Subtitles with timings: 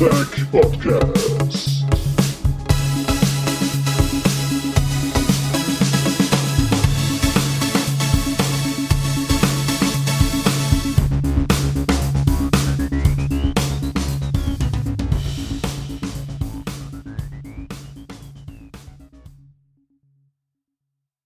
[0.00, 1.84] Battletech Podcast.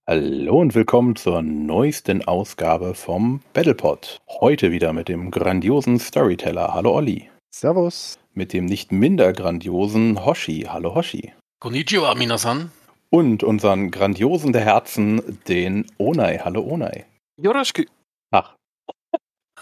[0.09, 4.19] Hallo und willkommen zur neuesten Ausgabe vom Battlepod.
[4.41, 6.75] Heute wieder mit dem grandiosen Storyteller.
[6.75, 7.31] Hallo Olli.
[7.55, 8.19] Servus.
[8.37, 10.67] Mit dem nicht minder grandiosen Hoshi.
[10.69, 11.33] Hallo Hoshi.
[11.61, 12.73] Konnichiwa, Minasan.
[13.11, 16.39] Und unseren grandiosen der Herzen, den Onai.
[16.39, 17.05] Hallo Onai.
[17.41, 17.85] Yoroshiku.
[18.33, 18.55] Ach.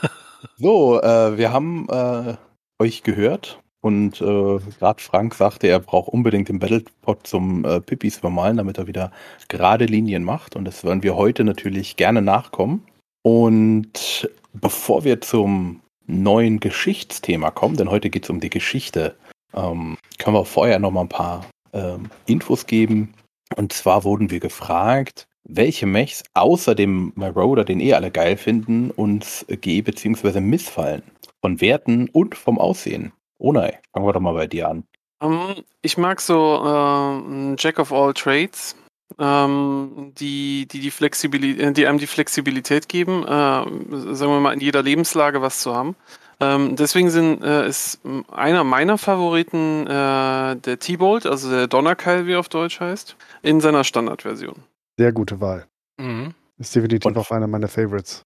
[0.56, 2.36] So, äh, wir haben äh,
[2.80, 8.18] euch gehört und äh, gerade Frank sagte, er braucht unbedingt den Battlepod zum äh, Pipis
[8.18, 9.12] vermalen, damit er wieder
[9.48, 10.56] gerade Linien macht.
[10.56, 12.84] Und das werden wir heute natürlich gerne nachkommen.
[13.22, 19.16] Und bevor wir zum neuen Geschichtsthema kommen, denn heute geht es um die Geschichte,
[19.54, 23.14] ähm, können wir vorher noch mal ein paar ähm, Infos geben.
[23.56, 28.90] Und zwar wurden wir gefragt, welche Mechs außer dem Marauder, den eh alle geil finden,
[28.90, 30.40] uns ge- bzw.
[30.40, 31.02] missfallen.
[31.40, 33.12] Von Werten und vom Aussehen.
[33.38, 34.84] Onai, fangen wir doch mal bei dir an.
[35.20, 38.76] Ähm, ich mag so ähm, Jack of all Trades,
[39.18, 44.60] ähm, die, die, die, Flexibilität, die einem die Flexibilität geben, äh, sagen wir mal in
[44.60, 45.96] jeder Lebenslage was zu haben.
[46.40, 48.00] Ähm, deswegen sind, äh, ist
[48.32, 53.60] einer meiner Favoriten äh, der T-Bolt, also der Donnerkeil, wie er auf Deutsch heißt, in
[53.60, 54.56] seiner Standardversion.
[54.98, 55.66] Sehr gute Wahl.
[56.00, 56.34] Mhm.
[56.58, 58.22] Ist definitiv Und- auch einer meiner Favorites.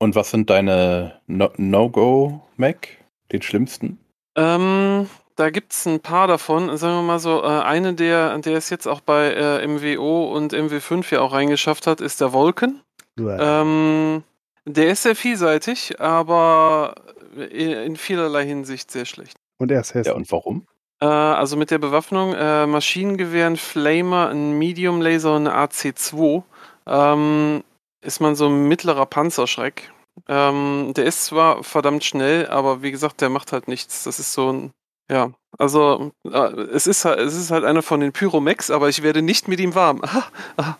[0.00, 2.88] Und was sind deine No- No-Go-Mac?
[3.32, 3.98] Den schlimmsten?
[4.36, 6.76] Ähm, da gibt es ein paar davon.
[6.76, 10.52] Sagen wir mal so, äh, eine, der, der es jetzt auch bei äh, MWO und
[10.52, 12.80] MW5 ja auch reingeschafft hat, ist der Vulcan.
[13.18, 14.22] Ähm,
[14.64, 16.94] der ist sehr vielseitig, aber
[17.36, 19.36] in, in vielerlei Hinsicht sehr schlecht.
[19.58, 20.16] Und er ist Ja, hässlich.
[20.16, 20.66] und warum?
[21.00, 26.42] Äh, also mit der Bewaffnung, äh, Maschinengewehr, ein Flamer, ein Medium Laser und eine AC2
[26.86, 27.62] ähm,
[28.00, 29.92] ist man so ein mittlerer Panzerschreck.
[30.28, 34.04] Ähm, der ist zwar verdammt schnell, aber wie gesagt, der macht halt nichts.
[34.04, 34.70] Das ist so ein,
[35.10, 36.38] ja, also äh,
[36.72, 39.60] es, ist halt, es ist halt einer von den Pyromex, aber ich werde nicht mit
[39.60, 40.02] ihm warm.
[40.04, 40.24] Ah,
[40.58, 40.76] ah.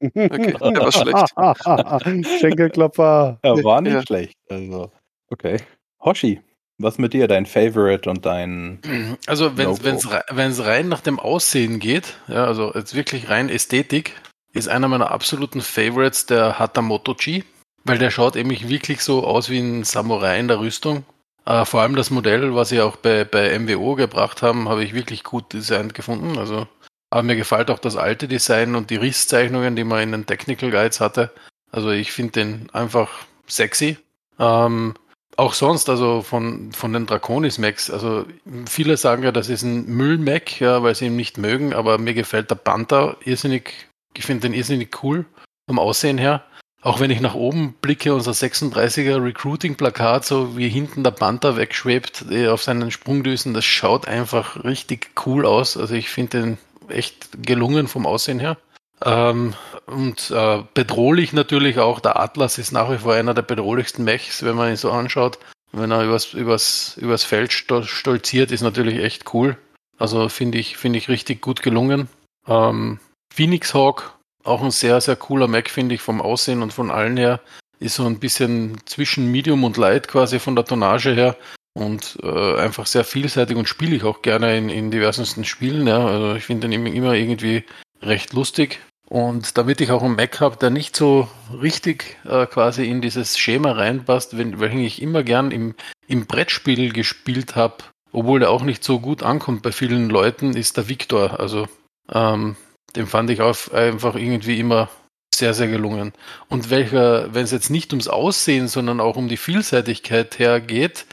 [0.00, 2.38] Okay, der war schlecht.
[2.40, 3.38] Schenkelklopfer.
[3.44, 4.02] Ja, war nicht Ja.
[4.02, 4.36] schlecht.
[4.48, 4.90] Also,
[5.30, 5.58] okay.
[6.00, 6.40] Hoshi,
[6.78, 7.28] was mit dir?
[7.28, 8.80] Dein Favorite und dein.
[9.26, 14.12] Also wenn es wenn's rein nach dem Aussehen geht, ja, also jetzt wirklich rein Ästhetik,
[14.52, 17.42] ist einer meiner absoluten Favorites der Hatamoto G,
[17.84, 21.04] weil der schaut eben wirklich so aus wie ein Samurai in der Rüstung.
[21.46, 24.94] Äh, vor allem das Modell, was sie auch bei, bei MWO gebracht haben, habe ich
[24.94, 26.38] wirklich gut designt gefunden.
[26.38, 26.66] Also,
[27.10, 30.70] aber mir gefällt auch das alte Design und die Risszeichnungen, die man in den Technical
[30.70, 31.30] Guides hatte.
[31.70, 33.10] Also ich finde den einfach
[33.46, 33.98] sexy.
[34.38, 34.94] Ähm,
[35.36, 38.24] auch sonst, also von, von den Draconis Macs, also
[38.66, 42.14] viele sagen ja, das ist ein Müll-Mac, ja, weil sie ihn nicht mögen, aber mir
[42.14, 45.24] gefällt der Panther irrsinnig, ich finde den irrsinnig cool
[45.66, 46.44] vom Aussehen her.
[46.84, 52.26] Auch wenn ich nach oben blicke, unser 36er Recruiting-Plakat, so wie hinten der Panther wegschwebt
[52.48, 55.78] auf seinen Sprungdüsen, das schaut einfach richtig cool aus.
[55.78, 56.58] Also ich finde den
[56.90, 58.58] echt gelungen vom Aussehen her.
[59.02, 59.54] Ähm,
[59.86, 64.42] und äh, bedrohlich natürlich auch, der Atlas ist nach wie vor einer der bedrohlichsten Mechs,
[64.42, 65.38] wenn man ihn so anschaut.
[65.72, 69.56] Wenn er übers, übers, übers Feld stol- stolziert, ist natürlich echt cool.
[69.98, 72.08] Also finde ich, finde ich richtig gut gelungen.
[72.46, 73.00] Ähm,
[73.34, 74.13] Phoenix Hawk,
[74.44, 77.40] auch ein sehr, sehr cooler Mac, finde ich, vom Aussehen und von allen her.
[77.80, 81.36] Ist so ein bisschen zwischen Medium und Light quasi von der Tonnage her.
[81.76, 85.88] Und äh, einfach sehr vielseitig und spiele ich auch gerne in, in diversesten Spielen.
[85.88, 86.06] Ja.
[86.06, 87.64] Also ich finde den immer irgendwie
[88.00, 88.80] recht lustig.
[89.08, 91.28] Und damit ich auch einen Mac habe, der nicht so
[91.60, 95.74] richtig äh, quasi in dieses Schema reinpasst, wenn, welchen ich immer gern im,
[96.06, 97.76] im Brettspiel gespielt habe,
[98.12, 101.38] obwohl der auch nicht so gut ankommt bei vielen Leuten, ist der Victor.
[101.38, 101.66] Also
[102.10, 102.56] ähm,
[102.96, 104.88] den fand ich auch einfach irgendwie immer
[105.34, 106.12] sehr, sehr gelungen.
[106.48, 111.06] Und welcher, wenn es jetzt nicht ums Aussehen, sondern auch um die Vielseitigkeit hergeht,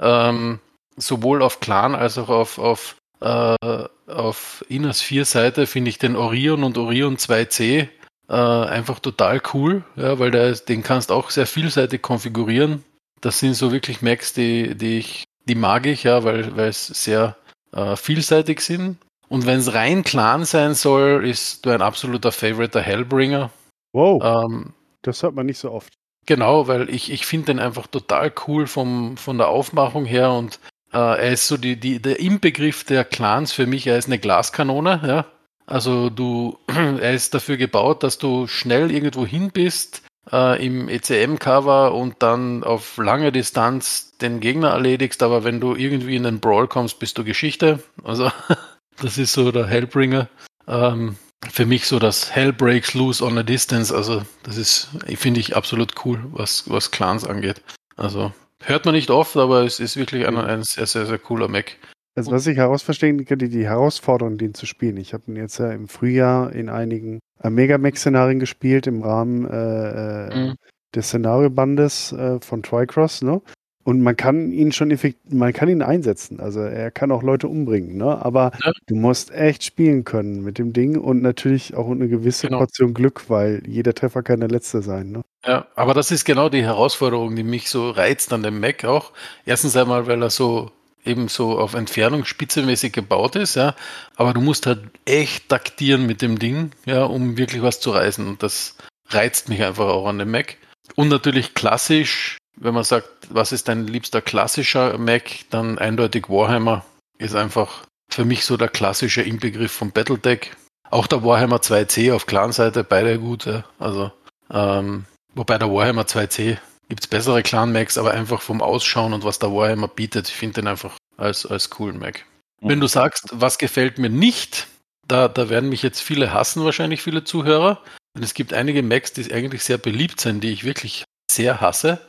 [0.00, 0.60] ähm,
[0.96, 6.16] sowohl auf Clan als auch auf, auf, äh, auf Inas 4 Seite finde ich den
[6.16, 7.88] Orion und Orion 2C
[8.28, 12.82] äh, einfach total cool, ja, weil der, den kannst auch sehr vielseitig konfigurieren.
[13.20, 16.86] Das sind so wirklich Macs, die, die ich, die mag ich, ja, weil, weil es
[16.86, 17.36] sehr
[17.72, 18.98] äh, vielseitig sind.
[19.28, 23.50] Und wenn es rein Clan sein soll, ist du ein absoluter Favorite der Hellbringer.
[23.92, 25.92] Wow, Ähm, das hört man nicht so oft.
[26.26, 30.58] Genau, weil ich, ich finde den einfach total cool vom, von der Aufmachung her und
[30.92, 34.18] äh, er ist so die, die, der Inbegriff der Clans für mich, er ist eine
[34.18, 35.26] Glaskanone, ja.
[35.66, 40.02] Also du, er ist dafür gebaut, dass du schnell irgendwo hin bist,
[40.32, 46.16] äh, im ECM-Cover und dann auf lange Distanz den Gegner erledigst, aber wenn du irgendwie
[46.16, 47.80] in den Brawl kommst, bist du Geschichte.
[48.02, 48.30] Also
[49.00, 50.28] das ist so der Hellbringer.
[50.68, 51.16] Ähm,
[51.50, 53.94] für mich so das Hell breaks loose on a distance.
[53.94, 57.62] Also das ist, finde ich, absolut cool, was, was Clans angeht.
[57.96, 58.32] Also
[58.64, 61.76] hört man nicht oft, aber es ist wirklich ein, ein sehr, sehr, sehr cooler Mac.
[62.16, 64.96] Also was ich herausverstehen könnte, die Herausforderung, den zu spielen.
[64.96, 70.46] Ich habe ihn jetzt ja im Frühjahr in einigen Mega-Mac-Szenarien gespielt im Rahmen äh, äh,
[70.48, 70.54] Mhm.
[70.94, 73.42] des Szenariobandes äh, von Tricross, ne?
[73.86, 76.40] Und man kann ihn schon effekt, man kann ihn einsetzen.
[76.40, 78.20] Also er kann auch Leute umbringen, ne?
[78.24, 78.72] Aber Ja.
[78.88, 82.58] du musst echt spielen können mit dem Ding und natürlich auch eine gewisse Genau.
[82.58, 85.22] Portion Glück, weil jeder Treffer kann der letzte sein, ne?
[85.46, 89.12] Ja, aber das ist genau die Herausforderung, die mich so reizt an dem Mac auch.
[89.44, 90.72] Erstens einmal, weil er so
[91.04, 93.76] eben so auf Entfernung spitzenmäßig gebaut ist, ja.
[94.16, 98.26] Aber du musst halt echt taktieren mit dem Ding, ja, um wirklich was zu reißen.
[98.26, 98.76] Und das
[99.10, 100.56] reizt mich einfach auch an dem Mac.
[100.96, 106.84] Und natürlich klassisch, wenn man sagt, was ist dein liebster klassischer Mac, dann eindeutig Warhammer
[107.18, 110.52] ist einfach für mich so der klassische Inbegriff von Battletech.
[110.90, 113.64] Auch der Warhammer 2C auf Clan-Seite, beide gut, ja.
[113.78, 114.12] Also,
[114.50, 115.04] ähm,
[115.36, 116.56] Wobei der Warhammer 2C
[116.88, 120.62] gibt es bessere Clan-Macs, aber einfach vom Ausschauen und was der Warhammer bietet, ich finde
[120.62, 122.24] den einfach als, als coolen Mac.
[122.62, 124.66] Wenn du sagst, was gefällt mir nicht,
[125.06, 127.82] da, da werden mich jetzt viele hassen, wahrscheinlich viele Zuhörer.
[128.16, 132.00] Denn es gibt einige Macs, die eigentlich sehr beliebt sind, die ich wirklich sehr hasse.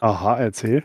[0.00, 0.84] Aha, erzähl.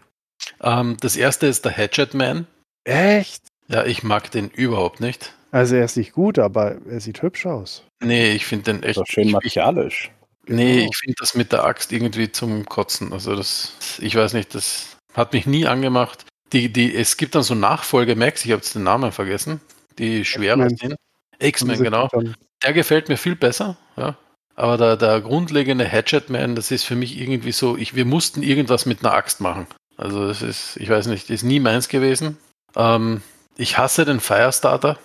[0.61, 2.47] Ähm, das erste ist der Hatchet Man.
[2.83, 3.43] Echt?
[3.67, 5.33] Ja, ich mag den überhaupt nicht.
[5.51, 7.83] Also er ist nicht gut, aber er sieht hübsch aus.
[8.03, 8.91] Nee, ich finde den echt.
[8.91, 10.11] Ist doch schön martialisch.
[10.47, 10.89] nee, Genau.
[10.89, 13.13] ich finde das mit der Axt irgendwie zum Kotzen.
[13.13, 16.25] Also das, ich weiß nicht, das hat mich nie angemacht.
[16.53, 19.61] Die, die, es gibt dann so Nachfolge-Macs, ich habe jetzt den Namen vergessen,
[19.99, 20.95] die schwerer sind.
[21.39, 22.09] X-Men, genau.
[22.63, 24.17] Der gefällt mir viel besser, ja.
[24.61, 28.43] Aber der, der grundlegende Hatchet Man, das ist für mich irgendwie so, ich, wir mussten
[28.43, 29.65] irgendwas mit einer Axt machen.
[29.97, 32.37] Also das ist, ich weiß nicht, ist nie meins gewesen.
[32.75, 33.23] Ähm,
[33.57, 34.99] ich hasse den Firestarter.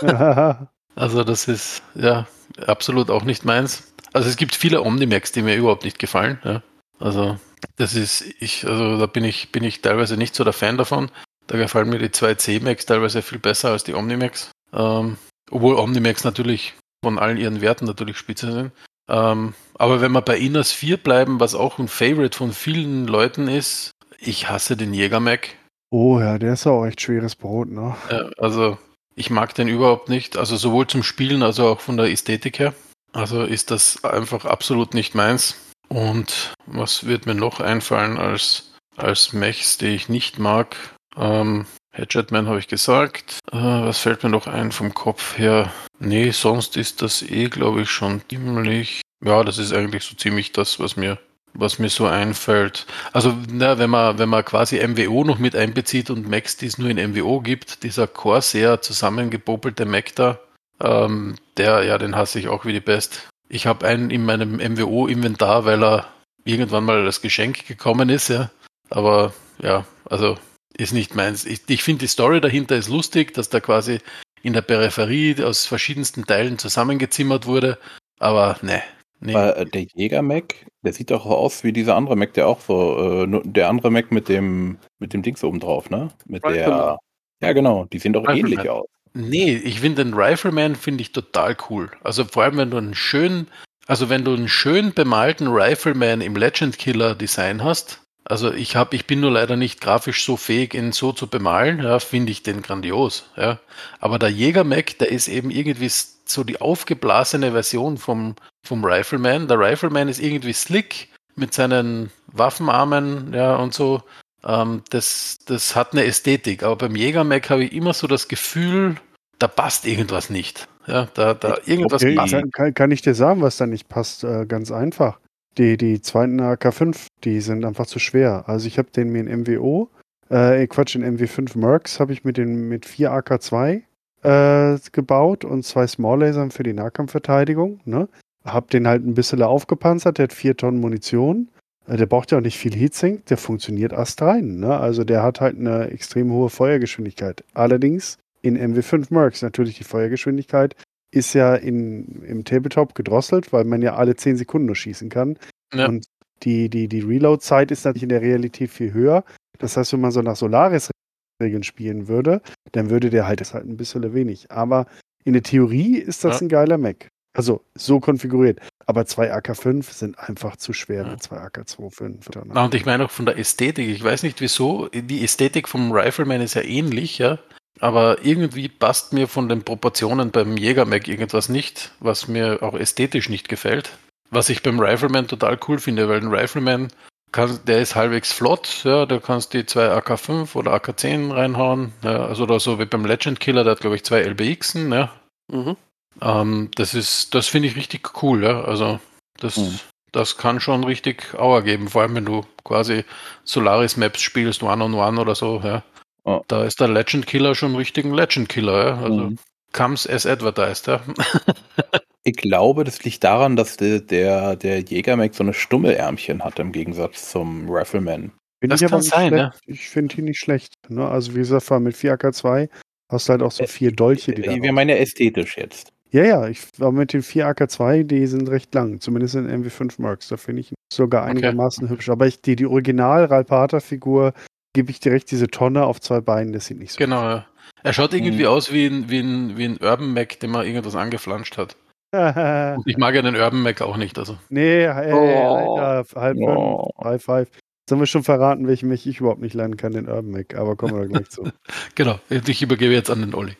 [0.94, 2.26] Also das ist ja
[2.66, 3.94] absolut auch nicht meins.
[4.12, 6.38] Also es gibt viele Omnimax, die mir überhaupt nicht gefallen.
[6.44, 6.62] Ja.
[6.98, 7.38] Also
[7.76, 11.10] das ist ich, also da bin ich bin ich teilweise nicht so der Fan davon.
[11.46, 14.50] Da gefallen mir die 2C Max teilweise viel besser als die Omnimax.
[14.74, 15.16] Ähm,
[15.50, 18.72] obwohl Omnimax natürlich von allen ihren Werten natürlich spitze sind.
[19.08, 23.48] Ähm, aber wenn wir bei Inas 4 bleiben, was auch ein Favorite von vielen Leuten
[23.48, 25.48] ist, ich hasse den Jäger Mac.
[25.90, 27.96] oh ja, der ist auch echt schweres Brot, ne?
[28.10, 28.78] Ja, also
[29.16, 30.36] ich mag den überhaupt nicht.
[30.36, 32.74] Also sowohl zum Spielen als auch von der Ästhetik her.
[33.12, 35.56] Also ist das einfach absolut nicht meins.
[35.88, 40.76] Und was wird mir noch einfallen als, als Mechs, die ich nicht mag?
[41.16, 43.40] Ähm, Hatchetman habe ich gesagt.
[43.52, 45.70] Äh, was fällt mir noch ein vom Kopf her?
[45.98, 49.02] Nee, sonst ist das eh, glaube ich, schon ziemlich.
[49.24, 51.18] Ja, das ist eigentlich so ziemlich das, was mir,
[51.54, 52.86] was mir so einfällt.
[53.12, 56.78] Also, na, wenn man, wenn man quasi MWO noch mit einbezieht und Macs, die es
[56.78, 60.40] nur in MWO gibt, dieser Corsair zusammengepopelte Mac da,
[60.80, 63.28] ähm, der, ja, den hasse ich auch wie die Pest.
[63.48, 66.06] Ich habe einen in meinem MWO-Inventar, weil er
[66.44, 68.50] irgendwann mal als Geschenk gekommen ist, ja.
[68.88, 70.36] Aber ja, also
[70.76, 71.44] ist nicht meins.
[71.44, 73.98] Ich, ich finde die Story dahinter ist lustig, dass da quasi
[74.42, 77.78] in der Peripherie aus verschiedensten Teilen zusammengezimmert wurde.
[78.18, 78.82] Aber ne,
[79.20, 79.34] nee.
[79.34, 83.40] Äh, der Jäger-Mac, der sieht doch aus wie dieser andere Mac, der auch so, äh,
[83.44, 86.10] der andere Mac mit dem, mit dem Dings oben drauf, ne?
[86.26, 86.50] Mit der.
[86.50, 86.96] Rifleman.
[87.42, 88.52] Ja, genau, die sehen doch Rifleman.
[88.52, 88.86] ähnlich aus.
[89.14, 91.90] Nee, ich finde den Rifleman finde ich total cool.
[92.02, 93.48] Also vor allem, wenn du einen schönen,
[93.86, 98.01] also wenn du einen schön bemalten Rifleman im Legend Killer Design hast.
[98.32, 101.82] Also ich habe, ich bin nur leider nicht grafisch so fähig, ihn so zu bemalen.
[101.82, 103.28] Ja, finde ich den grandios.
[103.36, 103.60] Ja,
[104.00, 108.34] aber der Jäger Mac, der ist eben irgendwie so die aufgeblasene Version vom
[108.64, 109.48] vom Rifleman.
[109.48, 114.02] Der Rifleman ist irgendwie slick mit seinen Waffenarmen, ja und so.
[114.44, 118.96] Ähm, das, das hat eine Ästhetik, aber beim Jäger-Mac habe ich immer so das Gefühl,
[119.40, 120.68] da passt irgendwas nicht.
[120.86, 122.32] Ja, da, da irgendwas Okay, passt.
[122.32, 124.24] kann, kann, kann ich dir sagen, was da nicht passt?
[124.24, 125.18] Äh, ganz einfach.
[125.58, 128.44] Die, die zweiten AK5, die sind einfach zu schwer.
[128.46, 129.90] Also ich habe den mir in MWO,
[130.32, 133.82] äh, Quatsch, in MW5 Mercs habe ich mit den mit 4 AK2
[134.22, 137.80] äh, gebaut und zwei Small Lasern für die Nahkampfverteidigung.
[137.84, 138.08] Ne?
[138.42, 141.50] Hab den halt ein bisschen aufgepanzert, der hat 4 Tonnen Munition.
[141.86, 144.58] Äh, der braucht ja auch nicht viel Heatsink, der funktioniert astrein.
[144.58, 144.74] Ne?
[144.74, 147.44] Also der hat halt eine extrem hohe Feuergeschwindigkeit.
[147.52, 150.76] Allerdings in MW5 Mercs natürlich die Feuergeschwindigkeit
[151.12, 155.38] ist ja in, im Tabletop gedrosselt, weil man ja alle 10 Sekunden nur schießen kann.
[155.72, 155.86] Ja.
[155.86, 156.06] Und
[156.42, 159.24] die, die, die Reload-Zeit ist natürlich in der Realität viel höher.
[159.58, 162.40] Das heißt, wenn man so nach Solaris-Regeln spielen würde,
[162.72, 164.50] dann würde der halt das halt ein bisschen wenig.
[164.50, 164.86] Aber
[165.24, 166.46] in der Theorie ist das Ja.
[166.46, 167.08] ein geiler Mac.
[167.34, 168.58] Also so konfiguriert.
[168.86, 171.10] Aber zwei AK5 sind einfach zu schwer Ja.
[171.12, 172.42] mit zwei AK25.
[172.46, 173.88] Na, und ich meine auch von der Ästhetik.
[173.88, 174.88] Ich weiß nicht wieso.
[174.88, 177.38] Die Ästhetik vom Rifleman ist ja ähnlich, ja.
[177.80, 183.28] Aber irgendwie passt mir von den Proportionen beim Jägermag irgendwas nicht, was mir auch ästhetisch
[183.28, 183.98] nicht gefällt.
[184.30, 186.88] Was ich beim Rifleman total cool finde, weil ein Rifleman,
[187.32, 192.26] kann, der ist halbwegs flott, ja, da kannst die zwei AK5 oder AK10 reinhauen, ja,
[192.26, 195.10] also oder so wie beim Legend Killer, der hat glaube ich zwei LBXen, ja.
[195.50, 195.76] Mhm.
[196.20, 198.62] Ähm, das ist, das finde ich richtig cool, ja.
[198.64, 199.00] Also
[199.38, 199.78] das, Mhm.
[200.12, 203.04] das kann schon richtig Auer geben, vor allem wenn du quasi
[203.44, 205.82] Solaris Maps spielst, One on One oder so, ja.
[206.26, 206.40] Ja.
[206.48, 208.96] Da ist der Legend Killer schon richtig ein Legend Killer, ja.
[208.98, 209.38] Also Mhm.
[209.72, 211.00] comes as advertised, ja.
[212.24, 216.70] Ich glaube, das liegt daran, dass der, der, der Jägermag so eine Stummelärmchen hat im
[216.70, 218.30] Gegensatz zum Rifleman.
[218.60, 219.42] Das ich aber kann nicht sein, schlecht.
[219.44, 219.52] ne?
[219.66, 220.74] Ich finde ihn nicht schlecht.
[220.88, 221.04] Ne?
[221.08, 222.68] Also wie gesagt, mit 4 AK2
[223.10, 225.88] hast du halt auch so vier Dolche, die da Wir meinen ja ästhetisch jetzt.
[226.12, 230.00] Ja, ja, ich war mit den 4 AK2, die sind recht lang, zumindest in MW5
[230.00, 230.28] Mercs.
[230.28, 231.30] Da finde ich ihn sogar Okay.
[231.32, 232.08] einigermaßen hübsch.
[232.08, 234.32] Aber ich, die, die original Ralpata-Figur
[234.74, 237.46] gebe ich direkt diese Tonne auf zwei Beinen, das sieht nicht so Genau, ja.
[237.82, 238.48] Er schaut irgendwie Mhm.
[238.48, 241.76] aus wie ein, wie, ein, wie ein Urban Mac, dem man irgendwas angeflanscht hat.
[242.12, 242.76] aus.
[242.78, 244.36] Und ich mag ja den Urban Mac auch nicht, also.
[244.50, 245.76] nee, ey, Oh.
[245.78, 246.90] Alter, halb Oh.
[246.96, 247.48] fünf, High five.
[247.50, 250.54] Jetzt haben wir schon verraten, welchen mich ich überhaupt nicht lernen kann, den Urban Mac,
[250.54, 251.44] aber kommen wir da gleich zu.
[251.96, 253.56] Genau, ich übergebe jetzt an den Olli.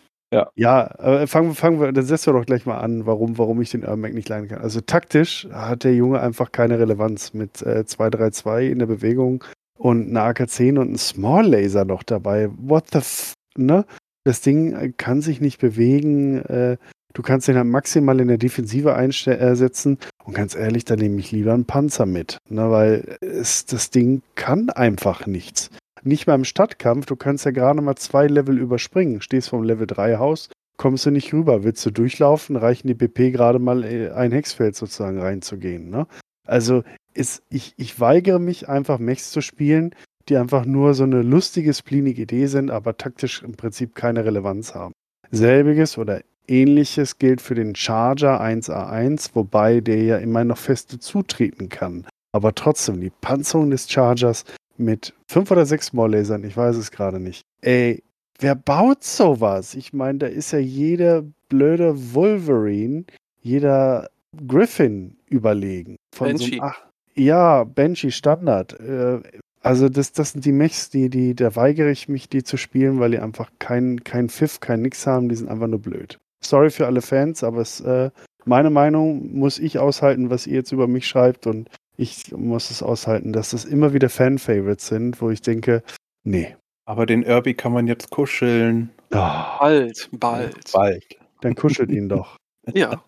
[0.54, 3.71] Ja, äh, fangen, fangen wir, dann setzen wir doch gleich mal an, warum, warum ich
[3.71, 4.62] den Urban Mac nicht lernen kann.
[4.62, 9.45] Also taktisch hat der Junge einfach keine Relevanz mit äh, 232 in der Bewegung
[9.78, 12.50] und eine AK-10 und ein Small Laser noch dabei.
[12.56, 13.84] What the f, ne?
[14.24, 16.38] Das Ding äh, kann sich nicht bewegen.
[16.42, 16.76] Äh,
[17.12, 21.32] du kannst den halt maximal in der Defensive einsetzen und ganz ehrlich, da nehme ich
[21.32, 22.70] lieber einen Panzer mit, ne?
[22.70, 25.70] Weil es, das Ding kann einfach nichts.
[26.04, 29.20] Nicht mal im Stadtkampf, du kannst ja gerade mal zwei Level überspringen.
[29.20, 31.62] Stehst vom Level 3 Haus, kommst du nicht rüber.
[31.62, 35.90] Willst du durchlaufen, reichen die BP gerade mal äh, ein Hexfeld sozusagen reinzugehen.
[35.90, 36.06] Ne?
[36.46, 36.82] Also
[37.14, 39.94] ist, ich, ich weigere mich einfach Mechs zu spielen,
[40.28, 44.75] die einfach nur so eine lustige, splinige Idee sind, aber taktisch im Prinzip keine Relevanz
[44.75, 44.92] haben.
[45.30, 51.68] Selbiges oder ähnliches gilt für den Charger 1A1, wobei der ja immer noch feste zutreten
[51.68, 52.06] kann.
[52.32, 54.44] Aber trotzdem, die Panzerung des Chargers
[54.76, 57.42] mit fünf oder sechs Small-Lasern, ich weiß es gerade nicht.
[57.61, 58.02] Ey,
[58.38, 59.75] wer baut sowas?
[59.75, 63.04] Ich meine, da ist ja jeder blöde Wolverine,
[63.42, 64.08] jeder
[64.46, 65.96] Griffin überlegen.
[66.14, 66.60] Von So Banshee.
[66.60, 66.82] einem, ach,
[67.14, 68.78] ja, Banshee Standard.
[68.80, 69.20] Äh,
[69.60, 72.98] also das, das sind die Mechs, die, die, da weigere ich mich, die zu spielen,
[72.98, 76.18] weil die einfach kein, kein Pfiff, kein Nix haben, die sind einfach nur blöd.
[76.44, 78.10] Sorry für alle Fans, aber es, äh,
[78.44, 82.82] meine Meinung muss ich aushalten, was ihr jetzt über mich schreibt und ich muss es
[82.82, 85.84] aushalten, dass das immer wieder Fan-Favorites sind, wo ich denke,
[86.24, 86.56] nee.
[86.84, 88.90] Aber den Irby kann man jetzt kuscheln.
[89.12, 90.72] Ah, Bald, bald.
[90.72, 91.04] Bald.
[91.42, 92.36] dann kuschelt ihn doch.
[92.74, 93.04] Ja.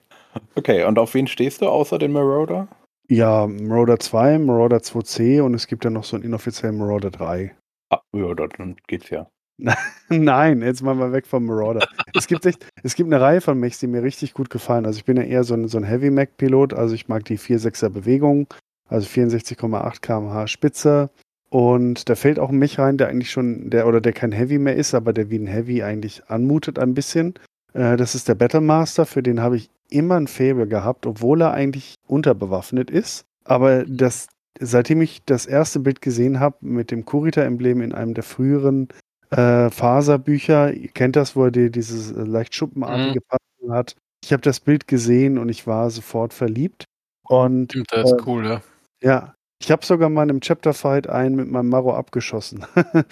[0.54, 2.68] Okay, und auf wen stehst du außer den Marauder?
[3.08, 7.54] Ja, Marauder 2, Marauder 2C und es gibt ja noch so einen inoffiziellen Marauder 3.
[7.90, 9.28] Ah, ja, dann geht's ja.
[10.08, 11.86] Nein, jetzt mal mal weg vom Marauder.
[12.14, 14.86] es gibt echt, es gibt eine Reihe von Mechs, die mir richtig gut gefallen.
[14.86, 17.24] Also ich bin ja eher so ein, so ein Heavy Mech Pilot, also ich mag
[17.24, 18.48] die 4.6er Bewegung,
[18.88, 21.10] also 64,8 km/h Spitze.
[21.50, 24.58] Und da fällt auch ein Mech rein, der eigentlich schon, der oder der kein Heavy
[24.58, 27.34] mehr ist, aber der wie ein Heavy eigentlich anmutet ein bisschen.
[27.74, 31.52] Äh, das ist der Battlemaster, für den habe ich immer ein Faible gehabt, obwohl er
[31.52, 33.24] eigentlich unterbewaffnet ist.
[33.44, 38.24] Aber das, seitdem ich das erste Bild gesehen habe mit dem Kurita-Emblem in einem der
[38.24, 38.88] früheren
[39.30, 43.96] äh, Faserbücher, ihr kennt das, wo er die, dieses äh, leicht schuppenartige Passen hat.
[44.24, 46.84] Ich habe das Bild gesehen und ich war sofort verliebt.
[47.26, 48.62] Und Stimmt, ist Äh, cool, ja.
[49.02, 52.66] ja, ich habe sogar mal in einem Chapter-Fight einen mit meinem Maro abgeschossen.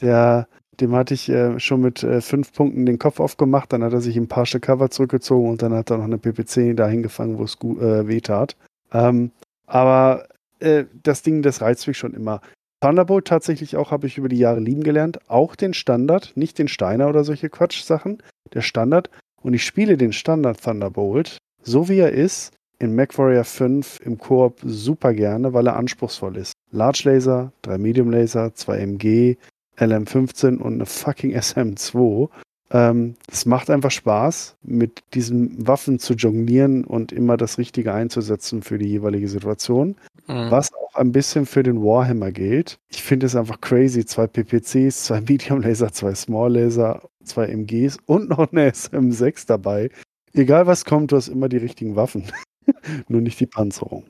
[0.00, 0.48] Der,
[0.80, 4.00] dem hatte ich äh, schon mit äh, fünf Punkten den Kopf aufgemacht, dann hat er
[4.00, 7.44] sich im Partial Cover zurückgezogen und dann hat er noch eine PPC dahin gefangen, wo
[7.44, 8.56] es äh, weh tat.
[8.92, 9.30] Ähm,
[9.66, 10.26] aber
[10.60, 12.40] äh, das Ding, das reizt mich schon immer.
[12.80, 15.18] Thunderbolt tatsächlich auch habe ich über die Jahre lieben gelernt.
[15.28, 18.22] Auch den Standard, nicht den Steiner oder solche Quatschsachen.
[18.52, 19.10] Der Standard.
[19.40, 24.60] Und ich spiele den Standard Thunderbolt, so wie er ist, in MacWarrior 5 im Koop
[24.64, 26.52] super gerne, weil er anspruchsvoll ist.
[26.70, 29.36] Large Laser, drei Medium Laser, zwei MG,
[29.78, 32.28] LM15 und eine fucking SM2.
[32.70, 38.62] Ähm, es macht einfach Spaß, mit diesen Waffen zu jonglieren und immer das Richtige einzusetzen
[38.62, 39.96] für die jeweilige Situation.
[40.26, 40.50] Mhm.
[40.50, 42.78] Was auch ein bisschen für den Warhammer gilt.
[42.88, 44.04] Ich finde es einfach crazy.
[44.04, 49.90] Zwei PPCs, zwei Medium Laser, zwei Small Laser, zwei MGs und noch eine SM6 dabei.
[50.32, 52.24] Egal was kommt, du hast immer die richtigen Waffen.
[53.08, 54.04] Nur nicht die Panzerung.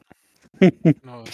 [0.60, 1.24] Genau.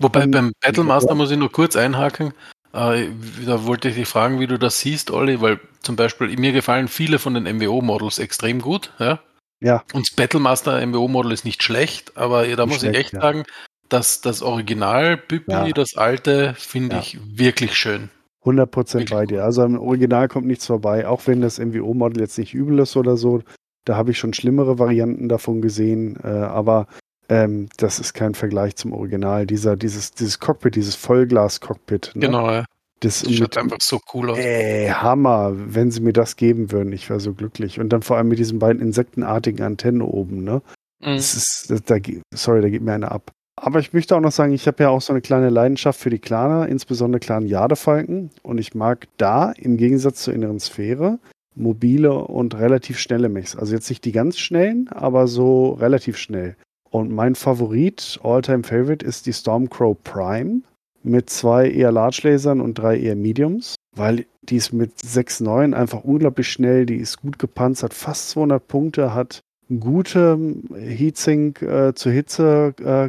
[0.00, 2.32] Wobei beim Battlemaster muss ich nur kurz einhaken.
[2.72, 3.08] Äh,
[3.46, 6.88] da wollte ich dich fragen, wie du das siehst, Olli, weil zum Beispiel mir gefallen
[6.88, 8.92] viele von den MWO-Models extrem gut.
[8.98, 9.20] Ja?
[9.60, 9.82] Ja.
[9.92, 13.20] Und das Battlemaster MWO-Model ist nicht schlecht, aber da Nicht muss ich schlecht, echt ja.
[13.20, 13.44] sagen,
[13.88, 15.68] dass das Original Püppi, Ja.
[15.70, 18.08] das alte, finde ich wirklich schön.
[18.44, 19.44] 100% Wirklich bei dir.
[19.44, 23.16] Also am Original kommt nichts vorbei, auch wenn das MWO-Model jetzt nicht übel ist oder
[23.16, 23.42] so.
[23.84, 26.86] Da habe ich schon schlimmere Varianten davon gesehen, äh, aber
[27.30, 29.46] ähm, das ist kein Vergleich zum Original.
[29.46, 32.12] Dieser, dieses, dieses Cockpit, dieses Vollglas-Cockpit.
[32.14, 32.26] Ne?
[32.26, 32.64] Genau, ja.
[32.98, 34.38] Das Das schaut mit, einfach so cool aus.
[34.38, 36.92] ey, Hammer, wenn sie mir das geben würden.
[36.92, 37.80] Ich wäre so glücklich.
[37.80, 40.44] Und dann vor allem mit diesen beiden insektenartigen Antennen oben.
[40.44, 40.60] Ne?
[41.00, 41.14] Mhm.
[41.16, 41.96] Das ist, das, da,
[42.34, 43.30] sorry, da geht mir eine ab.
[43.56, 46.10] Aber ich möchte auch noch sagen, ich habe ja auch so eine kleine Leidenschaft für
[46.10, 48.30] die Klaner, insbesondere Clan Jadefalken.
[48.42, 51.18] Und ich mag da im Gegensatz zur inneren Sphäre
[51.54, 53.56] mobile und relativ schnelle Mechs.
[53.56, 56.56] Also jetzt nicht die ganz schnellen, aber so relativ schnell.
[56.90, 60.62] Und mein Favorit, All-Time Favorite, ist die Stormcrow Prime
[61.02, 66.04] mit zwei eher Large Lasern und drei eher Mediums, weil die ist mit 6,9 einfach
[66.04, 69.40] unglaublich schnell, die ist gut gepanzert, fast 200 Punkte, hat
[69.78, 70.38] gute
[70.74, 73.08] Heatsink äh, zur Hitze äh,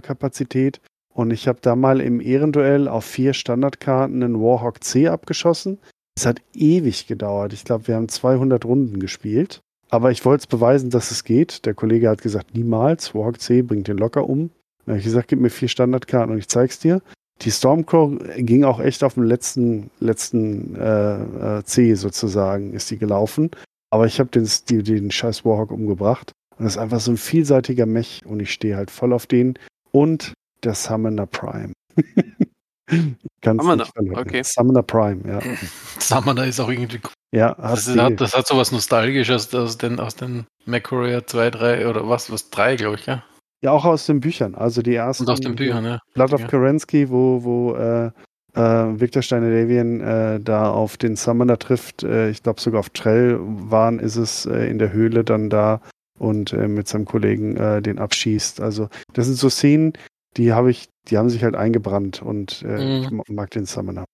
[1.13, 5.79] und ich habe da mal im Ehrenduell auf vier Standardkarten einen Warhawk C abgeschossen.
[6.15, 7.53] Es hat ewig gedauert.
[7.53, 9.61] Ich glaube, wir haben 200 Runden gespielt.
[9.91, 11.65] Aber ich wollte es beweisen, dass es geht.
[11.65, 13.13] Der Kollege hat gesagt, niemals.
[13.13, 14.50] Warhawk C bringt den locker um.
[14.86, 17.01] Dann habe ich gesagt, gib mir vier Standardkarten und ich zeig's dir.
[17.41, 22.98] Die Stormcrow ging auch echt auf dem letzten, letzten äh, äh, C sozusagen, ist die
[22.98, 23.51] gelaufen.
[23.89, 26.31] Aber ich habe den, die, den scheiß Warhawk umgebracht.
[26.57, 29.60] Und das ist einfach so ein vielseitiger Mech und ich stehe halt voll auf den.
[29.91, 30.33] Und
[30.63, 31.74] der Summoner Prime.
[33.41, 34.41] Ganz Summoner, okay.
[34.43, 35.39] Summoner Prime, ja.
[36.00, 37.12] Summoner ist auch irgendwie cool.
[37.33, 41.88] Ja, Das, du- hat, das hat sowas Nostalgisches aus den, aus den MacWarrior 2, 3
[41.88, 43.24] oder was, was 3, glaube ich, ja.
[43.63, 44.53] ja, auch aus den Büchern.
[44.55, 45.24] Also die ersten.
[45.24, 46.00] Und aus den Büchern, ja.
[46.13, 46.48] Blood of Ja.
[46.48, 48.12] Kerensky, wo, wo äh,
[48.53, 52.03] äh, Victor Steiner-Davian äh, da auf den Summoner trifft.
[52.03, 55.81] Äh, ich glaube sogar auf Trell waren, ist es äh, in der Höhle dann da
[56.20, 58.59] und äh, mit seinem Kollegen äh, den abschießt.
[58.61, 59.94] Also das sind so Szenen,
[60.37, 63.03] die habe ich, die haben sich halt eingebrannt und äh, Mhm.
[63.03, 64.05] ich ma- mag den Summoner.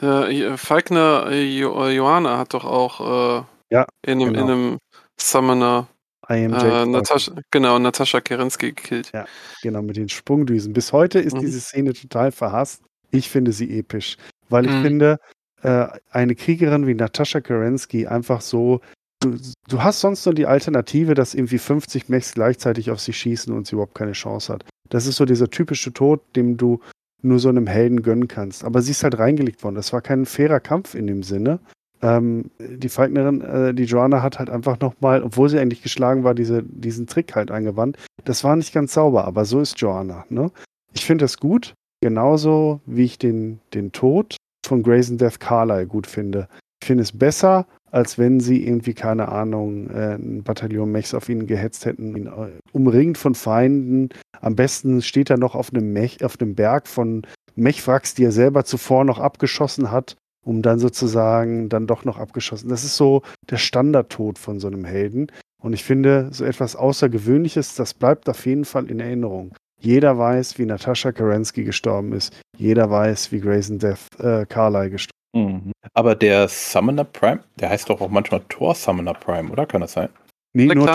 [0.00, 4.44] Äh, Falkner äh, jo äh, Johanna hat doch auch äh, Ja, in, einem, genau.
[4.44, 4.78] in einem
[5.20, 5.88] Summoner
[6.28, 9.10] äh, Natascha, genau, Natascha Kerensky gekillt.
[9.14, 9.26] Ja.
[9.62, 10.72] Genau, mit den Sprungdüsen.
[10.72, 11.40] Bis heute ist Mhm.
[11.40, 12.82] diese Szene total verhasst.
[13.10, 14.16] Ich finde sie episch,
[14.48, 14.82] weil ich Mhm.
[14.82, 15.18] finde,
[15.62, 18.80] äh, eine Kriegerin wie Natascha Kerensky einfach so.
[19.24, 23.52] Du, du hast sonst nur die Alternative, dass irgendwie 50 Mechs gleichzeitig auf sie schießen
[23.54, 24.64] und sie überhaupt keine Chance hat.
[24.90, 26.80] Das ist so dieser typische Tod, dem du
[27.22, 28.64] nur so einem Helden gönnen kannst.
[28.64, 29.76] Aber sie ist halt reingelegt worden.
[29.76, 31.58] Das war kein fairer Kampf in dem Sinne.
[32.02, 36.34] Ähm, die Falknerin, äh, die Joanna hat halt einfach nochmal, obwohl sie eigentlich geschlagen war,
[36.34, 37.96] diese, diesen Trick halt angewandt.
[38.24, 40.26] Das war nicht ganz sauber, aber so ist Joanna.
[40.28, 40.50] Ne?
[40.92, 46.06] Ich finde das gut, genauso wie ich den, den Tod von Grayson Death Carlyle gut
[46.06, 46.48] finde.
[46.82, 51.28] Ich finde es besser, als wenn sie irgendwie, keine Ahnung, äh, ein Bataillon Mechs auf
[51.28, 54.08] ihn gehetzt hätten, ihn, äh, umringt von Feinden.
[54.40, 57.22] Am besten steht er noch auf einem, Mech, auf einem Berg von
[57.54, 62.68] Mechwracks, die er selber zuvor noch abgeschossen hat, um dann sozusagen dann doch noch abgeschossen.
[62.68, 65.28] Das ist so der Standardtod von so einem Helden.
[65.62, 69.54] Und ich finde, so etwas Außergewöhnliches, das bleibt auf jeden Fall in Erinnerung.
[69.80, 72.36] Jeder weiß, wie Natascha Kerensky gestorben ist.
[72.58, 75.72] Jeder weiß, wie Grayson Death äh, Carlyle gestorben Mhm.
[75.92, 79.66] Aber der Summoner Prime, der heißt doch auch manchmal Tor Summoner Prime, oder?
[79.66, 80.08] Kann das sein?
[80.52, 80.86] Nee, Der nur.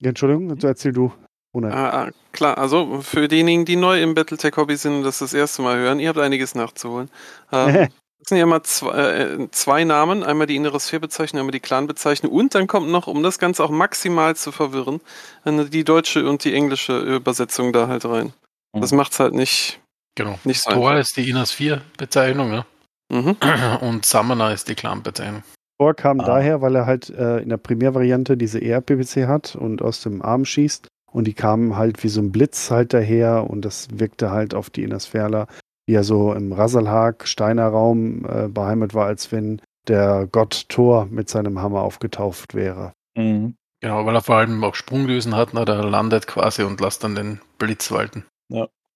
[0.00, 1.12] Ja, Entschuldigung, so erzähl du.
[1.52, 1.72] Ohne.
[1.74, 5.62] Ah, ah, klar, also für diejenigen, die neu im Battletech-Hobby sind und das das erste
[5.62, 7.10] Mal hören, ihr habt einiges nachzuholen.
[7.50, 7.88] Ähm,
[8.20, 12.30] das sind ja immer zwei, äh, zwei Namen, einmal die innere Sphärebezeichnung, einmal die Clan-Bezeichnung
[12.30, 15.00] und dann kommt noch, um das Ganze auch maximal zu verwirren,
[15.46, 18.34] äh, die deutsche und die englische Übersetzung da halt rein.
[18.74, 18.98] Das Mhm.
[18.98, 19.80] macht's halt nicht,
[20.16, 20.38] Genau.
[20.44, 21.00] nicht so Tor einfach.
[21.00, 22.66] ist die Inas 4 Bezeichnung, ja.
[23.10, 23.36] Mhm.
[23.80, 25.42] Und Summoner ist die Clan-Bezeichnung.
[25.80, 26.24] Thor kam Ah.
[26.24, 30.44] daher, weil er halt äh, in der Primärvariante diese ERPPC hat und aus dem Arm
[30.44, 30.88] schießt.
[31.12, 34.70] Und die kamen halt wie so ein Blitz halt daher und das wirkte halt auf
[34.70, 35.46] die Innersphäre,
[35.88, 41.06] die ja so im Rassalhag, Steiner Raum äh, beheimatet war, als wenn der Gott Thor
[41.06, 42.92] mit seinem Hammer aufgetauft wäre.
[43.16, 43.54] Mhm.
[43.80, 47.14] Genau, weil er vor allem auch Sprungdüsen hat, na, der landet quasi und lässt dann
[47.14, 48.24] den Blitz walten.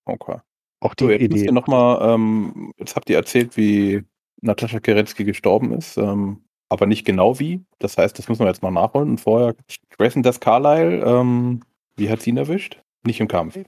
[0.05, 0.39] Okay.
[0.83, 1.45] Auch die So, jetzt Idee.
[1.47, 4.03] ihr noch mal, ähm, jetzt habt ihr erzählt, wie
[4.41, 7.61] Natascha Kerensky gestorben ist, ähm, aber nicht genau wie.
[7.79, 9.11] Das heißt, das müssen wir jetzt mal nachholen.
[9.11, 9.55] Und vorher,
[9.97, 11.61] Grayson Death Carlyle, ähm,
[11.97, 12.81] wie hat sie ihn erwischt?
[13.05, 13.59] Nicht im Kampf.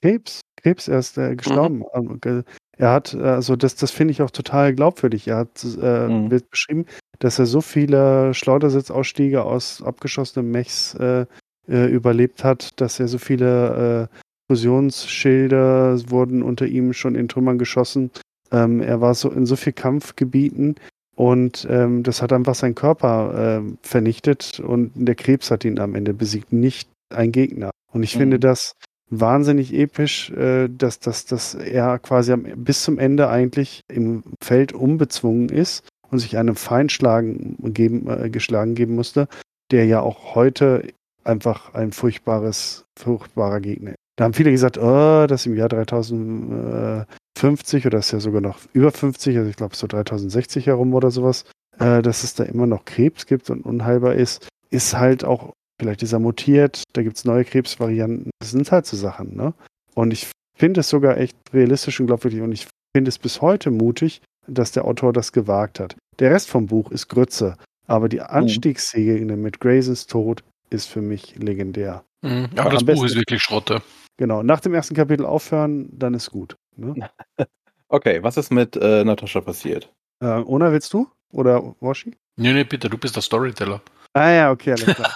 [0.00, 0.40] Krebs.
[0.56, 1.84] Krebs, er ist äh, gestorben.
[1.94, 2.42] Ähm, ge-
[2.76, 5.28] Er hat, äh, also das, das finde ich auch total glaubwürdig.
[5.28, 6.30] Er hat äh, Mhm.
[6.32, 6.86] wird beschrieben,
[7.20, 11.26] dass er so viele Schleudersitzausstiege aus abgeschossenen Mechs äh,
[11.68, 14.16] äh, überlebt hat, dass er so viele äh,
[14.48, 18.10] Fusionsschilder wurden unter ihm schon in Trümmern geschossen.
[18.52, 20.76] Ähm, er war so in so viel Kampfgebieten,
[21.16, 25.94] Und ähm, das hat einfach seinen Körper ähm, vernichtet und der Krebs hat ihn am
[25.94, 27.70] Ende besiegt, nicht ein Gegner.
[27.92, 28.20] Und ich Mhm.
[28.20, 28.74] finde das
[29.10, 34.72] wahnsinnig episch, äh, dass, dass, dass er quasi am, bis zum Ende eigentlich im Feld
[34.72, 39.28] unbezwungen ist und sich einem Feind schlagen, geben, äh, geschlagen geben musste,
[39.70, 40.88] der ja auch heute
[41.22, 44.03] einfach ein furchtbares, furchtbarer Gegner ist.
[44.16, 48.92] Da haben viele gesagt, oh, das im Jahr 3050 oder ist ja sogar noch über
[48.92, 51.44] 50, also ich glaube so 3060 herum oder sowas,
[51.78, 56.02] äh, dass es da immer noch Krebs gibt und unheilbar ist, ist halt auch, vielleicht
[56.02, 58.30] ist er mutiert, da gibt es neue Krebsvarianten.
[58.40, 59.52] Das sind halt so Sachen, ne?
[59.94, 63.72] Und ich finde es sogar echt realistisch und glaubwürdig und ich finde es bis heute
[63.72, 65.96] mutig, dass der Autor das gewagt hat.
[66.20, 71.34] Der Rest vom Buch ist Grütze, aber die Anstiegsszene mit Graysons Tod ist für mich
[71.36, 72.04] legendär.
[72.22, 72.48] Mhm.
[72.52, 73.82] Aber Aber das Buch ist wirklich Schrotte.
[74.16, 76.56] Genau, nach dem ersten Kapitel aufhören, dann ist gut.
[76.76, 76.94] Ne?
[77.88, 79.92] Okay, was ist mit äh, Natascha passiert?
[80.18, 81.06] Äh, Ona, willst du?
[81.30, 82.16] Oder Washi?
[82.36, 83.82] Nee, nee, bitte, du bist der Storyteller.
[84.14, 85.12] Ah ja, okay, alles klar.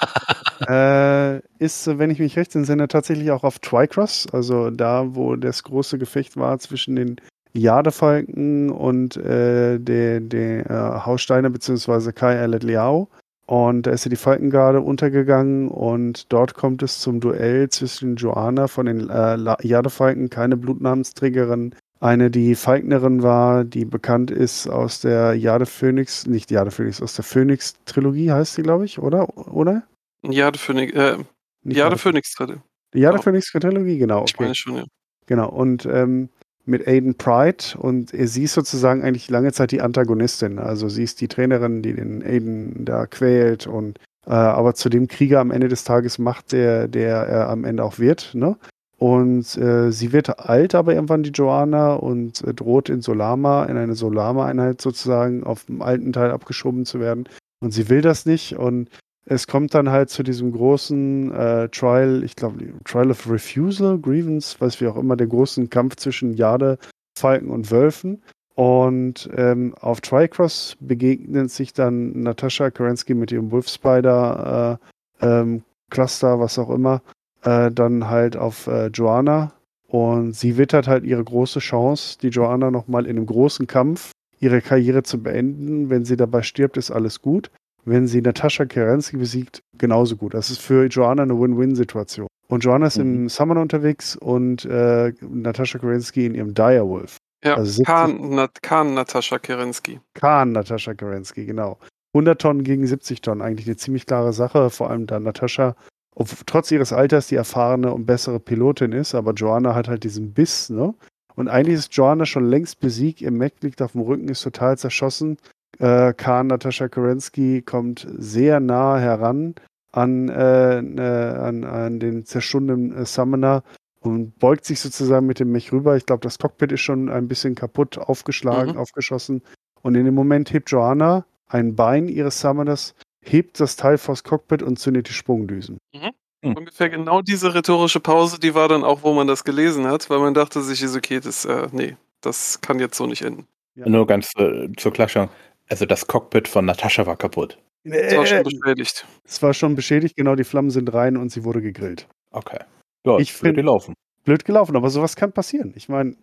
[0.68, 5.64] äh, ist, wenn ich mich recht entsinne, tatsächlich auch auf Tricross, also da, wo das
[5.64, 7.16] große Gefecht war zwischen den
[7.52, 12.12] Jadefalken und äh, der, der äh, Haussteiner bzw.
[12.12, 13.08] Kai Alet Liao.
[13.48, 18.68] Und da ist ja die Falkengarde untergegangen und dort kommt es zum Duell zwischen Joanna
[18.68, 25.32] von den äh, Jadefalken, keine Blutnamensträgerin, eine, die Falknerin war, die bekannt ist aus der
[25.32, 29.26] Jade Phoenix, nicht Jade Phoenix, aus der Phoenix-Trilogie heißt sie, glaube ich, oder?
[29.48, 29.82] Oder?
[30.22, 31.16] Jade Phoenix, äh,
[31.64, 32.60] Jade Phoenix Trilogie,
[32.92, 33.22] Die Jade Genau.
[33.22, 34.24] Phoenix-Trilogie, genau.
[34.26, 34.42] ich Okay.
[34.42, 34.84] meine schon, ja.
[35.24, 36.28] Genau, und ähm,
[36.68, 40.58] mit Aiden Pride und äh, sie ist sozusagen eigentlich lange Zeit die Antagonistin.
[40.58, 45.08] Also sie ist die Trainerin, die den Aiden da quält und äh, aber zu dem
[45.08, 48.56] Krieger am Ende des Tages macht, der, der er am Ende auch wird, ne?
[48.98, 53.76] Und äh, sie wird alt, aber irgendwann die Joanna und äh, droht in Solama, in
[53.76, 57.28] eine Solama-Einheit sozusagen auf dem alten Teil abgeschoben zu werden.
[57.60, 58.90] Und sie will das nicht und
[59.30, 64.56] es kommt dann halt zu diesem großen äh, Trial, ich glaube, Trial of Refusal, Grievance,
[64.58, 66.78] was wie auch immer, der großen Kampf zwischen Jade,
[67.18, 68.22] Falken und Wölfen.
[68.54, 74.78] Und ähm, auf Tricross begegnet sich dann Natascha Kerensky mit ihrem Wolfspider
[75.20, 77.02] äh, ähm, Cluster, was auch immer,
[77.42, 79.52] äh, dann halt auf äh, Joanna.
[79.86, 84.62] Und sie wittert halt ihre große Chance, die Joanna nochmal in einem großen Kampf ihre
[84.62, 85.90] Karriere zu beenden.
[85.90, 87.50] Wenn sie dabei stirbt, ist alles gut
[87.88, 90.34] wenn sie Natascha Kerensky besiegt, genauso gut.
[90.34, 92.26] Das ist für Joanna eine Win-Win-Situation.
[92.48, 97.18] Und Joanna ist im Summoner unterwegs und äh, Natascha Kerensky in ihrem Direwolf.
[97.44, 100.00] Ja, Also Khan, Nat, Khan Natascha Kerensky.
[100.14, 101.78] Khan Natascha Kerensky, genau.
[102.14, 105.76] 100 Tonnen gegen 70 Tonnen, eigentlich eine ziemlich klare Sache, vor allem da Natascha
[106.18, 110.32] ob, trotz ihres Alters die erfahrene und bessere Pilotin ist, aber Joanna hat halt diesen
[110.32, 110.94] Biss, ne?
[111.36, 114.76] Und eigentlich ist Joanna schon längst besiegt, ihr Mac liegt auf dem Rücken, ist total
[114.76, 115.36] zerschossen.
[115.78, 119.54] Äh, Khan Natascha Kerensky kommt sehr nah heran
[119.92, 123.62] an, äh, äh, an, an den zerstundenen äh, Summoner
[124.00, 125.96] und beugt sich sozusagen mit dem Mech rüber.
[125.96, 128.78] Ich glaube, das Cockpit ist schon ein bisschen kaputt, aufgeschlagen, Mhm.
[128.78, 129.42] aufgeschossen.
[129.82, 134.62] Und in dem Moment hebt Joanna ein Bein ihres Summoners, hebt das Teil vors Cockpit
[134.62, 135.78] und zündet die Sprungdüsen.
[135.92, 136.54] Hm.
[136.56, 140.20] Ungefähr genau diese rhetorische Pause, die war dann auch, wo man das gelesen hat, weil
[140.20, 143.46] man dachte sich, ist okay, das, äh, nee, das kann jetzt so nicht enden.
[143.74, 143.88] Ja.
[143.88, 145.30] Nur ganz äh, zur Klarstellung.
[145.68, 147.58] Also das Cockpit von Natascha war kaputt.
[147.84, 149.06] Das war schon beschädigt.
[149.24, 152.08] es war schon beschädigt, genau, die Flammen sind rein und sie wurde gegrillt.
[152.30, 152.58] Okay.
[153.06, 153.94] Ja, Ich ich würde find- laufen.
[154.24, 155.72] Blöd gelaufen, aber sowas kann passieren.
[155.76, 156.14] Ich meine,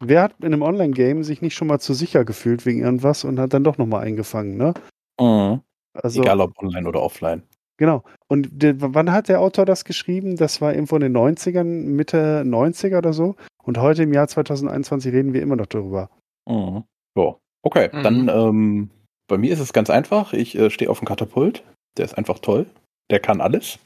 [0.00, 3.38] wer hat in einem Online-Game sich nicht schon mal zu sicher gefühlt wegen irgendwas und
[3.38, 4.74] hat dann doch nochmal eingefangen, ne?
[5.18, 5.60] Mhm.
[5.94, 7.42] Also, Egal ob online oder offline.
[7.78, 8.02] Genau.
[8.28, 10.36] Und der, wann hat der Autor das geschrieben?
[10.36, 13.36] Das war irgendwo in den 90ern, Mitte 90er oder so.
[13.62, 16.10] Und heute im Jahr 2021 reden wir immer noch darüber.
[16.48, 16.84] Mhm.
[17.16, 17.36] Ja.
[17.64, 18.02] Okay, Mhm.
[18.02, 18.90] dann ähm,
[19.26, 20.32] bei mir ist es ganz einfach.
[20.34, 21.64] Ich äh, stehe auf dem Katapult.
[21.96, 22.66] Der ist einfach toll.
[23.10, 23.78] Der kann alles.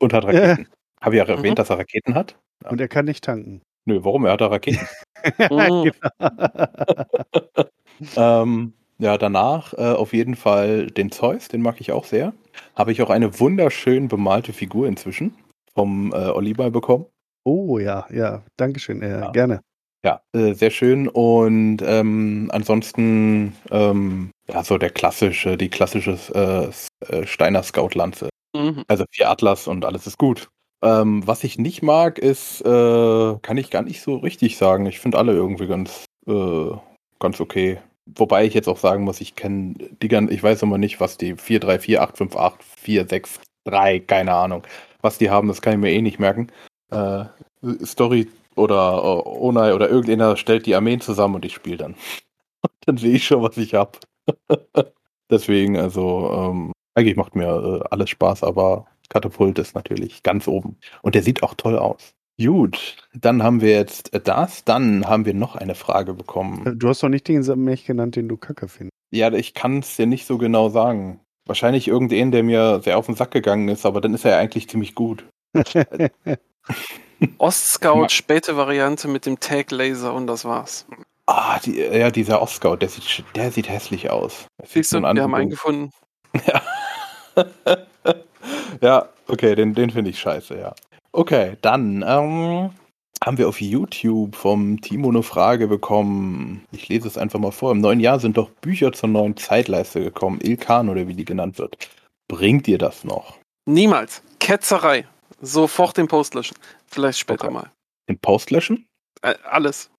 [0.00, 0.68] Und hat Raketen.
[1.00, 1.56] Habe ich ja erwähnt, Mhm.
[1.56, 2.36] dass er Raketen hat.
[2.62, 2.70] Ja.
[2.70, 3.60] Und er kann nicht tanken.
[3.86, 4.24] Nö, warum?
[4.24, 4.86] Er hat da Raketen.
[5.50, 5.90] Mhm.
[8.16, 12.34] ähm, ja, danach äh, auf jeden Fall den Zeus, den mag ich auch sehr.
[12.76, 15.34] Habe ich auch eine wunderschön bemalte Figur inzwischen
[15.74, 17.06] vom äh, Oliver bekommen.
[17.44, 18.42] oh ja, ja.
[18.58, 19.02] Dankeschön.
[19.02, 19.30] Äh, Ja.
[19.32, 19.60] Gerne.
[20.04, 21.08] Ja, äh, sehr schön.
[21.08, 28.28] Und ähm, ansonsten, ähm, ja, so der klassische, die klassische äh, äh, Steiner Scout-Lanze.
[28.54, 28.84] Mhm.
[28.86, 30.48] Also vier Atlas und alles ist gut.
[30.82, 34.84] Ähm, was ich nicht mag, ist, äh, kann ich gar nicht so richtig sagen.
[34.84, 36.70] Ich finde alle irgendwie ganz, äh,
[37.18, 37.78] ganz okay.
[38.14, 41.16] Wobei ich jetzt auch sagen muss, ich kenne die gan- ich weiß immer nicht, was
[41.16, 44.66] die 4, 3, 4, 8, 5, 8, 4, 6, 3, keine Ahnung.
[45.00, 46.48] Was die haben, das kann ich mir eh nicht merken.
[46.90, 47.24] Äh,
[47.84, 51.94] Story oder äh, Onai oder irgendeiner stellt die Armeen zusammen und ich spiele dann.
[52.86, 54.00] dann sehe ich schon, was ich hab.
[55.30, 60.76] Deswegen, also, ähm, eigentlich macht mir äh, alles Spaß, aber Katapult ist natürlich ganz oben.
[61.02, 62.14] Und der sieht auch toll aus.
[62.42, 64.64] Gut, dann haben wir jetzt das.
[64.64, 66.78] Dann haben wir noch eine Frage bekommen.
[66.78, 68.90] Du hast doch nicht den Mech genannt, den du kacke findest.
[69.12, 71.20] Ja, ich kann es dir nicht so genau sagen.
[71.46, 74.38] Wahrscheinlich irgendeinen, der mir sehr auf den Sack gegangen ist, aber dann ist er ja
[74.38, 75.24] eigentlich ziemlich gut.
[77.38, 80.86] Ostscout, späte Variante mit dem Tag Laser und das war's.
[81.26, 84.46] Ah, die, ja, dieser Ostscout, der sieht, der sieht hässlich aus.
[84.58, 85.90] Das Siehst du, wir haben einen gefunden.
[86.46, 86.60] Ja.
[88.80, 90.74] ja, okay, den, den finde ich scheiße, ja.
[91.12, 92.70] Okay, dann ähm,
[93.24, 96.64] haben wir auf YouTube vom Timo eine Frage bekommen.
[96.72, 97.72] Ich lese es einfach mal vor.
[97.72, 100.40] Im neuen Jahr sind doch Bücher zur neuen Zeitleiste gekommen.
[100.42, 101.88] Ilkan oder wie die genannt wird.
[102.28, 103.38] Bringt ihr das noch?
[103.66, 104.22] Niemals.
[104.40, 105.06] Ketzerei.
[105.44, 106.56] Sofort den Post löschen.
[106.86, 107.54] Vielleicht später Okay.
[107.54, 107.70] mal.
[108.08, 108.86] Den Post löschen?
[109.22, 109.90] Äh, alles.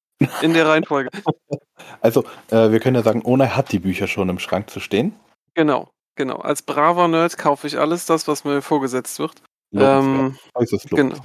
[0.42, 1.10] In der Reihenfolge.
[2.02, 5.14] Also, äh, wir können ja sagen, Onai hat die Bücher schon im Schrank zu stehen.
[5.56, 6.38] genau, genau.
[6.38, 9.34] Als braver Nerd kaufe ich alles das, was mir vorgesetzt wird.
[9.72, 10.20] Lobenswert.
[10.32, 11.16] Ähm, Äußerst genau.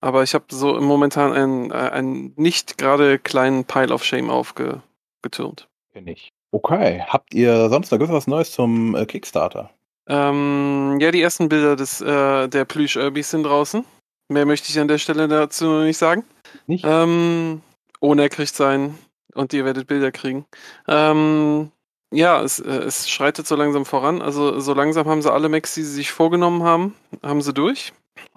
[0.00, 5.68] aber ich habe so momentan einen, äh, einen nicht gerade kleinen Pile of Shame aufgetürmt.
[5.92, 6.30] Kenn ich.
[6.50, 9.70] Okay, habt ihr sonst noch was Neues zum äh, Kickstarter?
[10.10, 13.84] Ähm, ja, die ersten Bilder des, äh, der Plüsch-Urbis sind draußen.
[14.28, 16.24] Mehr möchte ich an der Stelle dazu noch nicht sagen.
[16.66, 16.84] Nicht?
[16.86, 17.62] Ähm,
[18.00, 18.98] ohne kriegt sein
[19.34, 20.46] und ihr werdet Bilder kriegen.
[20.88, 21.70] Ähm,
[22.12, 24.20] ja, es, äh, es schreitet so langsam voran.
[24.20, 27.92] Also so langsam haben sie alle Macs, die sie sich vorgenommen haben, haben sie durch.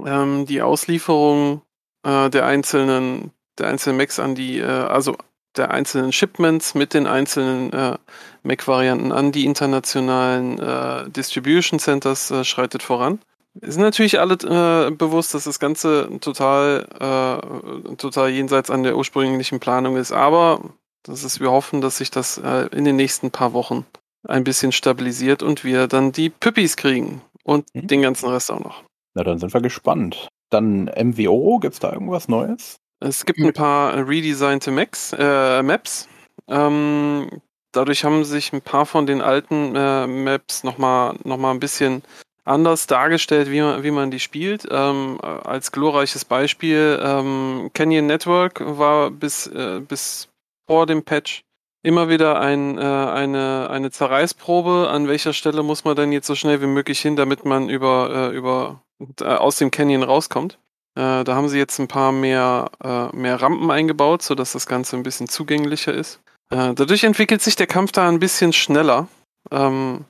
[0.05, 1.63] Ähm, die Auslieferung
[2.03, 5.15] äh, der einzelnen der einzelnen Macs an die, äh, also
[5.55, 7.97] der einzelnen Shipments mit den einzelnen äh,
[8.43, 13.19] Mac-Varianten an die internationalen äh, Distribution Centers äh, schreitet voran.
[13.61, 18.97] Es sind natürlich alle äh, bewusst, dass das Ganze total, äh, total jenseits an der
[18.97, 20.61] ursprünglichen Planung ist, aber
[21.03, 23.85] das ist, wir hoffen, dass sich das äh, in den nächsten paar Wochen
[24.27, 27.87] ein bisschen stabilisiert und wir dann die Püppis kriegen und Mhm.
[27.87, 28.83] den ganzen Rest auch noch.
[29.13, 30.29] Na, dann sind wir gespannt.
[30.49, 32.77] Dann MWO, gibt's da irgendwas Neues?
[33.03, 36.07] Es gibt ein paar redesignte Macs, äh, Maps.
[36.47, 37.41] Ähm,
[37.73, 42.01] dadurch haben sich ein paar von den alten äh, Maps nochmal noch mal ein bisschen
[42.45, 44.65] anders dargestellt, wie man, wie man die spielt.
[44.71, 50.29] Ähm, äh, als glorreiches Beispiel, ähm, Canyon Network war bis, äh, bis
[50.65, 51.43] vor dem Patch
[51.83, 56.35] immer wieder ein, äh, eine, eine Zerreißprobe, an welcher Stelle muss man denn jetzt so
[56.35, 58.81] schnell wie möglich hin, damit man über, äh, über
[59.19, 60.57] äh, aus dem Canyon rauskommt.
[60.95, 64.95] Äh, da haben sie jetzt ein paar mehr, äh, mehr Rampen eingebaut, sodass das Ganze
[64.95, 66.19] ein bisschen zugänglicher ist.
[66.49, 69.07] Äh, dadurch entwickelt sich der Kampf da ein bisschen schneller.
[69.51, 70.05] Ähm,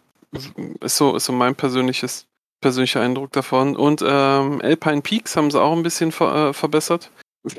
[0.82, 2.26] ist, so, ist so mein persönliches,
[2.62, 3.76] persönlicher Eindruck davon.
[3.76, 7.12] Und ähm, Alpine Peaks haben sie auch ein bisschen ver, äh, verbessert.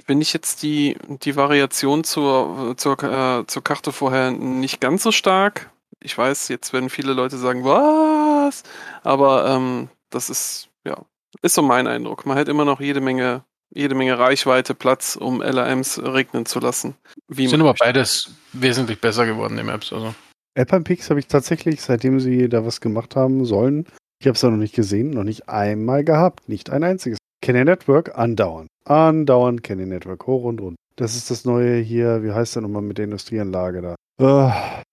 [0.06, 5.12] Finde ich jetzt die, die Variation zur, zur, äh, zur Karte vorher nicht ganz so
[5.12, 5.70] stark.
[6.00, 8.62] Ich weiß, jetzt werden viele Leute sagen, was?
[9.02, 10.96] Aber ähm, das ist, ja,
[11.42, 12.27] ist so mein Eindruck.
[12.27, 13.44] Man hat immer noch jede Menge,
[13.75, 16.94] jede Menge Reichweite, Platz, um LRMs regnen zu lassen.
[17.29, 17.85] Wie Sind aber möchte.
[17.85, 19.92] beides wesentlich besser geworden, die Maps.
[19.92, 20.14] Also.
[20.57, 23.87] Alpine Peaks habe ich tatsächlich, seitdem sie da was gemacht haben sollen,
[24.20, 26.49] ich habe es noch nicht gesehen, noch nicht einmal gehabt.
[26.49, 27.18] Nicht ein einziges.
[27.42, 28.68] Canyon Network andauernd.
[28.87, 30.27] Andauernd Canyon Network.
[30.27, 30.77] Hoch und runter.
[30.97, 33.94] Das ist das neue hier, wie heißt der nochmal mit der Industrieanlage da?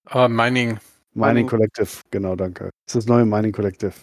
[0.10, 0.80] Äh, Äh, Mining.
[1.14, 1.48] Mining.
[1.48, 2.66] Collective, genau, danke.
[2.88, 3.94] Das ist das neue Mining Collective.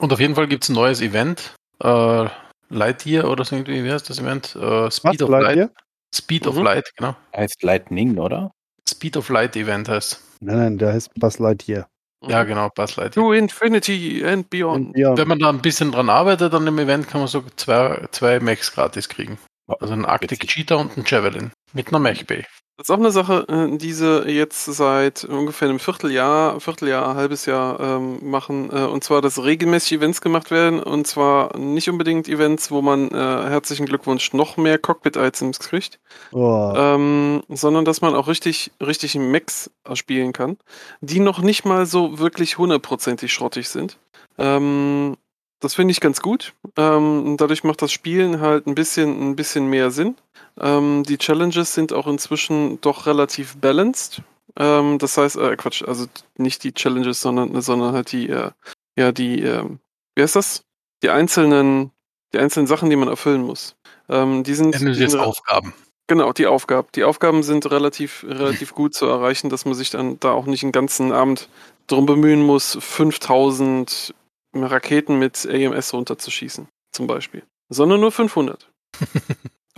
[0.00, 1.54] Und auf jeden Fall gibt es ein neues Event.
[1.82, 2.26] Äh,
[2.70, 4.54] Lightyear oder so irgendwie, wie heißt das Event?
[4.56, 5.70] Äh, Speed of bleibt Light.
[6.14, 6.62] Speed of Mhm.
[6.62, 7.16] Light, genau.
[7.36, 8.50] Heißt Lightning, oder?
[8.88, 10.20] Speed of Light Event heißt.
[10.40, 11.88] Nein, nein, der heißt Buzz Lightyear.
[12.26, 13.24] Ja, genau, Buzz Lightyear.
[13.24, 14.92] To Infinity and Beyond.
[14.94, 15.18] Beyond.
[15.18, 18.40] Wenn man da ein bisschen dran arbeitet an dem Event, kann man so zwei, zwei
[18.40, 19.38] Mechs gratis kriegen.
[19.66, 20.50] Also einen Arctic Witzig.
[20.50, 21.52] Cheetah und einen Javelin.
[21.74, 22.44] Mit einer Mech Bay.
[22.78, 27.44] Das ist auch eine Sache, äh, die sie jetzt seit ungefähr einem Vierteljahr, Vierteljahr, halbes
[27.44, 28.70] Jahr ähm, machen.
[28.70, 30.80] Äh, und zwar, dass regelmäßig Events gemacht werden.
[30.80, 35.98] Und zwar nicht unbedingt Events, wo man, äh, herzlichen Glückwunsch, noch mehr Cockpit-Items kriegt,
[36.30, 40.56] Oh, ähm, sondern dass man auch richtig, richtig Mechs spielen kann,
[41.00, 43.98] die noch nicht mal so wirklich hundertprozentig schrottig sind.
[44.38, 45.16] Ähm,
[45.60, 46.54] das finde ich ganz gut.
[46.76, 50.16] Ähm, dadurch macht das Spielen halt ein bisschen, ein bisschen mehr Sinn.
[50.60, 54.22] Ähm, die Challenges sind auch inzwischen doch relativ balanced.
[54.56, 58.50] Ähm, das heißt, äh, Quatsch, also nicht die Challenges, sondern, sondern halt die, äh,
[58.96, 59.80] ja, die, ähm,
[60.14, 60.62] wie heißt das?
[61.02, 61.92] Die einzelnen,
[62.32, 63.76] die einzelnen Sachen, die man erfüllen muss.
[64.08, 65.74] Ähm, die sind, jetzt Aufgaben.
[66.08, 66.88] Genau, die Aufgaben.
[66.94, 70.62] Die Aufgaben sind relativ, relativ gut zu erreichen, dass man sich dann da auch nicht
[70.62, 71.48] einen ganzen Abend
[71.86, 74.14] drum bemühen muss, 5000
[74.54, 77.42] Raketen mit AMS runterzuschießen, zum Beispiel.
[77.68, 78.70] Sondern nur 500.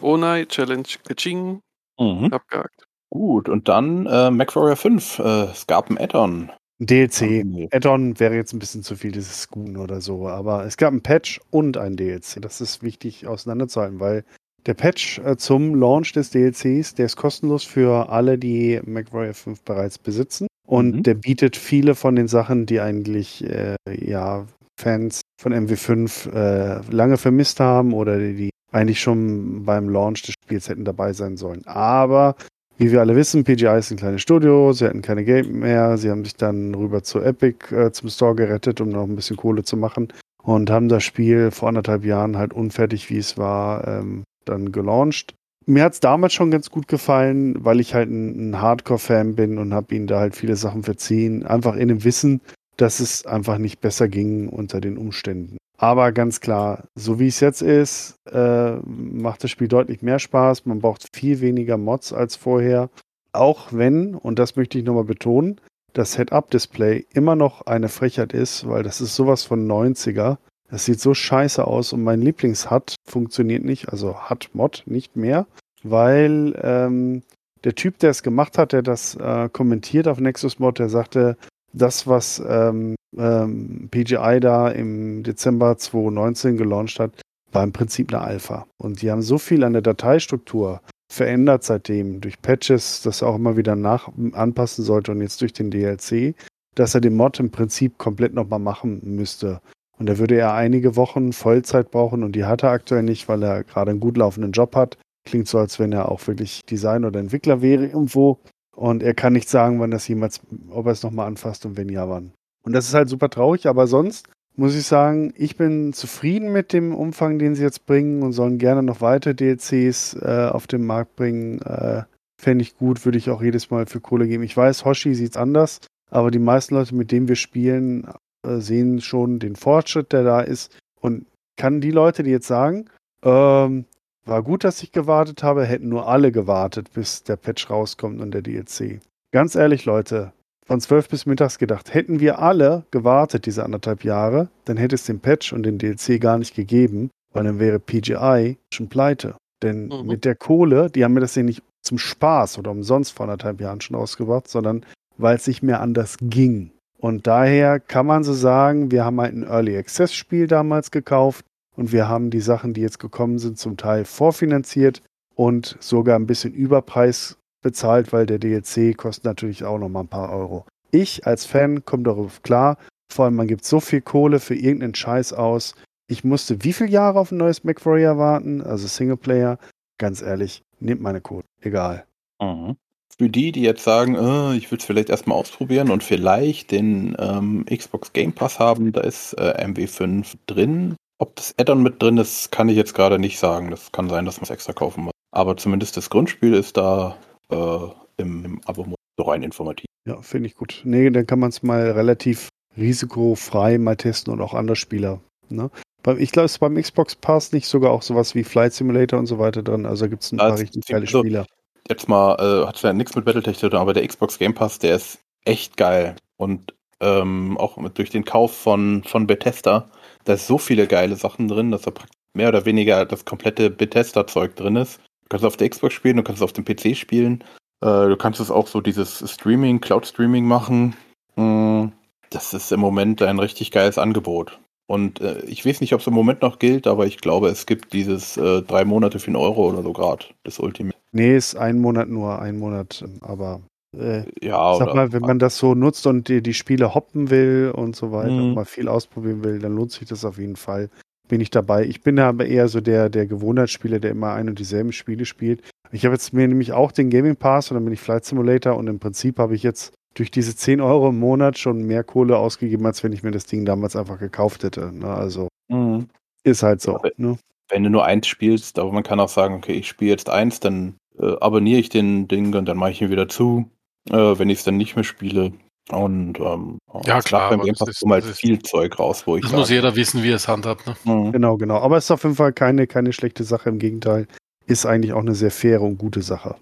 [0.00, 1.61] oh nein, Challenge, Kaching,
[1.98, 2.33] Mhm.
[2.33, 2.85] abgehakt.
[3.11, 5.18] Gut, und dann äh, MacWarrior 5.
[5.18, 6.50] Äh, es gab ein Add-on.
[6.78, 7.44] DLC.
[7.44, 7.68] Nee.
[7.72, 11.02] Add-on wäre jetzt ein bisschen zu viel, dieses Schoon oder so, aber es gab ein
[11.02, 12.40] Patch und ein DLC.
[12.40, 14.24] Das ist wichtig auseinanderzuhalten, weil
[14.66, 19.62] der Patch äh, zum Launch des DLCs, der ist kostenlos für alle, die MacWarrior 5
[19.62, 20.46] bereits besitzen.
[20.66, 21.02] Und Mhm.
[21.02, 24.46] der bietet viele von den Sachen, die eigentlich äh, ja,
[24.80, 30.34] Fans von MW5 äh, lange vermisst haben oder die, die eigentlich schon beim Launch des
[30.42, 31.66] Spiels hätten dabei sein sollen.
[31.66, 32.36] Aber
[32.78, 36.10] wie wir alle wissen, PGI ist ein kleines Studio, sie hatten keine Geld mehr, sie
[36.10, 39.64] haben sich dann rüber zu Epic äh, zum Store gerettet, um noch ein bisschen Kohle
[39.64, 40.08] zu machen
[40.42, 45.34] und haben das Spiel vor anderthalb Jahren halt unfertig, wie es war, ähm, dann gelauncht.
[45.66, 49.58] Mir hat es damals schon ganz gut gefallen, weil ich halt ein, ein Hardcore-Fan bin
[49.58, 52.40] und habe ihnen da halt viele Sachen verziehen, einfach in dem Wissen,
[52.80, 55.58] dass es einfach nicht besser ging unter den Umständen.
[55.76, 60.66] Aber ganz klar, so wie es jetzt ist, äh, macht das Spiel deutlich mehr Spaß.
[60.66, 62.88] Man braucht viel weniger Mods als vorher.
[63.32, 65.60] Auch wenn, und das möchte ich nochmal betonen,
[65.92, 70.38] das Head-Up-Display immer noch eine Frechheit ist, weil das ist sowas von 90er.
[70.70, 75.46] Das sieht so scheiße aus und mein Lieblings-HUD funktioniert nicht, also HUD-Mod nicht mehr,
[75.82, 77.22] weil ähm,
[77.64, 81.36] der Typ, der es gemacht hat, der das äh, kommentiert auf Nexus Mod, der sagte,
[81.72, 87.20] das, was ähm, ähm, PGI da im Dezember 2019 gelauncht hat,
[87.52, 88.66] war im Prinzip eine Alpha.
[88.78, 90.80] Und die haben so viel an der Dateistruktur
[91.12, 95.52] verändert seitdem durch Patches, das er auch immer wieder nach anpassen sollte und jetzt durch
[95.52, 96.35] den DLC,
[96.76, 99.61] dass er den Mod im Prinzip komplett nochmal machen müsste.
[99.98, 103.42] Und da würde er einige Wochen Vollzeit brauchen und die hat er aktuell nicht, weil
[103.42, 104.96] er gerade einen gut laufenden Job hat.
[105.28, 108.38] Klingt so, als wenn er auch wirklich Designer oder Entwickler wäre irgendwo.
[108.80, 110.40] Und er kann nicht sagen, wann das jemals,
[110.70, 112.32] ob er es nochmal anfasst und wenn ja, wann.
[112.62, 116.72] Und das ist halt super traurig, aber sonst muss ich sagen, ich bin zufrieden mit
[116.72, 120.86] dem Umfang, den sie jetzt bringen und sollen gerne noch weitere DLCs äh, auf den
[120.86, 121.60] Markt bringen.
[121.60, 122.04] Äh,
[122.40, 124.44] Fände ich gut, würde ich auch jedes Mal für Kohle geben.
[124.44, 128.08] Ich weiß, Hoshi sieht's anders, aber die meisten Leute, mit denen wir spielen,
[128.46, 130.74] äh, sehen schon den Fortschritt, der da ist.
[131.02, 131.26] Und
[131.58, 132.86] kann die Leute, die jetzt sagen,
[133.22, 133.84] ähm,
[134.26, 138.33] war gut, dass ich gewartet habe, hätten nur alle gewartet, bis der Patch rauskommt und
[138.33, 139.00] der DLC.
[139.33, 140.33] Ganz ehrlich, Leute,
[140.66, 145.04] von 12 bis mittags gedacht, hätten wir alle gewartet diese anderthalb Jahre, dann hätte es
[145.04, 149.35] den Patch und den DLC gar nicht gegeben, weil dann wäre PGI schon pleite.
[149.62, 150.06] Denn Mhm.
[150.06, 153.61] mit der Kohle, die haben mir das ja nicht zum Spaß oder umsonst vor anderthalb
[153.61, 154.85] Jahren schon ausgebracht, sondern
[155.16, 156.70] weil es nicht mehr anders ging.
[156.98, 161.44] Und daher kann man so sagen, wir haben halt ein Early Access Spiel damals gekauft
[161.80, 165.00] und wir haben die Sachen, die jetzt gekommen sind, zum Teil vorfinanziert
[165.34, 170.08] und sogar ein bisschen Überpreis bezahlt, weil der DLC kostet natürlich auch noch mal ein
[170.08, 170.66] paar Euro.
[170.90, 172.76] Ich als Fan komme darauf klar,
[173.10, 175.74] vor allem man gibt so viel Kohle für irgendeinen Scheiß aus.
[176.06, 179.58] Ich musste wie viele Jahre auf ein neues MacWarrior warten, also Singleplayer.
[179.96, 182.04] Ganz ehrlich, nehmt meine Kohle, egal.
[182.42, 182.76] Mhm.
[183.16, 187.16] Für die, die jetzt sagen, äh, ich würde es vielleicht erstmal ausprobieren und vielleicht den
[187.18, 190.96] ähm, Xbox Game Pass haben, da ist äh, MW5 drin.
[191.20, 193.70] Ob das Add-on mit drin ist, kann ich jetzt gerade nicht sagen.
[193.70, 195.12] Das kann sein, dass man es extra kaufen muss.
[195.33, 197.16] Aber zumindest das Grundspiel ist da
[197.50, 197.78] äh,
[198.16, 198.87] im, im Abo
[199.18, 199.85] so rein informativ.
[200.09, 200.80] Ja, finde ich gut.
[200.85, 205.20] Nee, dann kann man es mal relativ risikofrei mal testen und auch andere Spieler.
[205.50, 205.70] Ne?
[206.16, 209.26] Ich glaube, es ist beim Xbox Pass nicht sogar auch sowas wie Flight Simulator und
[209.26, 209.85] so weiter drin.
[209.85, 211.44] Also gibt es ein Ja, paar richtig geile so- Spieler.
[211.88, 214.78] Jetzt mal, äh, hat ja nichts mit Battletech zu tun, aber der Xbox Game Pass,
[214.78, 216.14] der ist echt geil.
[216.38, 219.90] Und ähm, auch mit, durch den Kauf von, von Bethesda,
[220.24, 223.70] da ist so viele geile Sachen drin, dass da praktisch mehr oder weniger das komplette
[223.70, 225.00] Bethesda-Zeug drin ist.
[225.22, 227.44] Du kannst es auf der Xbox spielen, du kannst es auf dem PC spielen.
[227.80, 230.94] Äh, du kannst es auch so dieses Streaming, Cloud-Streaming machen.
[231.37, 231.88] Mm,
[232.30, 234.59] das ist im Moment ein richtig geiles Angebot.
[234.87, 237.66] Und äh, ich weiß nicht, ob es im Moment noch gilt, aber ich glaube, es
[237.66, 240.96] gibt dieses äh, drei Monate für einen Euro oder so gerade, das Ultimate.
[241.12, 243.04] Nee, ist ein Monat nur, ein Monat.
[243.20, 243.61] Aber
[243.96, 247.72] äh, Ja, sag mal, wenn man das so nutzt und die, die Spiele hoppen will
[247.74, 248.38] und so weiter Mhm.
[248.48, 250.88] und mal viel ausprobieren will, dann lohnt sich das auf jeden Fall.
[251.29, 251.85] Bin ich dabei.
[251.85, 255.62] Ich bin aber eher so der, der Gewohnheitsspieler, der immer ein und dieselben Spiele spielt.
[255.92, 258.77] Ich habe jetzt mir nämlich auch den Gaming Pass und dann bin ich Flight Simulator
[258.77, 262.37] und im Prinzip habe ich jetzt durch diese 10 Euro im Monat schon mehr Kohle
[262.37, 264.92] ausgegeben, als wenn ich mir das Ding damals einfach gekauft hätte.
[264.92, 265.06] Ne?
[265.06, 266.08] Also Mhm.
[266.42, 266.96] ist halt so.
[266.96, 267.38] Aber- Ne?
[267.69, 270.58] wenn du nur eins spielst, aber man kann auch sagen, okay, ich spiele jetzt eins,
[270.58, 273.71] dann äh, abonniere ich den Ding und dann mache ich ihn wieder zu,
[274.09, 275.53] äh, wenn ich es dann nicht mehr spiele.
[275.90, 279.42] Und ähm, Ja, es klar, beim Game Pass kommt halt viel Zeug raus, wo ich
[279.42, 280.87] Das muss jeder wissen, wie er es handhabt.
[280.87, 280.94] Ne?
[281.05, 281.33] mhm.
[281.33, 281.79] Genau, genau.
[281.79, 283.71] Aber es ist auf jeden Fall keine, keine schlechte Sache.
[283.71, 284.29] Im Gegenteil,
[284.67, 286.57] ist eigentlich auch eine sehr faire und gute Sache.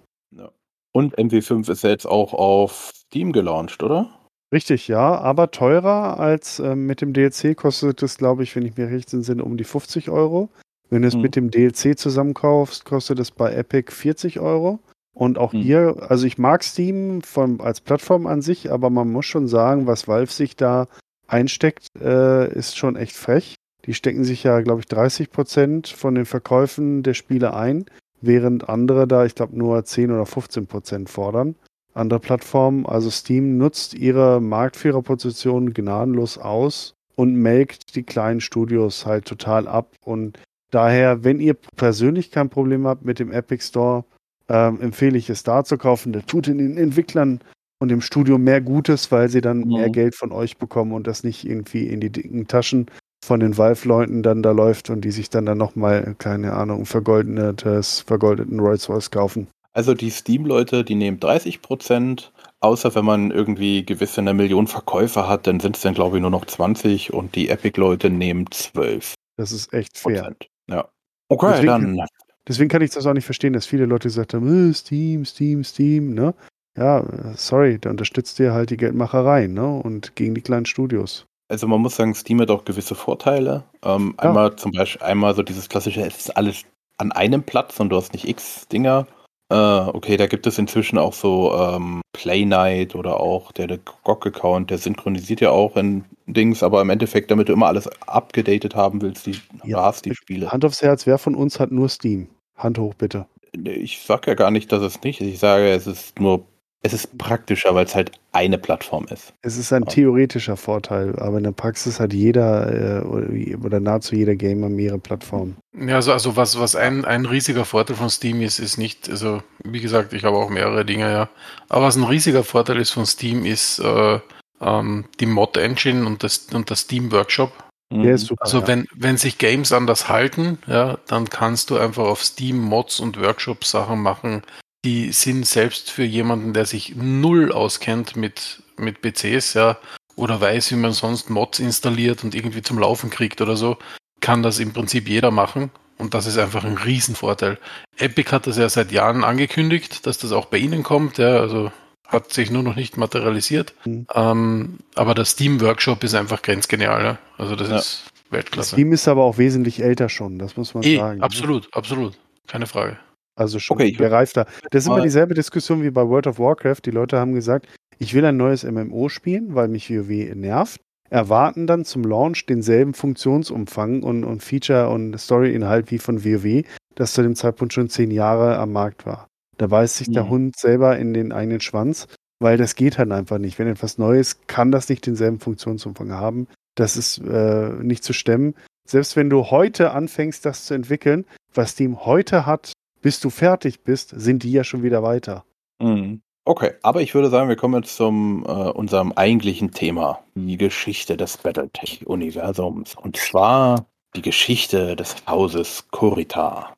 [0.93, 4.09] Und MW5 ist ja jetzt auch auf Steam gelauncht, oder?
[4.53, 8.77] Richtig, ja, aber teurer als ähm, mit dem DLC kostet es, glaube ich, wenn ich
[8.79, 10.49] mir recht entsinne, um die 50 Euro.
[10.89, 11.21] Wenn du es Mhm.
[11.21, 14.79] mit dem DLC zusammenkaufst, kostet es bei Epic 40 Euro.
[15.19, 15.61] Und auch Hm.
[15.61, 19.89] hier, also ich mag Steam von, als Plattform an sich, aber man muss schon sagen,
[19.89, 20.87] was Valve sich da
[21.27, 23.57] einsteckt, äh, ist schon echt frech.
[23.85, 27.87] Die stecken sich ja, glaube ich, 30 Prozent von den Verkäufen der Spiele ein,
[28.21, 31.57] während andere da, ich glaube, nur 10 oder 15 Prozent fordern.
[31.95, 39.25] Andere Plattformen, also Steam nutzt ihre Marktführerposition gnadenlos aus und melkt die kleinen Studios halt
[39.25, 39.97] total ab.
[40.05, 40.39] Und
[40.71, 44.05] daher, wenn ihr persönlich kein Problem habt mit dem Epic Store,
[44.49, 46.13] ähm, empfehle ich es da zu kaufen.
[46.13, 47.41] Der tut den Entwicklern
[47.81, 49.73] und dem Studio mehr Gutes, weil sie dann Mhm.
[49.75, 52.87] mehr Geld von euch bekommen und das nicht irgendwie in die dicken Taschen
[53.25, 58.01] von den Valve-Leuten dann da läuft und die sich dann dann nochmal, keine Ahnung, vergoldetes,
[58.01, 59.49] vergoldeten Rolls-Royce kaufen.
[59.75, 65.47] Also die Steam-Leute, die nehmen 30%, außer wenn man irgendwie gewisse eine Million Verkäufer hat,
[65.47, 69.15] dann sind es dann glaube ich nur noch 20 und die Epic-Leute nehmen 12%.
[69.37, 70.35] Das ist echt fair.
[70.69, 70.89] Ja.
[71.29, 72.07] Okay, Deswegen- dann
[72.49, 75.63] Deswegen kann ich das auch nicht verstehen, dass viele Leute gesagt haben, äh, Steam, Steam,
[75.65, 76.35] Steam, ne?
[76.77, 77.05] Ja,
[77.37, 79.67] sorry, da unterstützt ihr halt die Geldmacherei, ne?
[79.67, 81.27] Und gegen die kleinen Studios.
[81.51, 83.65] Also man muss sagen, Steam hat auch gewisse Vorteile.
[83.85, 84.29] Ähm, Ja.
[84.29, 86.63] Einmal zum Beispiel, einmal so dieses klassische, es ist alles
[86.99, 89.07] an einem Platz und du hast nicht x Dinger.
[89.51, 93.79] Äh, okay, da gibt es inzwischen auch so ähm, Play Night oder auch der, der
[94.05, 98.75] GOG-Account, der synchronisiert ja auch in Dings, aber im Endeffekt, damit du immer alles abgedatet
[98.75, 99.79] haben willst, die, Ja.
[99.79, 100.53] du hast die Spiele.
[100.53, 102.29] Hand aufs Herz, wer von uns hat nur Steam?
[102.59, 103.27] Hand hoch, bitte.
[103.65, 105.27] Ich sag ja gar nicht, dass es nicht ist.
[105.29, 106.45] Ich sage, es ist nur,
[106.83, 109.33] es ist praktischer, weil es halt eine Plattform ist.
[109.43, 114.15] Es ist ein theoretischer Vorteil, aber in der Praxis hat jeder äh, oder- oder nahezu
[114.15, 115.57] jeder Gamer mehrere Plattformen.
[115.75, 119.43] Ja, also, also was, was ein, ein riesiger Vorteil von Steam ist, ist nicht, also
[119.65, 121.29] wie gesagt, ich habe auch mehrere Dinge, ja.
[121.69, 124.21] Aber was ein riesiger Vorteil ist von Steam, ist äh,
[124.61, 127.53] ähm, die Mod-Engine und das, und das Steam Workshop.
[127.91, 128.45] Der ist super.
[128.45, 128.69] Also ja.
[128.69, 133.21] wenn, wenn sich Games anders halten, ja, dann kannst du einfach auf Steam Mods und
[133.21, 134.43] Workshops Sachen machen,
[134.85, 139.79] die sind selbst für jemanden, der sich null auskennt mit, mit PCs, ja,
[140.17, 143.79] oder weiß, wie man sonst Mods installiert und irgendwie zum Laufen kriegt oder so,
[144.21, 145.71] kann das im Prinzip jeder machen.
[145.97, 147.59] Und das ist einfach ein Riesenvorteil.
[147.97, 151.73] Epic hat das ja seit Jahren angekündigt, dass das auch bei ihnen kommt, ja, also
[152.09, 153.75] hat sich nur noch nicht materialisiert.
[153.85, 154.07] Mhm.
[154.15, 157.19] Ähm, aber der Steam Workshop ist einfach grenzgenial, ja.
[157.37, 157.77] Also das Ja.
[157.79, 158.71] ist Weltklasse.
[158.75, 161.19] Steam ist aber auch wesentlich älter schon, das muss man Eh, sagen.
[161.19, 161.25] ne?
[161.25, 162.15] absolut, absolut.
[162.47, 162.99] Keine Frage.
[163.37, 164.47] Also schon Okay, gereifter.
[164.71, 166.81] Das ist immer dieselbe Diskussion wie bei World of Warcraft.
[166.87, 170.81] Die Leute haben gesagt, ich will ein neues MMO spielen, weil mich WoW nervt.
[171.11, 176.65] Erwarten dann zum Launch denselben Funktionsumfang und, und Feature und Story-Inhalt wie von WoW,
[176.97, 179.28] das zu dem Zeitpunkt schon zehn Jahre am Markt war.
[179.59, 180.31] Da beißt sich der Mhm.
[180.31, 182.07] Hund selber in den eigenen Schwanz,
[182.41, 183.59] weil das geht halt einfach nicht.
[183.59, 186.47] Wenn etwas Neues kann das nicht denselben Funktionsumfang haben.
[186.77, 188.55] Das ist äh, nicht zu stemmen.
[188.89, 193.83] Selbst wenn du heute anfängst, das zu entwickeln, was Steam heute hat, bis du fertig
[193.83, 195.45] bist, sind die ja schon wieder weiter.
[195.83, 196.23] Mhm.
[196.45, 201.17] Okay, aber ich würde sagen, wir kommen jetzt zum äh, unserem eigentlichen Thema, die Geschichte
[201.19, 202.95] des Battletech-Universums.
[202.95, 203.87] Und zwar
[204.17, 206.73] die Geschichte des Hauses Kurita.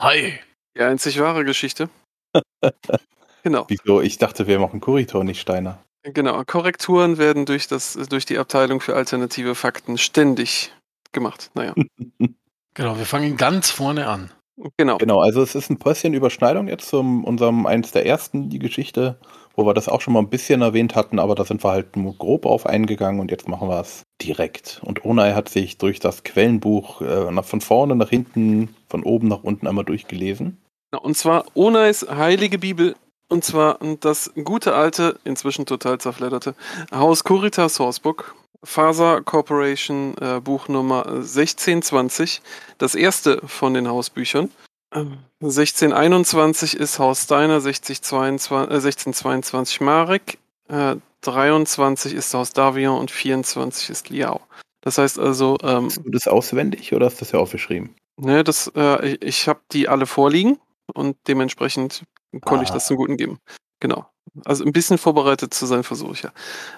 [0.00, 0.34] Hi!
[0.76, 1.88] Die einzig wahre Geschichte.
[3.42, 3.66] genau.
[3.68, 4.00] Wieso?
[4.00, 5.78] Ich dachte, wir machen Kuritor, nicht Steiner.
[6.02, 6.42] Genau.
[6.44, 10.72] Korrekturen werden durch, das, durch die Abteilung für alternative Fakten ständig
[11.12, 11.50] gemacht.
[11.54, 11.74] Naja.
[12.74, 14.30] Genau, wir fangen ganz vorne an.
[14.78, 14.96] Genau.
[14.98, 19.18] Genau, also es ist ein bisschen Überschneidung jetzt zum unserem eins der ersten, die Geschichte,
[19.54, 21.96] wo wir das auch schon mal ein bisschen erwähnt hatten, aber da sind wir halt
[21.96, 24.80] nur grob auf eingegangen und jetzt machen wir es direkt.
[24.84, 29.28] Und Onai hat sich durch das Quellenbuch äh, nach, von vorne nach hinten, von oben
[29.28, 30.58] nach unten einmal durchgelesen.
[31.00, 32.94] Und zwar Onais heilige Bibel.
[33.28, 36.54] Und zwar das gute alte, inzwischen total zerfledderte
[36.92, 38.34] Haus Kurita Sourcebook.
[38.64, 42.42] Faser Corporation äh, Buch Nummer 1620.
[42.78, 44.50] Das erste von den Hausbüchern.
[44.94, 50.38] Ähm, 1621 ist Haus Steiner, 6022, äh, 1622 Marek,
[50.68, 54.40] äh, 23 ist Haus Davion und 24 ist Liao.
[54.82, 57.94] Das heißt also, ähm, Hast du das auswendig oder hast du das ja aufgeschrieben?
[58.20, 60.58] Ne, das, äh, ich, ich habe die alle vorliegen
[60.94, 62.04] und dementsprechend
[62.44, 62.74] konnte ich Ah.
[62.74, 63.38] das zum Guten geben.
[63.80, 64.06] Genau.
[64.44, 66.32] Also ein bisschen vorbereitet zu sein, versuche ich ja.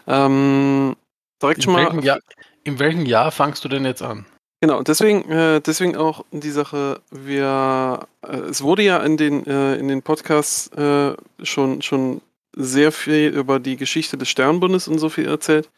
[0.06, 0.96] Ähm,
[1.42, 1.84] direkt In schon mal.
[1.84, 2.18] welchem, Jahr,
[2.64, 4.26] in welchem Jahr fangst du denn jetzt an?
[4.60, 9.74] Genau, deswegen, äh, deswegen auch die Sache, wir, äh, es wurde ja in den, äh,
[9.76, 12.22] in den Podcasts äh, schon, schon
[12.56, 15.68] sehr viel über die Geschichte des Sternbundes und so viel erzählt.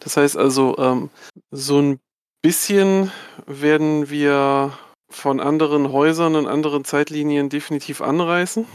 [0.00, 1.10] Das heißt also, ähm,
[1.50, 1.98] so ein
[2.42, 3.10] bisschen
[3.46, 4.72] werden wir
[5.10, 8.66] von anderen Häusern und anderen Zeitlinien definitiv anreißen.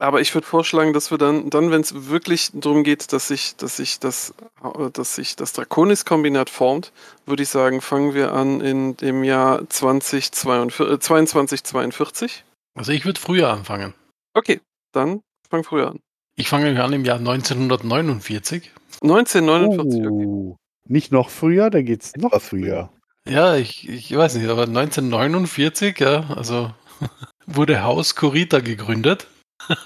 [0.00, 3.56] Aber ich würde vorschlagen, dass wir dann, dann wenn es wirklich darum geht, dass sich,
[3.56, 4.34] dass sich das,
[4.64, 6.92] äh, dass sich das Draconis-Kombinat formt,
[7.26, 12.44] würde ich sagen, fangen wir an in dem Jahr 2042, äh, 2242.
[12.74, 13.92] Also ich würde früher anfangen.
[14.32, 14.60] Okay,
[14.92, 15.20] dann
[15.50, 16.00] fang früher an.
[16.36, 18.70] Ich fange an im Jahr 1949.
[19.02, 20.26] 1949, okay.
[20.26, 20.56] Oh,
[20.88, 22.90] Nicht noch früher, da geht's noch früher.
[23.28, 26.72] Ja, ich, ich weiß nicht, aber 1949, ja, also
[27.46, 29.26] wurde Haus Kurita gegründet.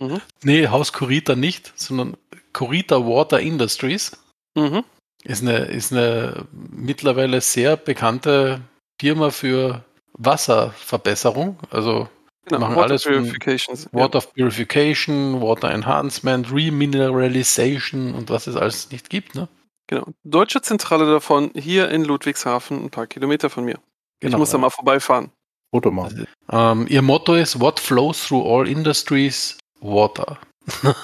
[0.00, 0.20] Mhm.
[0.42, 2.16] Nee, Haus Kurita nicht, sondern
[2.52, 4.10] Kurita Water Industries.
[4.56, 4.84] Mhm.
[5.22, 8.60] Ist eine, ist eine mittlerweile sehr bekannte
[9.00, 11.58] Firma für Wasserverbesserung.
[11.70, 12.08] Also
[12.48, 13.88] Genau, Machen Water alles Purifications.
[13.92, 13.98] ja.
[14.00, 19.34] Water Purification, Water Enhancement, Remineralization und was es alles nicht gibt.
[19.34, 19.48] Ne?
[19.88, 20.06] Genau.
[20.22, 23.78] Deutsche Zentrale davon hier in Ludwigshafen, ein paar Kilometer von mir.
[24.20, 25.30] Ich muss da mal vorbeifahren.
[25.74, 26.26] Foto machen.
[26.50, 29.58] Ähm, ihr Motto ist What flows through all industries?
[29.80, 30.38] Water.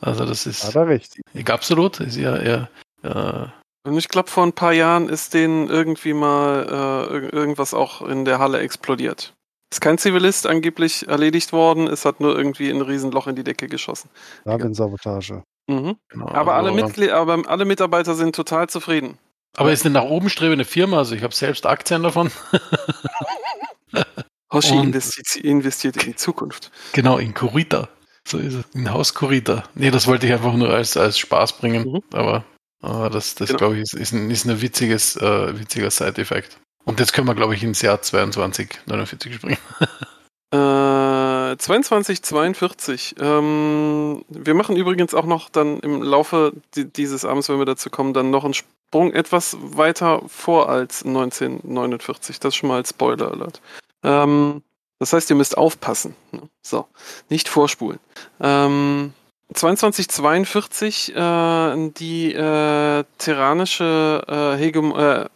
[0.00, 1.20] also das ist Hat er recht.
[1.32, 2.68] ich, absolut, ist ja eher
[3.02, 3.46] äh,
[3.88, 6.66] Und ich glaube, vor ein paar Jahren ist denen irgendwie mal
[7.10, 9.34] äh, ir- irgendwas auch in der Halle explodiert.
[9.72, 13.66] Ist kein Zivilist angeblich erledigt worden, es hat nur irgendwie ein Riesenloch in die Decke
[13.66, 14.08] geschossen.
[14.44, 15.42] Sabotage.
[15.66, 15.96] Mhm.
[16.08, 19.18] genau, Aber, alle also- Mitglied aber alle Mitarbeiter sind total zufrieden.
[19.56, 22.30] aber ist eine nach oben strebende Firma, also ich habe selbst Aktien davon.
[24.52, 26.70] Hoshi investiert, investiert in die Zukunft.
[26.92, 27.88] Genau, in Kurita.
[28.26, 28.64] So ist es.
[28.74, 29.64] In Haus Kurita.
[29.74, 31.84] Nee, das wollte ich einfach nur als, als Spaß bringen.
[31.90, 32.02] Mhm.
[32.12, 32.44] Aber,
[32.80, 33.58] aber das, das Genau.
[33.58, 36.56] glaube ich, ist, ist ein, ist ein witziges, äh, witziger Side-Effekt.
[36.84, 39.58] Und jetzt können wir, glaube ich, ins Jahr 22, 49 springen.
[40.54, 43.16] Äh, 22, 42.
[43.18, 47.90] Ähm, wir machen übrigens auch noch dann im Laufe di- dieses Abends, wenn wir dazu
[47.90, 52.38] kommen, dann noch einen Sprung etwas weiter vor als 1949.
[52.38, 53.60] Das schon mal als Spoiler Alert.
[54.04, 54.62] Ähm,
[55.00, 56.14] das heißt, ihr müsst aufpassen.
[56.30, 56.42] ne?
[56.62, 56.86] So,
[57.30, 57.98] nicht vorspulen.
[58.40, 59.12] Ähm,
[59.52, 65.26] 2242, äh, die äh, tyrannische äh, Hegem äh,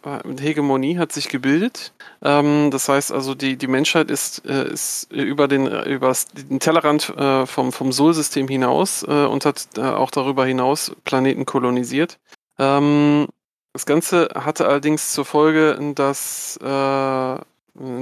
[0.41, 1.93] Hegemonie hat sich gebildet.
[2.21, 6.13] Ähm, das heißt also, die, die Menschheit ist, äh, ist über den, über
[6.49, 12.17] den Tellerrand äh, vom, vom Sol-System hinaus äh, und hat auch darüber hinaus Planeten kolonisiert.
[12.57, 13.27] Ähm,
[13.73, 16.59] das Ganze hatte allerdings zur Folge, dass,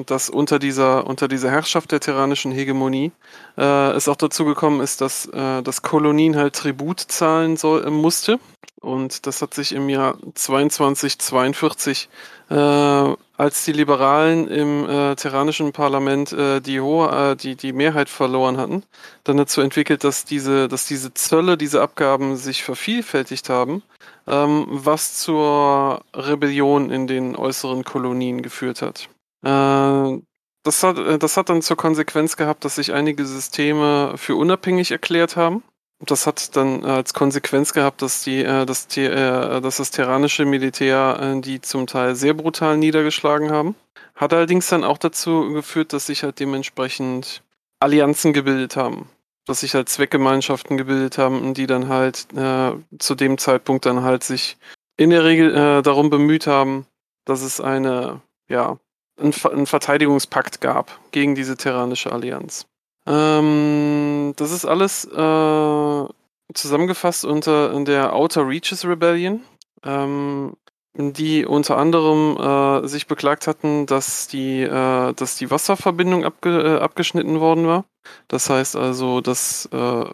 [0.06, 3.12] dass unter, dieser, unter dieser Herrschaft der tyrannischen Hegemonie
[3.58, 7.90] äh, es auch dazu gekommen ist, dass, äh, dass Kolonien halt Tribut zahlen soll, äh,
[7.90, 8.40] musste.
[8.82, 12.10] Und das hat sich im Jahr 2242
[12.50, 18.10] äh, als die Liberalen im äh, terranischen Parlament äh, die, hohe, äh, die, die Mehrheit
[18.10, 18.84] verloren hatten,
[19.24, 23.84] dann dazu entwickelt, dass diese, dass diese Zölle, diese Abgaben sich vervielfältigt haben,
[24.28, 29.10] ähm, was zur Rebellion in den äußeren Kolonien geführt hat.
[29.44, 30.22] Äh,
[30.64, 34.92] das hat, äh, das hat dann zur Konsequenz gehabt, dass sich einige Systeme für unabhängig
[34.92, 35.64] erklärt haben.
[36.00, 40.46] Das hat dann als Konsequenz gehabt, dass, die, äh, dass, die, äh, dass das terranische
[40.46, 43.76] Militär äh, die zum Teil sehr brutal niedergeschlagen haben.
[44.16, 47.44] Hat allerdings dann auch dazu geführt, dass sich halt dementsprechend
[47.80, 49.10] Allianzen gebildet haben.
[49.46, 54.24] Dass sich halt Zweckgemeinschaften gebildet haben, die dann halt äh, zu dem Zeitpunkt dann halt
[54.24, 54.58] sich
[54.98, 56.86] in der Regel äh, darum bemüht haben,
[57.26, 58.78] dass es eine, ja,
[59.18, 62.66] einen, einen Verteidigungspakt gab gegen diese terranische Allianz.
[63.06, 66.06] Ähm, das ist alles äh,
[66.54, 69.42] zusammengefasst unter der Outer Reaches Rebellion,
[69.84, 70.54] ähm,
[70.94, 76.80] die unter anderem äh, sich beklagt hatten, dass die, äh, dass die Wasserverbindung abge äh,
[76.80, 77.86] abgeschnitten worden war.
[78.28, 80.06] Das heißt also, dass äh,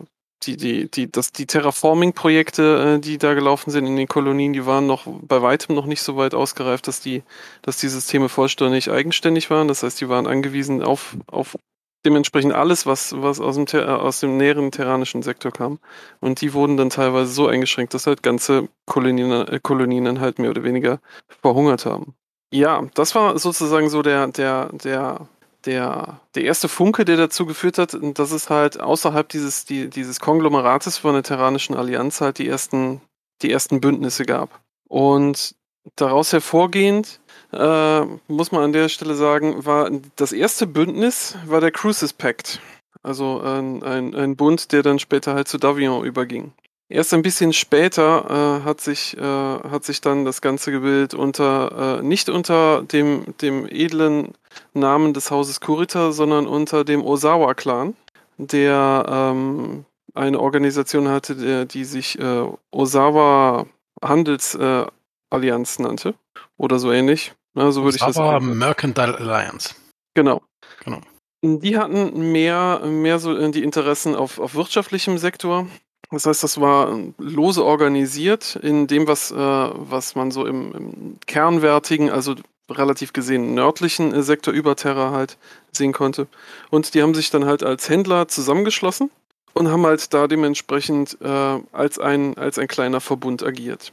[0.46, 4.66] die, die, die, dass die Terraforming-Projekte, äh, die da gelaufen sind in den Kolonien, die
[4.66, 7.24] waren noch bei weitem noch nicht so weit ausgereift, dass die,
[7.62, 9.68] dass die Systeme vollständig eigenständig waren.
[9.68, 11.56] Das heißt, die waren angewiesen auf, auf
[12.06, 15.80] dementsprechend alles, was, was aus, dem, aus dem näheren terranischen Sektor kam.
[16.20, 20.40] Und die wurden dann teilweise so eingeschränkt, dass halt ganze Kolonien, äh, Kolonien dann halt
[20.40, 21.00] mehr oder weniger
[21.42, 22.16] verhungert haben.
[22.54, 25.28] Ja, das war sozusagen so der, der, der,
[25.66, 30.20] der, der erste Funke, der dazu geführt hat, dass es halt außerhalb dieses, die, dieses
[30.20, 33.02] Konglomerates von der Terranischen Allianz halt die ersten,
[33.42, 34.62] die ersten Bündnisse gab.
[34.88, 35.56] Und
[35.96, 37.20] daraus hervorgehend
[37.52, 42.60] äh, muss man an der Stelle sagen, war das erste Bündnis war der Crucis Pact.
[43.02, 46.54] Also ein, ein, ein Bund, der dann später halt zu Davion überging.
[46.90, 52.00] Erst ein bisschen später äh, hat, sich, äh, hat sich dann das Ganze gebildet unter,
[52.00, 54.34] äh, nicht unter dem, dem edlen
[54.74, 57.96] Namen des Hauses Kurita, sondern unter dem Osawa-Clan,
[58.38, 63.66] der ähm, eine Organisation hatte, der, die sich äh, Osawa
[64.04, 64.92] Handelsallianz
[65.30, 66.14] Allianz nannte.
[66.58, 67.34] Oder so ähnlich.
[67.56, 68.18] Ja, so würde ich das.
[68.42, 69.76] Mercantile Alliance.
[70.14, 70.42] Genau.
[70.84, 71.02] Genau.
[71.42, 75.68] Die hatten mehr, mehr so die Interessen auf, auf wirtschaftlichem Sektor.
[76.14, 81.18] Das heißt, das war lose organisiert in dem, was, äh, was man so im, im
[81.26, 82.36] kernwertigen, also
[82.70, 85.38] relativ gesehen nördlichen äh, Sektor über Terra halt
[85.72, 86.28] sehen konnte.
[86.70, 89.10] Und die haben sich dann halt als Händler zusammengeschlossen
[89.54, 93.92] und haben halt da dementsprechend äh, als, ein, als ein kleiner Verbund agiert.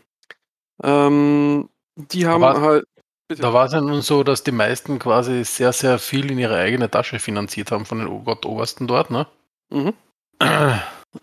[0.82, 2.84] Ähm, die haben Aber- halt.
[3.28, 3.42] Bitte.
[3.42, 6.56] Da war es ja nun so, dass die meisten quasi sehr, sehr viel in ihre
[6.56, 9.28] eigene Tasche finanziert haben von den Gott Obersten dort, ne?
[9.72, 9.92] Mhm.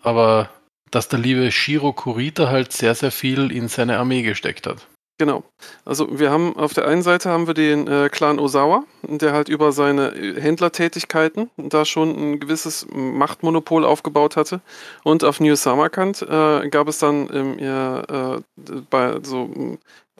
[0.02, 0.48] Aber
[0.90, 4.86] dass der liebe Shiro Kurita halt sehr, sehr viel in seine Armee gesteckt hat.
[5.20, 5.42] Genau.
[5.84, 9.48] Also wir haben auf der einen Seite haben wir den äh, Clan Osawa, der halt
[9.48, 14.60] über seine äh, Händlertätigkeiten da schon ein gewisses Machtmonopol aufgebaut hatte.
[15.02, 18.40] Und auf New Samarkand äh, gab es dann ähm, äh,
[18.90, 19.50] bei so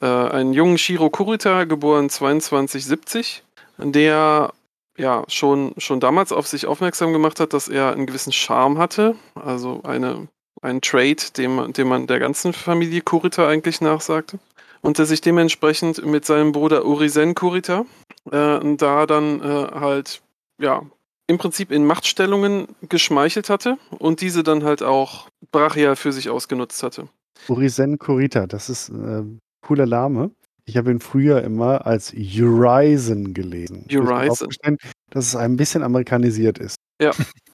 [0.01, 3.45] äh, einen jungen Shiro Kurita, geboren 2270,
[3.79, 4.53] der
[4.97, 9.15] ja schon, schon damals auf sich aufmerksam gemacht hat, dass er einen gewissen Charme hatte,
[9.37, 10.27] also eine,
[10.63, 14.39] einen Trade, dem, man- dem man der ganzen Familie Kurita eigentlich nachsagte
[14.83, 17.85] und der sich dementsprechend mit seinem Bruder Urisen Kurita
[18.31, 20.21] äh, da dann äh, halt,
[20.61, 20.83] ja,
[21.27, 26.83] im Prinzip in Machtstellungen geschmeichelt hatte und diese dann halt auch brachial für sich ausgenutzt
[26.83, 27.09] hatte.
[27.49, 30.31] Urisen Kurita, das ist ein cooler Name.
[30.65, 33.87] Ich habe ihn früher immer als Urisen gelesen.
[33.91, 34.31] Urizen.
[34.31, 34.79] aufgestehen,
[35.11, 36.77] dass es ein bisschen amerikanisiert ist.
[37.01, 37.13] Ja.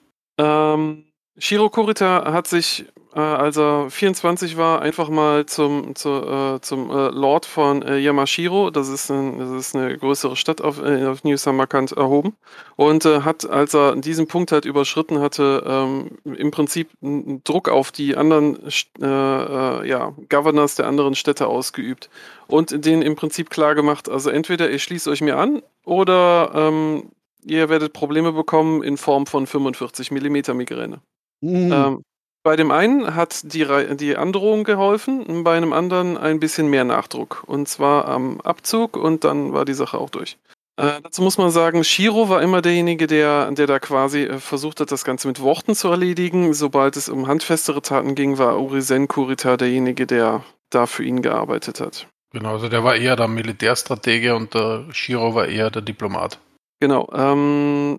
[0.41, 1.05] Ähm,
[1.41, 6.91] Shiro Kurita hat sich, äh, als er 24 war, einfach mal zum, zu, äh, zum
[6.91, 11.07] äh, Lord von äh, Yamashiro, das ist, ein, das ist eine größere Stadt auf, äh,
[11.07, 12.37] auf New Samarkand, erhoben.
[12.75, 17.69] Und äh, hat, als er diesen Punkt halt überschritten hatte, ähm, im Prinzip einen Druck
[17.69, 18.59] auf die anderen
[19.01, 22.11] ja, Governors der anderen Städte ausgeübt.
[22.49, 27.11] Und denen im Prinzip klar gemacht, also entweder ihr schließt euch mir an oder ähm,
[27.45, 31.01] ihr werdet Probleme bekommen in Form von 45 mm Migräne.
[31.41, 31.73] Mhm.
[31.73, 32.03] Ähm,
[32.43, 33.67] bei dem einen hat die,
[33.97, 37.45] die Androhung geholfen, bei einem anderen ein bisschen mehr Nachdruck.
[37.47, 40.39] Und zwar am Abzug und dann war die Sache auch durch.
[40.79, 44.81] Äh, dazu muss man sagen, Shiro war immer derjenige, der, der da quasi äh, versucht
[44.81, 46.55] hat, das Ganze mit Worten zu erledigen.
[46.55, 51.81] Sobald es um handfestere Taten ging, war Urisen Kurita derjenige, der da für ihn gearbeitet
[51.81, 52.07] hat.
[52.33, 56.39] Genau, also der war eher der Militärstratege und der Shiro war eher der Diplomat.
[56.79, 57.11] Genau.
[57.13, 57.99] Ähm,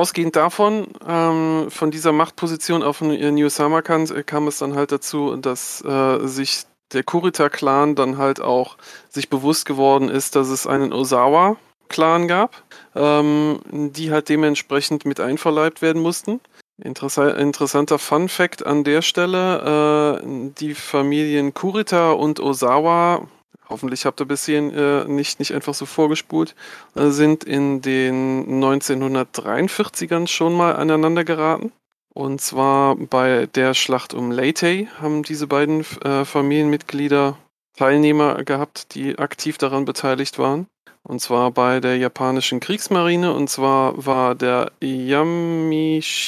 [0.00, 4.92] ausgehend davon, ähm, von dieser Machtposition auf N- New Samarkand, äh, kam es dann halt
[4.92, 8.76] dazu, dass äh, sich der Kurita-Clan dann halt auch
[9.10, 12.62] sich bewusst geworden ist, dass es einen Osawa-Clan gab,
[12.96, 16.40] ähm, die halt dementsprechend mit einverleibt werden mussten.
[16.82, 20.26] Interessa interessanter Fun Fact an der Stelle, äh,
[20.58, 23.28] die Familien Kurita und Osawa,
[23.70, 26.54] hoffentlich habt ihr bis hierhin äh, nicht, nicht einfach so vorgespult,
[26.94, 31.72] äh, sind in den 1943ern schon mal aneinander geraten.
[32.12, 37.38] Und zwar bei der Schlacht um Leyte haben diese beiden äh, Familienmitglieder
[37.76, 40.66] Teilnehmer gehabt, die aktiv daran beteiligt waren.
[41.02, 43.32] Und zwar bei der japanischen Kriegsmarine.
[43.32, 46.18] Und zwar war der Yamishiro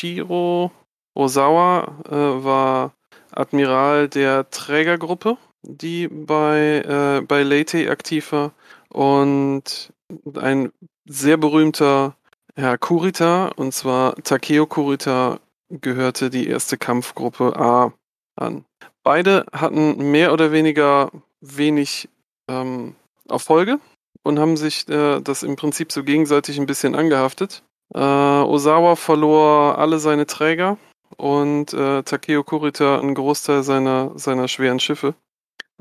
[1.14, 2.14] Osawa äh,
[2.44, 2.92] war
[3.30, 8.52] Admiral der Trägergruppe, die bei, äh, bei Leyte aktiv war.
[8.88, 9.92] Und
[10.34, 10.72] ein
[11.06, 12.16] sehr berühmter
[12.54, 15.40] Herr Kurita, und zwar Takeo Kurita,
[15.70, 17.94] gehörte die erste Kampfgruppe A
[18.36, 18.64] an.
[19.02, 21.10] Beide hatten mehr oder weniger
[21.40, 22.08] wenig
[22.48, 22.94] ähm,
[23.28, 23.78] Erfolge
[24.22, 27.62] und haben sich äh, das im Prinzip so gegenseitig ein bisschen angehaftet.
[27.94, 30.78] Äh, Osawa verlor alle seine Träger
[31.16, 35.14] und äh, Takeo Kurita einen Großteil seiner, seiner schweren Schiffe.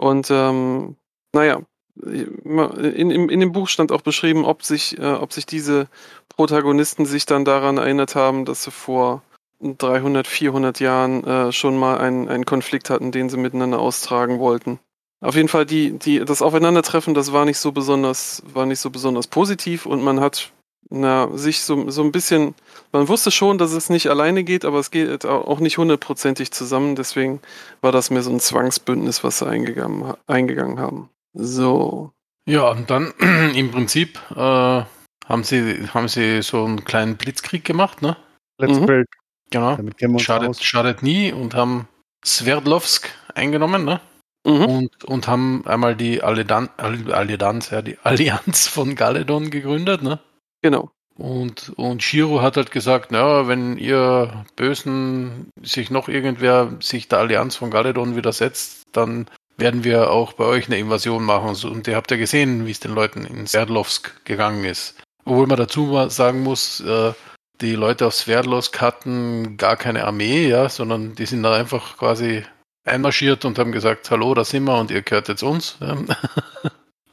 [0.02, 0.96] Und ähm,
[1.32, 1.62] naja,
[2.04, 5.88] in, in, in dem Buch stand auch beschrieben, ob sich, äh, ob sich diese
[6.28, 9.22] Protagonisten sich dann daran erinnert haben, dass sie vor
[9.62, 14.80] 300, 400 Jahren äh, schon mal einen, einen Konflikt hatten, den sie miteinander austragen wollten.
[15.24, 18.90] Auf jeden Fall die, die, das Aufeinandertreffen, das war nicht so besonders, war nicht so
[18.90, 20.52] besonders positiv und man hat
[20.92, 22.54] na, sich so, so ein bisschen,
[22.92, 26.96] man wusste schon, dass es nicht alleine geht, aber es geht auch nicht hundertprozentig zusammen,
[26.96, 27.40] deswegen
[27.82, 31.10] war das mehr so ein Zwangsbündnis, was sie eingegangen, eingegangen haben.
[31.34, 32.12] So.
[32.46, 33.14] Ja, und dann
[33.56, 38.18] im Prinzip äh, haben, sie, haben sie so einen kleinen Blitzkrieg gemacht, ne?
[38.60, 38.86] Let's Mhm.
[38.86, 39.08] Build.
[39.50, 39.76] Genau.
[39.76, 41.88] Damit kennen wir uns Schadet, schadet nie und haben
[42.26, 44.02] Sverdlovsk eingenommen, ne?
[44.46, 44.66] Mhm.
[44.66, 50.20] Und, und haben einmal die Allidan Alli- Allianz, ja, die Allianz von Galedon gegründet, ne?
[50.62, 50.92] Genau.
[51.18, 57.20] Und, und Shiro hat halt gesagt, na, wenn ihr Bösen sich noch irgendwer sich der
[57.20, 61.56] Allianz von Galedon widersetzt, dann werden wir auch bei euch eine Invasion machen.
[61.70, 64.96] Und ihr habt ja gesehen, wie es den Leuten in Sverdlovsk gegangen ist.
[65.26, 67.14] Obwohl man dazu sagen muss, äh,
[67.60, 72.44] die Leute aus Sverdlovsk hatten gar keine Armee, ja, sondern die sind da einfach quasi
[72.86, 75.78] einmarschiert und haben gesagt, hallo, da sind wir und ihr gehört jetzt uns.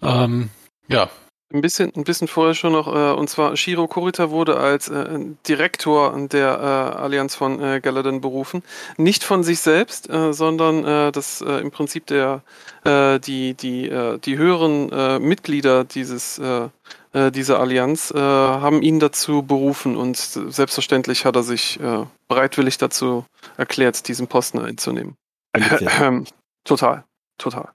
[0.01, 0.49] Ähm,
[0.87, 1.11] ja
[1.51, 5.19] Ein bisschen, ein bisschen vorher schon noch, äh, und zwar Shiro Kurita wurde als äh,
[5.49, 8.63] Direktor der äh, Allianz von äh, Galadan berufen.
[8.99, 12.43] Nicht von sich selbst, äh, sondern äh, das äh, im Prinzip der
[12.85, 16.69] äh, die, die, äh, die höheren äh, Mitglieder dieses äh,
[17.15, 22.77] äh, dieser Allianz äh, haben ihn dazu berufen und selbstverständlich hat er sich äh, bereitwillig
[22.77, 23.25] dazu
[23.57, 25.17] erklärt, diesen Posten einzunehmen.
[26.65, 27.05] total,
[27.39, 27.71] total.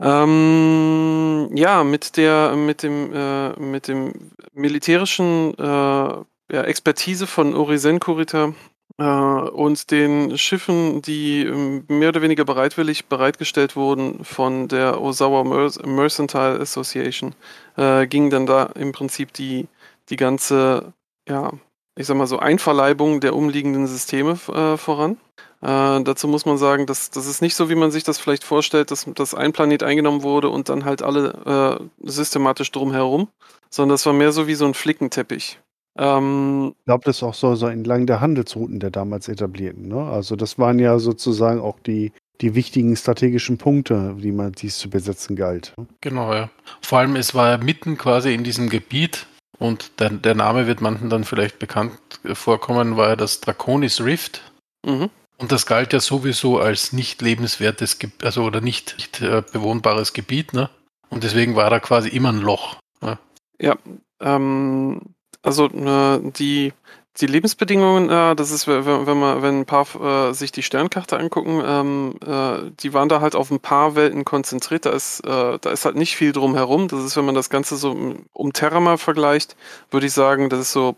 [0.00, 4.12] Ähm, ja, mit der, mit dem, äh, mit dem
[4.52, 8.54] militärischen äh, ja, Expertise von Orisen Kurita
[8.98, 15.44] äh, und den Schiffen, die ähm, mehr oder weniger bereitwillig bereitgestellt wurden von der Osawa
[15.44, 17.34] Mercantile Association,
[17.76, 19.66] äh, ging dann da im Prinzip die,
[20.10, 20.92] die ganze,
[21.28, 21.52] ja,
[21.96, 25.18] ich sag mal so, Einverleibung der umliegenden Systeme äh, voran.
[25.60, 28.44] Äh, dazu muss man sagen, dass das ist nicht so, wie man sich das vielleicht
[28.44, 33.28] vorstellt, dass, dass ein Planet eingenommen wurde und dann halt alle äh, systematisch drumherum,
[33.70, 35.58] sondern das war mehr so wie so ein Flickenteppich.
[35.98, 39.88] Ähm, ich glaube, das ist auch so, so entlang der Handelsrouten der damals etablierten.
[39.88, 40.00] Ne?
[40.00, 44.88] Also das waren ja sozusagen auch die, die wichtigen strategischen Punkte, die man dies zu
[44.88, 45.74] besetzen galt.
[45.76, 45.86] Ne?
[46.00, 46.50] Genau, ja.
[46.82, 49.26] Vor allem, es war ja mitten quasi in diesem Gebiet
[49.58, 51.98] und der, der Name wird manchen dann vielleicht bekannt
[52.32, 54.52] vorkommen, war ja das Draconis Rift.
[54.86, 55.10] Mhm.
[55.38, 60.12] Und das galt ja sowieso als nicht lebenswertes, Ge also oder nicht, nicht äh, bewohnbares
[60.12, 60.68] Gebiet, ne?
[61.10, 62.76] Und deswegen war da quasi immer ein Loch.
[63.00, 63.18] Ne?
[63.58, 63.76] Ja,
[64.20, 65.00] ähm,
[65.42, 66.72] also äh, die,
[67.20, 69.86] die Lebensbedingungen, äh, das ist, wenn, wenn man, wenn ein paar
[70.28, 74.24] äh, sich die Sternkarte angucken, ähm, äh, die waren da halt auf ein paar Welten
[74.24, 74.86] konzentriert.
[74.86, 76.88] Da ist, äh, da ist halt nicht viel drum herum.
[76.88, 77.96] Das ist, wenn man das Ganze so
[78.32, 79.56] um Terra mal vergleicht,
[79.90, 80.96] würde ich sagen, das ist so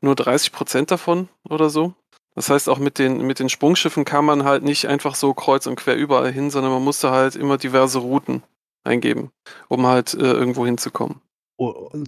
[0.00, 1.94] nur 30 Prozent davon oder so.
[2.34, 5.66] Das heißt, auch mit den, mit den Sprungschiffen kam man halt nicht einfach so kreuz
[5.66, 8.42] und quer überall hin, sondern man musste halt immer diverse Routen
[8.84, 9.30] eingeben,
[9.68, 11.20] um halt äh, irgendwo hinzukommen.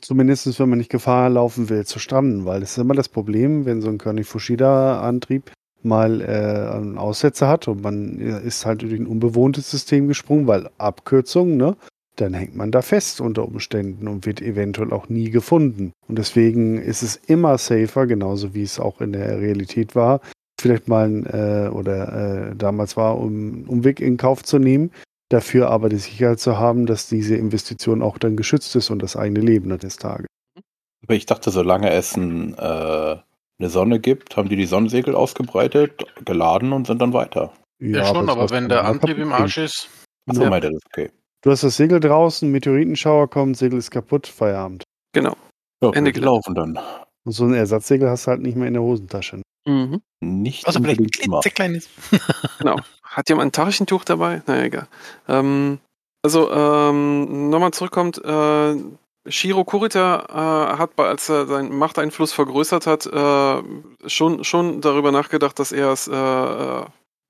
[0.01, 3.66] Zumindest, wenn man nicht Gefahr laufen will, zu stranden, weil das ist immer das Problem,
[3.66, 5.53] wenn so ein König Fushida-Antrieb
[5.83, 10.70] mal äh, einen Aussetzer hat und man ist halt durch ein unbewohntes System gesprungen, weil
[10.79, 11.77] Abkürzung, ne?
[12.17, 15.93] Dann hängt man da fest unter Umständen und wird eventuell auch nie gefunden.
[16.09, 20.21] Und deswegen ist es immer safer, genauso wie es auch in der Realität war,
[20.61, 24.91] vielleicht mal äh, oder äh, damals war, um einen Umweg in Kauf zu nehmen,
[25.31, 29.17] dafür aber die Sicherheit zu haben, dass diese Investition auch dann geschützt ist und das
[29.17, 30.27] eigene Leben des Tages.
[31.03, 33.17] Aber ich dachte, solange es ein, äh,
[33.59, 37.53] eine Sonne gibt, haben die die Sonnensegel ausgebreitet, geladen und sind dann weiter.
[37.81, 39.89] Ja, ja schon, aber, aber wenn der Antrieb im Arsch ist.
[40.29, 40.51] Achso, ja.
[40.51, 41.11] meinte das, okay.
[41.43, 44.84] Du hast das Segel draußen, Meteoritenschauer kommt, Segel ist kaputt, Feierabend.
[45.12, 45.36] Genau.
[45.82, 46.78] Ja, Ende gelaufen dann.
[47.24, 49.43] Und so ein Ersatzsegel hast du halt nicht mehr in der Hosentasche.
[49.66, 50.01] Mhm.
[50.20, 51.88] Nicht also vielleicht ein kleines.
[52.59, 52.76] genau.
[53.03, 54.43] Hat jemand ein Taschentuch dabei?
[54.47, 54.86] Na egal.
[55.28, 55.80] Ähm,
[56.22, 58.76] also ähm, nochmal zurückkommt, äh,
[59.28, 63.62] Shiro Kurita äh, hat, als er seinen Machteinfluss vergrößert hat, äh,
[64.09, 66.84] schon, schon darüber nachgedacht, dass er es äh,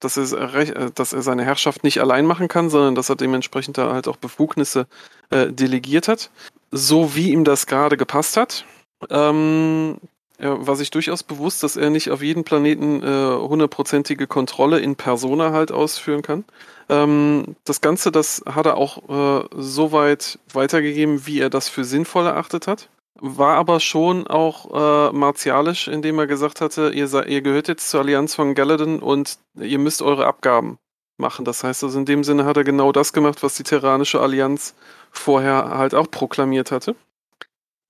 [0.05, 3.79] dass er, äh, dass er seine Herrschaft nicht allein machen kann, sondern dass er dementsprechend
[3.79, 4.87] da halt auch Befugnisse
[5.31, 6.31] äh, delegiert hat,
[6.71, 8.65] so wie ihm das gerade gepasst hat.
[9.11, 9.97] Ähm,
[10.39, 14.97] er war sich durchaus bewusst, dass er nicht auf jeden Planeten äh, hundertprozentige Kontrolle in
[14.97, 16.45] Persona halt ausführen kann.
[16.89, 21.85] Ähm, das Ganze, das hat er auch äh, so weit weitergegeben, wie er das für
[21.85, 22.89] sinnvoll erachtet hat
[23.21, 28.01] war aber schon auch äh, martialisch, indem er gesagt hatte, ihr, ihr gehört jetzt zur
[28.01, 30.79] Allianz von Galladan und ihr müsst eure Abgaben
[31.19, 31.45] machen.
[31.45, 34.75] Das heißt also in dem Sinne hat er genau das gemacht, was die Terranische Allianz
[35.11, 36.97] vorher halt auch proklamiert hatte.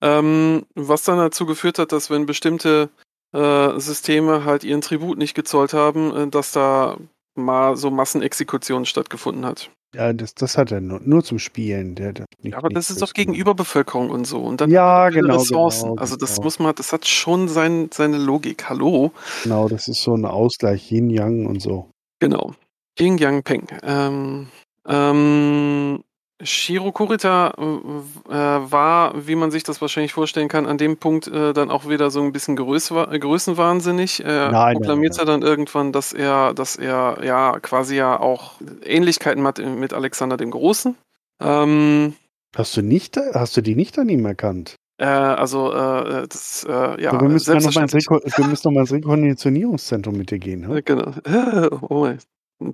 [0.01, 2.89] Ähm, was dann dazu geführt hat, dass wenn bestimmte
[3.33, 6.97] äh, Systeme halt ihren Tribut nicht gezollt haben, äh, dass da
[7.35, 9.71] mal so Massenexekutionen stattgefunden hat.
[9.93, 11.95] Ja, das, das hat er nur, nur zum Spielen.
[11.95, 14.41] Der, der nicht, aber das ist doch gegenüber Bevölkerung und so.
[14.41, 15.89] Und dann ja, genau, Ressourcen.
[15.89, 16.45] Genau, also das genau.
[16.45, 18.69] muss man, das hat schon sein, seine Logik.
[18.69, 19.11] Hallo?
[19.43, 21.91] Genau, das ist so ein Ausgleich, Yin Yang und so.
[22.19, 22.55] Genau.
[22.99, 23.67] Yin Yang Peng.
[23.83, 24.47] Ähm,
[24.87, 26.03] ähm,
[26.41, 31.53] Shiro Kurita äh, war, wie man sich das wahrscheinlich vorstellen kann, an dem Punkt äh,
[31.53, 34.23] dann auch wieder so ein bisschen größ, äh, größenwahnsinnig.
[34.23, 35.41] Er nein, proklamiert nein, nein.
[35.41, 40.51] dann irgendwann, dass er, dass er ja quasi ja auch Ähnlichkeiten hat mit Alexander dem
[40.51, 40.95] Großen.
[41.39, 42.15] Ähm,
[42.55, 44.75] hast du nicht, hast du die nicht an ihm erkannt?
[44.97, 48.73] Äh, also äh, das, äh, ja, wir müssen noch mal ins, Reko wir müssen noch
[48.73, 50.67] mal ins Rekonditionierungszentrum mit dir gehen.
[50.67, 50.81] Hm?
[50.83, 51.11] Genau.
[51.81, 52.19] Oh mein.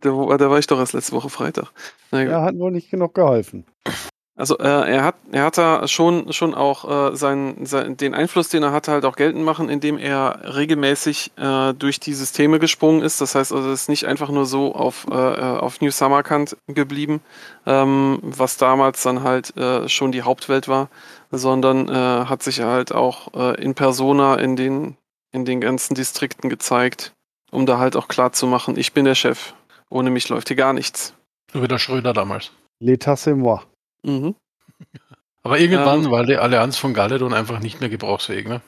[0.02, 1.72] Da, da war ich doch erst letzte Woche Freitag.
[2.12, 3.66] Na, ja, hat wohl nicht genug geholfen.
[4.40, 8.48] Also äh, er hat er hat da schon schon auch äh, seinen, sein, den Einfluss,
[8.48, 13.02] den er hatte, halt auch geltend machen, indem er regelmäßig äh, durch die Systeme gesprungen
[13.02, 13.20] ist.
[13.20, 17.20] Das heißt also, es ist nicht einfach nur so auf äh, auf New Samarkand geblieben,
[17.66, 20.88] ähm, was damals dann halt äh, schon die Hauptwelt war,
[21.32, 24.96] sondern äh, hat sich halt auch äh, in Persona in den
[25.34, 27.12] in den ganzen Distrikten gezeigt,
[27.52, 29.54] um da halt auch klar zu machen, ich bin der Chef.
[29.90, 31.14] Ohne mich läuft hier gar nichts.
[31.52, 32.52] So wie der Schröder damals.
[32.82, 33.64] L'état c'est moi.
[34.04, 34.36] Mhm.
[35.44, 36.12] Aber irgendwann Ähm.
[36.12, 38.62] war die Allianz von Galedon einfach nicht mehr gebrauchsfähig, ne?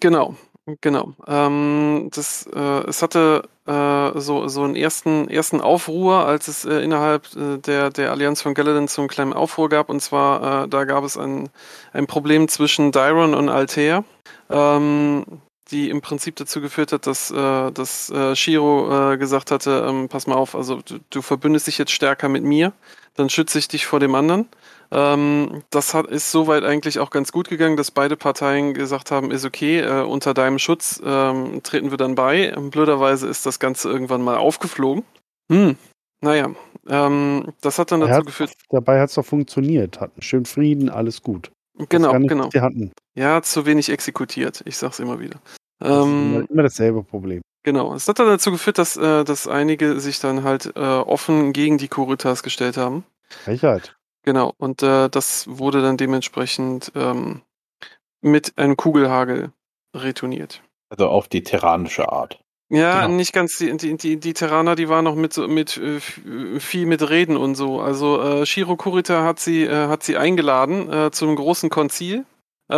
[0.00, 0.34] Genau,
[0.80, 1.14] genau.
[1.26, 6.80] Ähm, das, äh, es hatte äh, so, so einen ersten, ersten Aufruhr, als es äh,
[6.80, 9.88] innerhalb äh, der, der Allianz von Galadin so einen kleinen Aufruhr gab.
[9.88, 11.48] Und zwar, äh, da gab es ein,
[11.92, 14.04] ein Problem zwischen Dyron und Altair,
[14.50, 15.24] ähm,
[15.70, 20.08] die im Prinzip dazu geführt hat, dass, äh, dass äh, Shiro äh, gesagt hatte, ähm,
[20.08, 22.72] pass mal auf, also du, du verbündest dich jetzt stärker mit mir,
[23.14, 24.48] dann schütze ich dich vor dem anderen.
[24.90, 29.30] Ähm, das hat, ist soweit eigentlich auch ganz gut gegangen, dass beide Parteien gesagt haben,
[29.30, 32.50] ist okay, äh, unter deinem Schutz ähm, treten wir dann bei.
[32.70, 35.04] Blöderweise ist das Ganze irgendwann mal aufgeflogen.
[35.52, 35.76] Hm,
[36.22, 36.50] naja,
[36.88, 40.00] ähm, das hat dann dazu hat- geführt, Dabei hat es doch funktioniert.
[40.00, 41.50] Hatten schön Frieden, alles gut.
[41.90, 42.48] genau, nicht, genau.
[43.14, 45.40] Ja, zu wenig exekutiert, ich sag's immer wieder.
[45.78, 47.42] Das ist Ähm, immer, immer dasselbe Problem.
[47.64, 51.52] Genau, es hat dann dazu geführt, dass, äh, dass einige sich dann halt äh, offen
[51.52, 53.04] gegen die Kuritas gestellt haben.
[53.28, 53.96] Frechheit.
[54.24, 57.42] Genau, und äh, das wurde dann dementsprechend ähm,
[58.20, 59.52] mit einem Kugelhagel
[59.94, 60.62] retourniert.
[60.90, 62.40] Also auf die terranische Art.
[62.70, 63.14] Ja, Genau.
[63.16, 63.56] nicht ganz.
[63.58, 66.20] Die, die, die, die Terraner, die waren noch mit, so- mit äh, f-
[66.58, 67.80] viel mit Reden und so.
[67.80, 72.24] Also äh, Shiro Kurita hat sie, äh, hat sie eingeladen äh, zu einem großen Konzil.
[72.70, 72.74] Äh,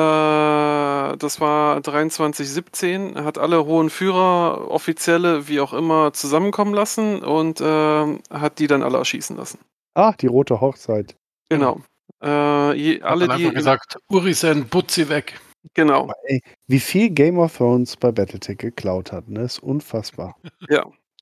[1.17, 8.19] das war 2317, hat alle hohen Führer, Offizielle, wie auch immer, zusammenkommen lassen und äh,
[8.31, 9.59] hat die dann alle erschießen lassen.
[9.95, 11.17] Ah, die rote Hochzeit.
[11.49, 11.81] Genau.
[12.23, 13.45] Äh, je, Hat alle, dann die.
[13.47, 15.41] einfach gesagt, Urisen, putzi weg.
[15.75, 16.05] Genau.
[16.05, 19.43] Aber ey, wie viel Game of Thrones bei Battletech geklaut hat, ne?
[19.43, 20.37] Ist unfassbar.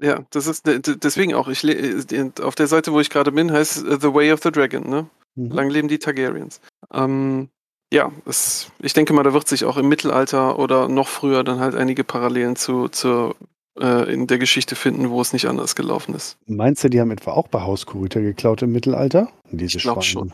[0.01, 1.49] Ja, das ist de- de- deswegen auch.
[1.49, 4.41] Ich le- äh, auf der Seite, wo ich gerade bin, heißt es, The Way of
[4.45, 4.89] the Dragon.
[4.89, 5.07] Ne?
[5.35, 5.51] Mhm.
[5.51, 6.61] Lang leben die Targaryens.
[6.93, 7.49] Ähm,
[7.93, 11.61] ja, es, ich denke mal, da wird sich auch im Mittelalter oder noch früher dann
[11.61, 13.37] halt einige Parallelen zu, zur
[13.81, 16.37] äh, in der Geschichte finden, wo es nicht anders gelaufen ist.
[16.47, 19.29] Meinst du, die haben etwa auch bei Hauskurita geklaut im Mittelalter?
[19.51, 20.31] Diese Ich glaub Schweine.
[20.31, 20.33] schon.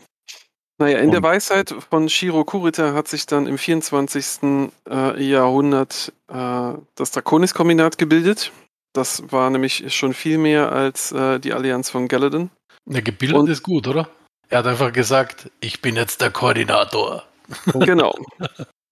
[0.77, 4.69] Naja, in der Und- Weisheit von Shiro Kurita hat sich dann im 24.
[4.89, 8.51] Äh, Jahrhundert äh, das Draconis-Kombinat gebildet.
[8.91, 12.49] Das war nämlich schon viel mehr als äh, die Allianz von Galadin.
[12.85, 14.09] Der gebildet Und- ist gut, oder?
[14.49, 17.23] Er hat einfach gesagt, ich bin jetzt der Koordinator.
[17.73, 18.15] Genau.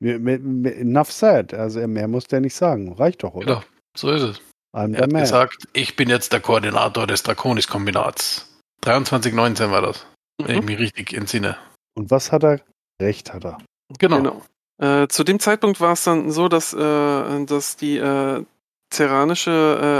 [0.01, 1.53] Enough said.
[1.53, 2.93] Also mehr muss der nicht sagen.
[2.93, 3.45] Reicht doch, oder?
[3.45, 3.63] Genau,
[3.97, 4.41] so ist es.
[4.75, 5.21] I'm Er hat man.
[5.21, 8.49] gesagt, ich bin jetzt der Koordinator des Draconis-Kombinats.
[8.83, 10.05] 2319 war das,
[10.41, 10.65] wenn ich Mhm.
[10.65, 11.57] mich richtig entsinne.
[11.95, 12.59] Und was hat er?
[13.01, 13.59] Recht hat er.
[13.99, 14.17] Genau.
[14.17, 14.41] Genau.
[14.81, 18.43] Äh, zu dem Zeitpunkt war es dann so, dass, äh, dass die äh,
[18.89, 19.51] terranische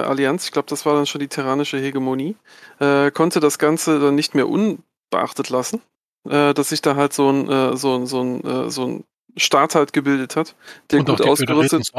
[0.05, 2.35] äh, Allianz, ich glaube, das war dann schon die terranische Hegemonie,
[2.79, 5.81] äh, konnte das Ganze dann nicht mehr unbeachtet lassen,
[6.29, 9.03] äh, dass sich da halt so ein, äh, so, ein- so, ein, äh, so ein
[9.37, 10.55] Staat halt gebildet hat,
[10.91, 11.91] der Und gut die ausgerüstet,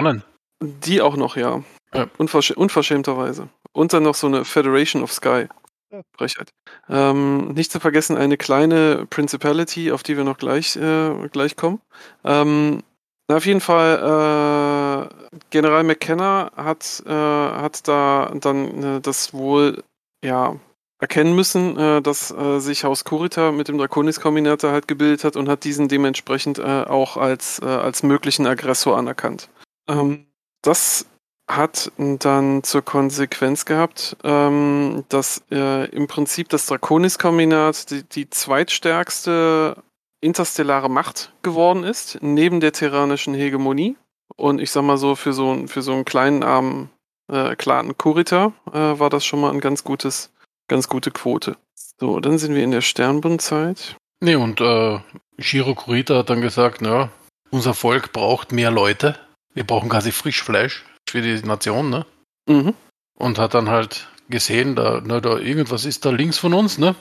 [0.63, 1.63] die auch noch, ja,
[1.95, 2.07] Ja.
[2.19, 3.49] Unversch unverschämterweise.
[3.73, 5.47] Und dann noch so eine Federation of Sky.
[5.93, 6.01] Ja.
[6.17, 6.51] Frechheit.
[6.89, 11.81] Ähm, nicht zu vergessen eine kleine Principality, auf die wir noch gleich, äh, gleich kommen.
[12.25, 12.83] Ähm,
[13.29, 19.83] na, auf jeden Fall, äh, General McKenna hat, äh, hat da dann äh, das wohl
[20.25, 20.57] ja,
[20.99, 25.37] erkennen müssen, äh, dass äh, sich Haus Kurita mit dem Draconis-Kombinat da halt gebildet hat
[25.37, 29.49] und hat diesen dementsprechend äh, auch als, äh, als möglichen Aggressor anerkannt.
[29.89, 30.27] Ähm,
[30.63, 31.07] das
[31.47, 39.83] hat dann zur Konsequenz gehabt, ähm, dass äh, im Prinzip das Draconis-Kombinat die, die zweitstärkste
[40.23, 43.97] interstellare Macht geworden ist, neben der terranischen Hegemonie.
[44.37, 46.89] Und ich sag mal so, für so, einen- für so einen kleinen armen
[47.31, 50.33] äh, Clan Kurita äh, war das schon mal ein ganz gutes,
[50.69, 51.57] ganz gute Quote.
[52.01, 53.97] So, dann sind wir in der Sternbundzeit.
[54.21, 54.99] Nee, und äh,
[55.39, 57.11] Shiro Kurita hat dann gesagt, naja,
[57.51, 59.19] unser Volk braucht mehr Leute.
[59.55, 62.07] Wir brauchen quasi Frischfleisch für die Nation, ne?
[62.49, 62.75] Mhm.
[63.17, 66.95] Und hat dann halt gesehen, da, na, da irgendwas ist da links von uns, ne?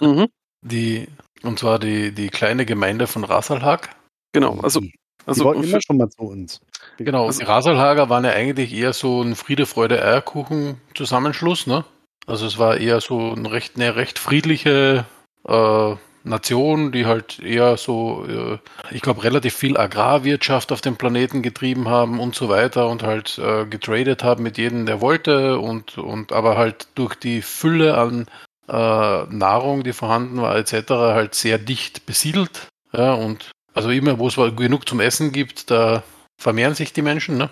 [0.00, 0.28] Mhm.
[0.66, 1.08] Die,
[1.42, 3.94] und zwar die, die kleine Gemeinde von Rasalhag.
[4.32, 4.94] Genau, also, die, die
[5.26, 6.60] also wollten immer schon mal zu uns.
[6.96, 11.84] Genau, Also- die Rasalhager waren ja eigentlich eher so ein Friede, Freude, Eierkuchen-Zusammenschluss, ne?
[12.26, 15.04] Also es war eher so eine recht, eine recht friedliche
[15.46, 15.94] äh,
[16.24, 18.58] Nation, die halt eher so, äh,
[18.90, 23.38] ich glaube, relativ viel Agrarwirtschaft auf dem Planeten getrieben haben und so weiter und halt
[23.38, 28.26] äh, getradet haben mit jedem, der wollte und, und aber halt durch die Fülle an,
[28.68, 32.68] äh, Nahrung, die vorhanden war, etc., halt sehr dicht besiedelt.
[32.92, 36.02] Ja, und also immer, wo es genug zum Essen gibt, da
[36.38, 37.36] vermehren sich die Menschen.
[37.36, 37.50] Ne?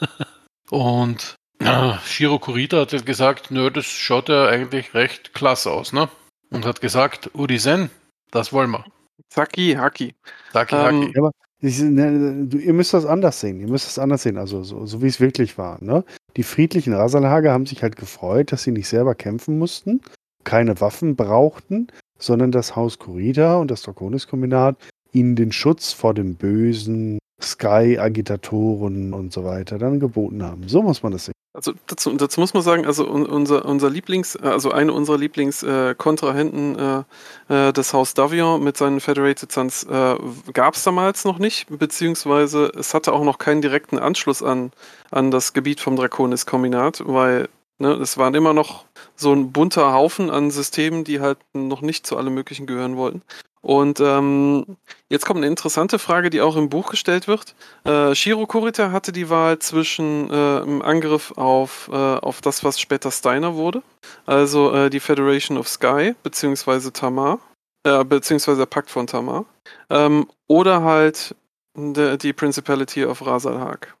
[0.70, 5.92] und ja, Shiro Kurita hat halt gesagt, nö, das schaut ja eigentlich recht klasse aus,
[5.92, 6.08] ne?
[6.50, 7.90] Und hat gesagt, Urisen,
[8.30, 8.84] das wollen wir.
[9.28, 10.14] Zaki, Haki.
[10.52, 11.18] Saki, Ähm, Haki.
[11.18, 11.30] Aber
[11.60, 13.60] ich, ne, du, ihr müsst das anders sehen.
[13.60, 15.82] Ihr müsst das anders sehen, also so, so wie es wirklich war.
[15.82, 16.04] Ne?
[16.36, 20.02] Die friedlichen Rasalhager haben sich halt gefreut, dass sie nicht selber kämpfen mussten,
[20.44, 21.88] keine Waffen brauchten,
[22.18, 24.76] sondern das Haus Kurita und das Draconis-Kombinat
[25.12, 30.68] ihnen den Schutz vor dem bösen Sky-Agitatoren und so weiter dann geboten haben.
[30.68, 31.34] So muss man das sehen.
[31.56, 35.16] Also dazu, dazu muss man sagen, also un, unser, unser Lieblings, äh, also eine unserer
[35.16, 37.04] Lieblings-Kontrahenten
[37.48, 40.16] äh, äh, das Haus Davion mit seinen Federated Sons äh,
[40.52, 44.70] gab es damals noch nicht, beziehungsweise es hatte auch noch keinen direkten Anschluss an,
[45.10, 47.48] an das Gebiet vom Draconis-Kombinat, weil
[47.78, 48.84] ne, es waren immer noch
[49.14, 53.22] so ein bunter Haufen an Systemen, die halt noch nicht zu allem Möglichen gehören wollten.
[53.66, 54.76] Und ähm,
[55.08, 57.56] jetzt kommt eine interessante Frage, die auch im Buch gestellt wird.
[57.82, 62.78] Äh, Shiro Kurita hatte die Wahl zwischen äh, im Angriff auf, äh, auf das, was
[62.78, 63.82] später Steiner wurde,
[64.24, 67.40] also äh, die Federation of Sky, beziehungsweise Tamar,
[67.82, 69.46] äh, beziehungsweise der Pakt von Tamar,
[69.90, 71.34] ähm, oder halt
[71.74, 73.96] die Principality of Rasalhag.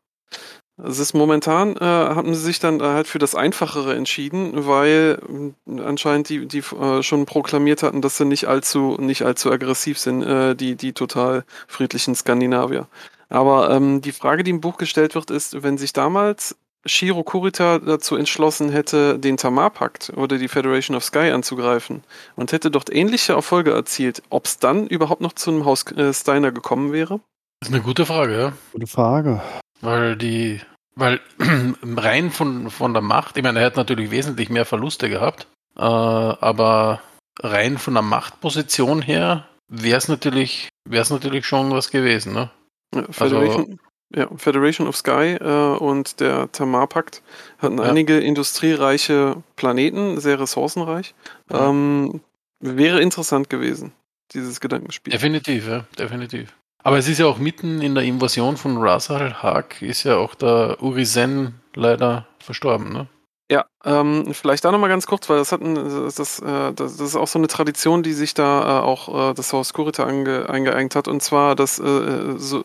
[0.82, 5.18] Es ist momentan, äh, haben sie sich dann halt für das Einfachere entschieden, weil
[5.66, 9.98] äh, anscheinend die, die äh, schon proklamiert hatten, dass sie nicht allzu, nicht allzu aggressiv
[9.98, 12.88] sind, äh, die, die total friedlichen Skandinavier.
[13.30, 17.78] Aber ähm, die Frage, die im Buch gestellt wird, ist, wenn sich damals Shiro Kurita
[17.78, 22.04] dazu entschlossen hätte, den Tamar-Pakt oder die Federation of Sky anzugreifen
[22.36, 26.12] und hätte dort ähnliche Erfolge erzielt, ob es dann überhaupt noch zu einem Haus äh,
[26.12, 27.20] Steiner gekommen wäre?
[27.60, 28.52] Das ist eine gute Frage, ja.
[28.72, 29.40] Gute Frage.
[29.86, 30.60] Weil die,
[30.96, 31.20] weil
[31.96, 35.80] rein von, von der Macht, ich meine, er hat natürlich wesentlich mehr Verluste gehabt, äh,
[35.80, 37.00] aber
[37.38, 42.50] rein von der Machtposition her wäre es natürlich, wäre es natürlich schon was gewesen, ne?
[42.96, 43.78] Ja, Federation,
[44.12, 47.22] ja, Federation of Sky äh, und der Tamar-Pakt
[47.58, 47.84] hatten Ja.
[47.84, 51.14] einige industriereiche Planeten, sehr ressourcenreich.
[51.48, 52.22] Ähm,
[52.58, 53.92] wäre interessant gewesen,
[54.32, 55.12] dieses Gedankenspiel.
[55.12, 56.52] Definitiv, ja, definitiv.
[56.86, 60.36] Aber es ist ja auch mitten in der Invasion von Rasal Haq ist ja auch
[60.36, 63.08] der Urizen leider verstorben, ne?
[63.50, 67.00] Ja, ähm, vielleicht da nochmal ganz kurz, weil das hat ein, das, äh, das das
[67.00, 70.48] ist auch so eine Tradition, die sich da äh, auch äh, das Haus Kurita ange,
[70.48, 72.62] eingeeignet hat, und zwar das, so,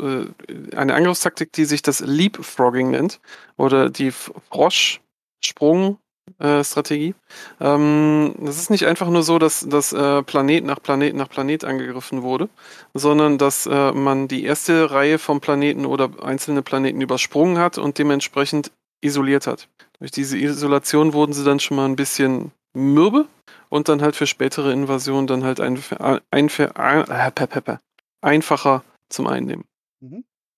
[0.76, 3.22] eine Angriffstaktik, die sich das Leapfrogging nennt,
[3.58, 4.14] oder die
[6.40, 7.16] Frosch-Sprung-Strategie.
[7.60, 11.64] Ähm, das ist nicht einfach nur so, dass, dass äh, Planet nach Planet nach Planet
[11.64, 12.50] angegriffen wurde,
[12.94, 17.98] sondern dass äh, man die erste Reihe von Planeten oder einzelne Planeten übersprungen hat und
[17.98, 19.68] dementsprechend isoliert hat.
[20.00, 23.28] Durch diese Isolation wurden sie dann schon mal ein bisschen mürbe
[23.70, 25.80] und dann halt für spätere Invasionen dann halt ein,
[26.32, 27.80] ein, äh, pe- pe- pe-
[28.22, 29.66] einfacher zum Einnehmen.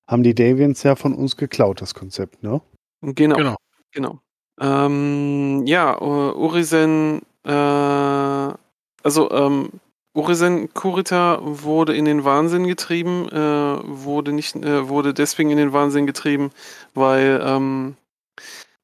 [0.08, 2.62] Haben die Davians ja von uns geklaut, das Konzept, ne?
[3.02, 3.36] Genau.
[3.36, 3.56] Genau.
[3.92, 4.20] Genau.
[4.60, 9.70] Ähm, ja, Urisen, äh, also ähm,
[10.14, 13.36] Urisen Kurita wurde in den Wahnsinn getrieben, äh,
[13.84, 16.52] wurde nicht, äh, wurde deswegen in den Wahnsinn getrieben,
[16.94, 17.96] weil ähm,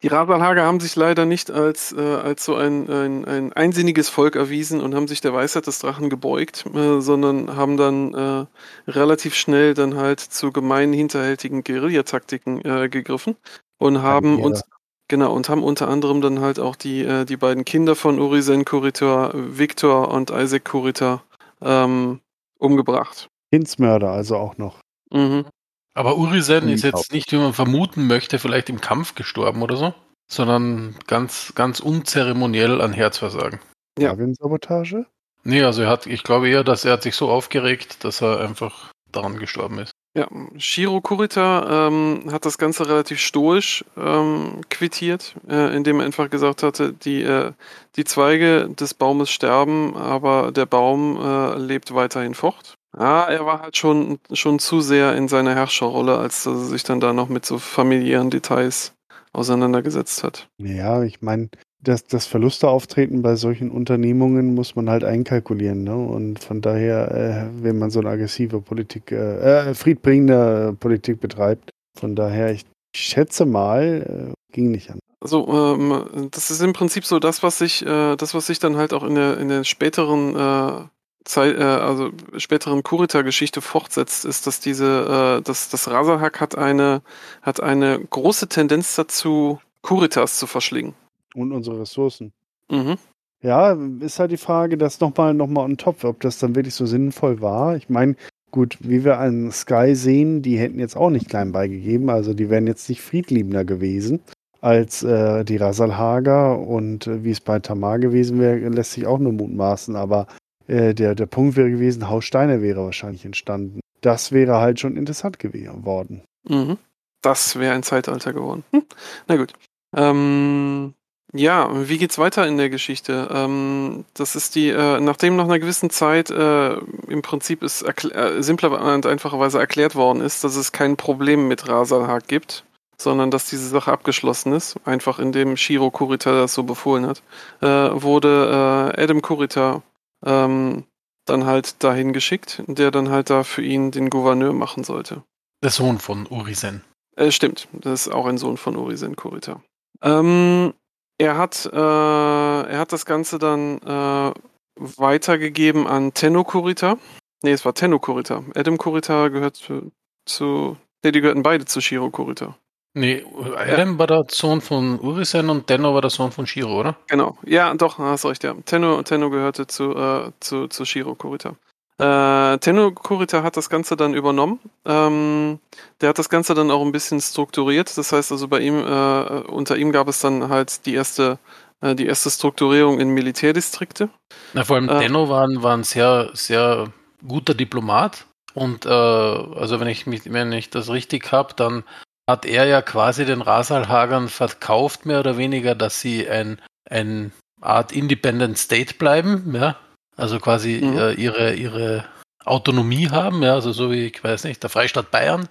[0.01, 4.35] die Rasalhager haben sich leider nicht als, äh, als so ein, ein, ein einsinniges Volk
[4.37, 8.45] erwiesen und haben sich der Weisheit des Drachen gebeugt, äh, sondern haben dann äh,
[8.89, 13.35] relativ schnell dann halt zu gemeinen, hinterhältigen Guerillataktiken äh, gegriffen
[13.77, 14.63] und haben uns
[15.09, 18.63] genau und haben unter anderem dann halt auch die, äh, die beiden Kinder von Urisen
[18.63, 21.21] Kurita, Victor und Isaac Kurita,
[21.61, 22.21] ähm,
[22.57, 23.27] umgebracht.
[23.51, 24.79] Kindsmörder also auch noch.
[25.11, 25.45] Mhm.
[25.93, 29.93] Aber Urizen ist jetzt nicht, wie man vermuten möchte, vielleicht im Kampf gestorben oder so,
[30.31, 33.59] sondern ganz, ganz unzeremoniell an Herzversagen.
[33.97, 34.11] Ja.
[34.11, 35.05] Davian-Sabotage?
[35.43, 38.39] Nee, also er hat, ich glaube eher, dass er hat sich so aufgeregt, dass er
[38.39, 39.91] einfach daran gestorben ist.
[40.15, 46.31] Ja, Shiro Kurita ähm, hat das Ganze relativ stoisch ähm, quittiert, äh, indem er einfach
[46.31, 47.51] gesagt hatte, die, äh,
[47.95, 52.75] die Zweige des Baumes sterben, aber der Baum äh, lebt weiterhin fort.
[52.97, 56.83] Ja, er war halt schon, schon zu sehr in seiner Herrscherrolle, als dass er sich
[56.83, 58.95] dann da noch mit so familiären Details
[59.31, 60.49] auseinandergesetzt hat.
[60.57, 61.49] Ja, ich meine,
[61.81, 65.83] das, das Verluste auftreten bei solchen Unternehmungen muss man halt einkalkulieren.
[65.83, 65.95] Ne?
[65.95, 67.11] Und von daher,
[67.51, 72.65] äh, wenn man so eine aggressive Politik, äh, äh, friedbringende Politik betreibt, von daher, ich
[72.95, 74.99] schätze mal, äh, ging nicht an.
[75.21, 78.77] Also, ähm, das ist im Prinzip so das, was sich, äh, das, was sich dann
[78.77, 80.85] halt auch in der, in der späteren äh,
[81.25, 87.01] Zeit, äh, also späteren Kurita-Geschichte fortsetzt, ist, dass diese, äh, dass das Rasahak hat eine,
[87.41, 90.93] hat eine große Tendenz dazu, Kuritas zu verschlingen.
[91.35, 92.33] Und unsere Ressourcen.
[92.69, 92.97] Mhm.
[93.41, 96.75] Ja, ist halt die Frage, das nochmal noch mal on top, ob das dann wirklich
[96.75, 97.75] so sinnvoll war.
[97.77, 98.15] Ich meine,
[98.51, 102.49] gut, wie wir an Sky sehen, die hätten jetzt auch nicht klein beigegeben, also die
[102.49, 104.21] wären jetzt nicht friedliebender gewesen
[104.61, 109.19] als äh, die Rasalhager und äh, wie es bei Tamar gewesen wäre, lässt sich auch
[109.19, 110.27] nur mutmaßen, aber
[110.67, 113.79] äh, der, der Punkt wäre gewesen, Haus Steiner wäre wahrscheinlich entstanden.
[114.01, 116.23] Das wäre halt schon interessant geworden.
[116.47, 116.77] Mhm.
[117.21, 118.63] Das wäre ein Zeitalter geworden.
[118.71, 118.83] Hm.
[119.27, 119.53] Na gut.
[119.95, 120.93] Ähm,
[121.33, 123.29] ja, wie geht's weiter in der Geschichte?
[123.31, 126.73] Ähm, das ist die, äh, nachdem nach einer gewissen Zeit äh,
[127.07, 131.67] im Prinzip es äh, simpler und einfacherweise erklärt worden ist, dass es kein Problem mit
[131.67, 132.63] Rasalhag gibt,
[132.97, 137.21] sondern dass diese Sache abgeschlossen ist, einfach indem Shiro Kurita das so befohlen hat,
[137.61, 137.67] äh,
[138.01, 139.83] wurde äh, Adam Kurita
[140.25, 140.85] ähm,
[141.25, 145.23] dann halt dahin geschickt, der dann halt da für ihn den Gouverneur machen sollte.
[145.63, 146.83] Der Sohn von Urisen.
[147.15, 149.61] Äh, stimmt, das ist auch ein Sohn von Urisen Kurita.
[150.01, 150.73] Ähm,
[151.19, 154.33] er hat, äh, er hat das Ganze dann äh,
[154.75, 156.97] weitergegeben an Tenno Kurita.
[157.43, 158.43] Nee, es war Tenno Kurita.
[158.55, 159.91] Adam Kurita gehört zu,
[160.25, 162.55] zu nee, die gehörten beide zu Shiro Kurita.
[162.95, 163.23] Nee,
[163.55, 163.99] Adam ja.
[163.99, 166.97] war der Sohn von Urisen und Tenno war der Sohn von Shiro, oder?
[167.07, 168.55] Genau, ja, doch, hast recht, ja.
[168.65, 171.55] Tenno, Tenno gehörte zu, äh, zu, zu Shiro Kurita.
[171.99, 174.59] Äh, Tenno Kurita hat das Ganze dann übernommen.
[174.85, 175.59] Ähm,
[175.99, 177.97] der hat das Ganze dann auch ein bisschen strukturiert.
[177.97, 181.39] Das heißt also bei ihm, äh, unter ihm gab es dann halt die erste,
[181.81, 184.09] äh, die erste Strukturierung in Militärdistrikte.
[184.53, 186.87] Na, vor allem äh, Tenno war, war ein sehr, sehr
[187.27, 188.25] guter Diplomat.
[188.53, 191.83] Und äh, also wenn ich mich, wenn ich das richtig habe, dann
[192.29, 197.91] hat er ja quasi den Rasalhagern verkauft, mehr oder weniger, dass sie ein, ein Art
[197.91, 199.75] Independent State bleiben, ja.
[200.19, 200.97] Also quasi mhm.
[200.97, 202.05] äh, ihre, ihre
[202.45, 205.47] Autonomie haben, ja, also so wie, ich weiß nicht, der Freistaat Bayern.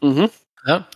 [0.00, 0.30] Mhm.
[0.66, 0.86] Ja.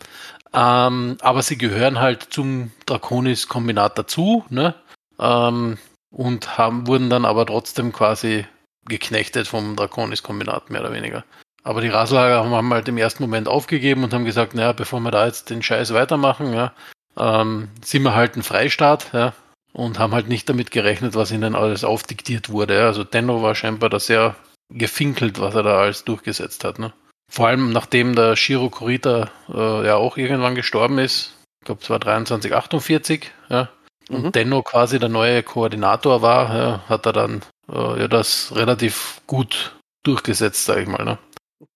[0.53, 4.75] Ähm, aber sie gehören halt zum Draconis-Kombinat dazu, ne?
[5.19, 5.79] Ähm,
[6.11, 8.47] und haben, wurden dann aber trotzdem quasi
[8.87, 11.25] geknechtet vom Draconis-Kombinat, mehr oder weniger.
[11.65, 15.11] Aber die Raslager haben halt im ersten Moment aufgegeben und haben gesagt, naja, bevor wir
[15.11, 16.73] da jetzt den Scheiß weitermachen, ja,
[17.17, 19.33] ähm, sind wir halt ein Freistaat, ja,
[19.77, 22.85] und haben halt nicht damit gerechnet, was ihnen alles aufdiktiert wurde.
[22.85, 24.35] Also Denno war scheinbar da sehr
[24.73, 26.79] gefinkelt, was er da alles durchgesetzt hat.
[26.79, 26.93] Ne?
[27.31, 31.91] Vor allem nachdem der Shiro Kurita äh, ja auch irgendwann gestorben ist, ich glaube es
[31.91, 33.69] war 23, 48, ja,
[34.09, 34.33] und mhm.
[34.33, 39.77] Denno quasi der neue Koordinator war, ja, hat er dann äh, ja das relativ gut
[40.05, 41.05] durchgesetzt, sage ich mal.
[41.05, 41.19] Ne?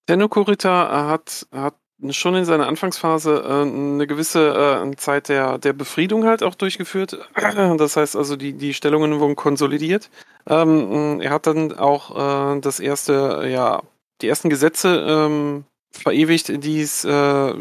[0.06, 1.74] Tenno Kurita hat, hat
[2.10, 7.18] schon in seiner Anfangsphase äh, eine gewisse äh, Zeit der, der Befriedung halt auch durchgeführt.
[7.78, 10.10] Das heißt also, die, die Stellungen wurden konsolidiert.
[10.48, 13.82] Ähm, er hat dann auch äh, das erste, ja,
[14.22, 17.54] die ersten Gesetze ähm, verewigt, die es äh,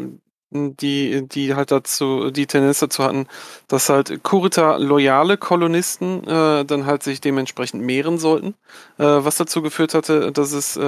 [0.50, 3.26] die, die halt dazu, die Tendenz dazu hatten,
[3.68, 8.54] dass halt Kurita loyale Kolonisten äh, dann halt sich dementsprechend mehren sollten,
[8.98, 10.80] äh, was dazu geführt hatte, dass es, äh,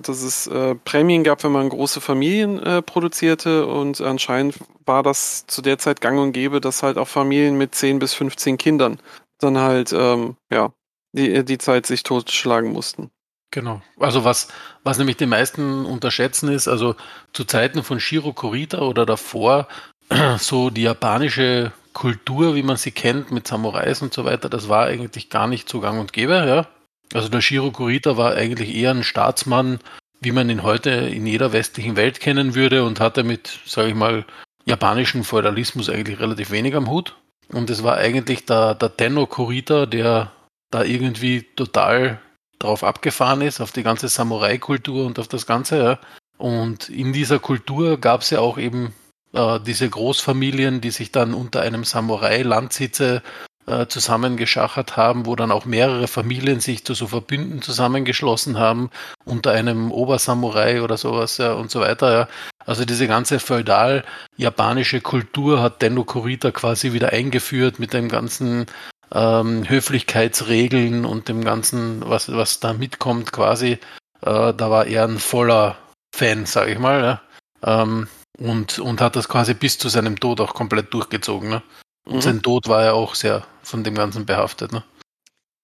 [0.00, 4.56] dass es äh, Prämien gab, wenn man große Familien äh, produzierte und anscheinend
[4.86, 8.14] war das zu der Zeit gang und gäbe, dass halt auch Familien mit 10 bis
[8.14, 8.98] 15 Kindern
[9.38, 10.72] dann halt, ähm, ja,
[11.12, 13.10] die, die Zeit sich totschlagen mussten.
[13.50, 13.80] Genau.
[13.98, 14.48] Also was,
[14.84, 16.96] was nämlich die meisten unterschätzen ist, also
[17.32, 19.68] zu Zeiten von Shiro Kurita oder davor,
[20.38, 24.86] so die japanische Kultur, wie man sie kennt, mit Samurais und so weiter, das war
[24.86, 26.66] eigentlich gar nicht so gang und gäbe, ja.
[27.14, 29.80] Also der Shiro Kurita war eigentlich eher ein Staatsmann,
[30.20, 33.94] wie man ihn heute in jeder westlichen Welt kennen würde und hatte mit, sage ich
[33.94, 34.26] mal,
[34.66, 37.16] japanischen Feudalismus eigentlich relativ wenig am Hut.
[37.50, 40.32] Und es war eigentlich der, der Tenno Kurita, der
[40.70, 42.20] da irgendwie total
[42.58, 45.82] drauf abgefahren ist, auf die ganze Samurai-Kultur und auf das Ganze.
[45.82, 45.98] Ja.
[46.36, 48.94] Und in dieser Kultur gab es ja auch eben
[49.32, 53.22] äh, diese Großfamilien, die sich dann unter einem Samurai-Landsitze
[53.68, 58.90] äh, zusammengeschachert haben, wo dann auch mehrere Familien sich zu so Verbünden zusammengeschlossen haben,
[59.24, 62.12] unter einem Obersamurai oder sowas ja, und so weiter.
[62.12, 62.28] Ja.
[62.64, 68.66] Also diese ganze feudal-japanische Kultur hat Denno Kurita quasi wieder eingeführt mit dem ganzen
[69.12, 73.78] ähm, Höflichkeitsregeln und dem Ganzen, was, was da mitkommt, quasi.
[74.22, 75.76] Äh, da war er ein voller
[76.14, 77.02] Fan, sage ich mal.
[77.02, 77.82] Ja?
[77.82, 78.08] Ähm,
[78.38, 81.48] und, und hat das quasi bis zu seinem Tod auch komplett durchgezogen.
[81.48, 81.62] Ne?
[82.04, 82.20] Und mhm.
[82.20, 84.72] sein Tod war ja auch sehr von dem Ganzen behaftet.
[84.72, 84.84] Ne?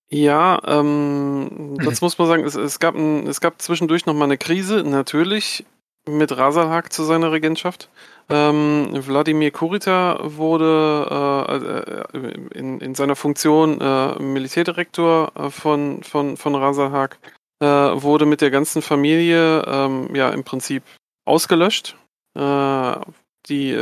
[0.08, 4.38] Ja, ähm, das muss man sagen, es, es, gab ein, es gab zwischendurch nochmal eine
[4.38, 5.64] Krise, natürlich
[6.06, 7.88] mit Rasalhag zu seiner Regentschaft.
[8.30, 16.36] Ähm, Wladimir Kurita wurde äh, äh, in, in seiner Funktion äh, Militärdirektor äh, von, von,
[16.36, 17.18] von Razahak,
[17.60, 20.82] äh, wurde mit der ganzen Familie ähm, ja im Prinzip
[21.26, 21.96] ausgelöscht.
[22.34, 22.96] Äh,
[23.48, 23.72] die,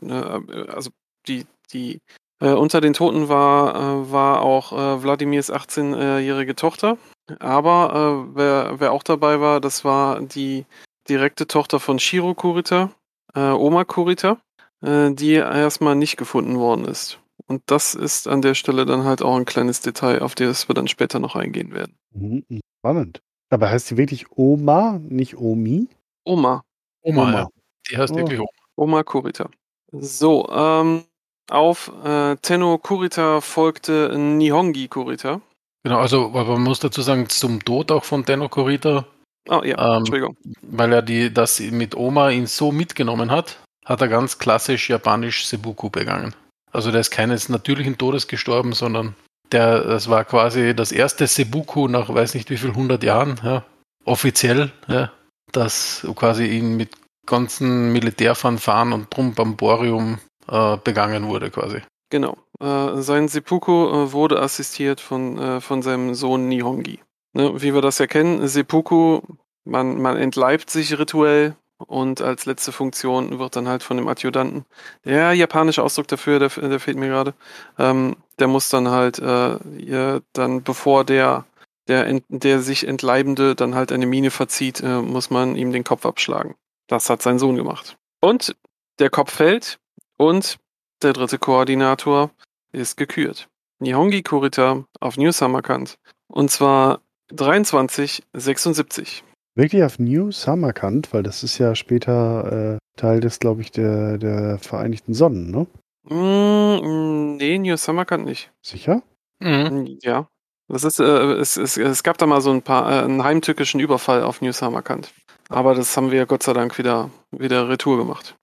[0.00, 0.90] ne, also
[1.26, 2.00] die, die
[2.42, 6.98] Äh, unter den Toten war, äh, war auch äh, Wladimirs 18-jährige Tochter.
[7.38, 10.66] Aber äh, wer, wer auch dabei war, das war die
[11.08, 12.90] direkte Tochter von Shiro Kurita,
[13.34, 14.38] äh, Oma Kurita,
[14.82, 17.18] äh, die erstmal nicht gefunden worden ist.
[17.46, 20.74] Und das ist an der Stelle dann halt auch ein kleines Detail, auf das wir
[20.74, 21.96] dann später noch eingehen werden.
[22.14, 22.44] Mhm,
[22.80, 23.20] Spannend.
[23.50, 25.88] Aber heißt sie wirklich Oma, nicht Omi?
[26.24, 26.62] Oma.
[27.02, 27.32] Oma, Oma.
[27.32, 27.48] ja.
[27.90, 28.16] Die heißt Oh.
[28.16, 28.48] wirklich Oma.
[28.76, 29.50] Oma Kurita.
[29.92, 31.04] So, ähm,
[31.50, 35.40] auf äh, Tenno Kurita folgte Nihongi Kurita.
[35.84, 39.04] Genau, also man muss dazu sagen, zum Tod auch von Tenno Kurita,
[39.48, 40.36] Oh ja, Ähm, Entschuldigung.
[40.62, 45.46] weil er die, das mit Oma ihn so mitgenommen hat, hat er ganz klassisch japanisch
[45.46, 46.34] Seppuku begangen.
[46.70, 49.14] Also der ist keines natürlichen Todes gestorben, sondern
[49.50, 53.64] der, das war quasi das erste Seppuku nach weiß nicht wie viel hundert Jahren, ja,
[54.04, 55.10] offiziell, ja,
[55.52, 56.90] das quasi ihn mit
[57.26, 61.82] ganzen Militärfanfaren und Trumpamborium äh, begangen wurde quasi.
[62.10, 62.36] Genau.
[62.60, 67.00] Äh, sein Seppuku äh, wurde assistiert von, äh, von seinem Sohn Nihongi.
[67.34, 69.20] Ne, wie wir das ja kennen, Seppuku,
[69.64, 74.64] man, man entleibt sich rituell und als letzte Funktion wird dann halt von dem Adjutanten,
[75.04, 77.34] der japanische Ausdruck dafür, der, der fehlt mir gerade,
[77.78, 81.46] ähm, der muss dann halt, äh, ja, dann bevor der,
[81.88, 86.06] der, der sich Entleibende dann halt eine Mine verzieht, äh, muss man ihm den Kopf
[86.06, 86.54] abschlagen.
[86.86, 87.96] Das hat sein Sohn gemacht.
[88.20, 88.54] Und
[88.98, 89.78] der Kopf fällt
[90.18, 90.58] und
[91.02, 92.30] der dritte Koordinator
[92.72, 93.48] ist gekürt.
[93.80, 95.98] Nihongi Kurita auf New Samarkand.
[96.28, 97.00] Und zwar
[97.36, 99.24] 2376.
[99.54, 104.18] Wirklich auf New Samarkand, weil das ist ja später äh, Teil des, glaube ich, der,
[104.18, 105.66] der Vereinigten Sonnen, ne?
[106.04, 108.50] Mm, nee, New Samarkand nicht.
[108.62, 109.02] Sicher?
[109.40, 109.98] Mhm.
[110.02, 110.28] Ja.
[110.68, 113.78] Das ist, äh, es, es, es gab da mal so ein paar, äh, einen heimtückischen
[113.80, 115.12] Überfall auf New Samarkand.
[115.48, 118.36] Aber das haben wir Gott sei Dank wieder, wieder retour gemacht.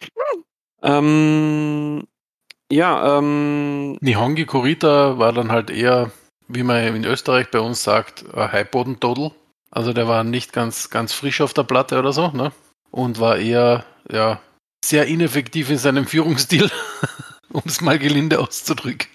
[0.84, 2.04] Ähm,
[2.72, 6.12] ja, ähm, Nihongi Kurita war dann halt eher,
[6.50, 9.32] wie man in Österreich bei uns sagt, ein Halbbodentodel.
[9.72, 12.52] Also der war nicht ganz, ganz frisch auf der Platte oder so, ne?
[12.92, 14.42] Und war eher, ja,
[14.84, 16.70] sehr ineffektiv in seinem Führungsstil,
[17.54, 19.08] um es mal gelinde auszudrücken.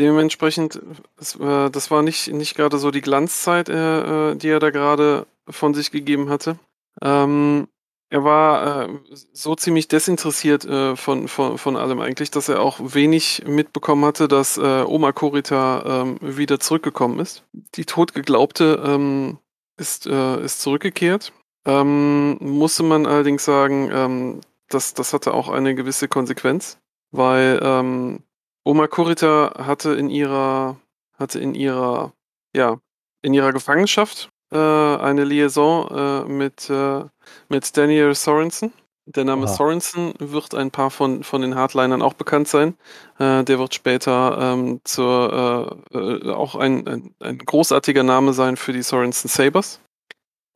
[0.00, 0.80] Dementsprechend,
[1.16, 4.70] es, äh, das war nicht, nicht gerade so die Glanzzeit, äh, äh, die er da
[4.70, 6.58] gerade von sich gegeben hatte.
[7.02, 7.68] Ähm,
[8.10, 8.98] er war äh,
[9.32, 14.28] so ziemlich desinteressiert äh, von, von, von allem eigentlich, dass er auch wenig mitbekommen hatte,
[14.28, 17.44] dass äh, Oma Korita ähm, wieder zurückgekommen ist.
[17.74, 19.38] Die Totgeglaubte ähm,
[19.76, 21.32] ist, äh, ist zurückgekehrt.
[21.66, 26.78] Ähm, musste man allerdings sagen, ähm, das, das hatte auch eine gewisse Konsequenz,
[27.10, 28.22] weil ähm,
[28.64, 30.80] Oma Kurita hatte in ihrer,
[31.18, 32.14] hatte in ihrer,
[32.54, 32.80] ja,
[33.20, 37.04] in ihrer Gefangenschaft eine Liaison äh, mit, äh,
[37.48, 38.72] mit Daniel Sorensen.
[39.10, 39.54] Der Name Aha.
[39.54, 42.76] Sorensen wird ein paar von, von den Hardlinern auch bekannt sein.
[43.18, 48.58] Äh, der wird später ähm, zur, äh, äh, auch ein, ein, ein großartiger Name sein
[48.58, 49.80] für die Sorensen Sabers.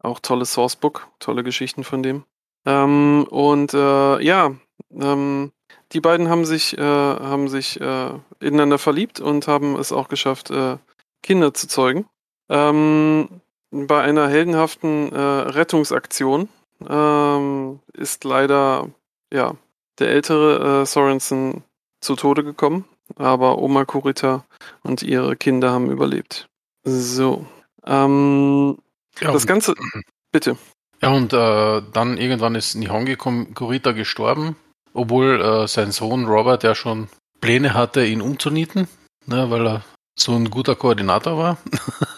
[0.03, 2.25] Auch tolles Sourcebook, tolle Geschichten von dem.
[2.67, 4.55] Ähm, und äh, ja,
[5.01, 5.53] ähm,
[5.93, 8.11] die beiden haben sich, äh, haben sich äh,
[8.41, 10.77] ineinander verliebt und haben es auch geschafft, äh,
[11.23, 12.07] Kinder zu zeugen.
[12.51, 13.42] Ähm,
[13.73, 16.49] bei einer heldenhaften äh, Rettungsaktion
[16.89, 18.89] ähm, ist leider
[19.33, 19.57] ja,
[19.99, 21.65] der ältere äh, Sorensen
[22.01, 22.85] zu Tode gekommen,
[23.17, 24.45] aber Oma Kurita
[24.83, 26.49] und ihre Kinder haben überlebt.
[26.85, 27.47] So.
[27.85, 28.79] Ähm,
[29.21, 29.75] Ja, das Ganze.
[30.33, 30.57] Bitte.
[31.03, 34.57] ja, und äh, dann irgendwann ist Nihongi Kurita gestorben,
[34.95, 37.09] obwohl äh, sein Sohn Robert ja schon
[37.41, 38.89] Pläne hatte, ihn umzunieten,
[39.27, 39.85] ne, weil er
[40.19, 41.59] so ein guter Koordinator war.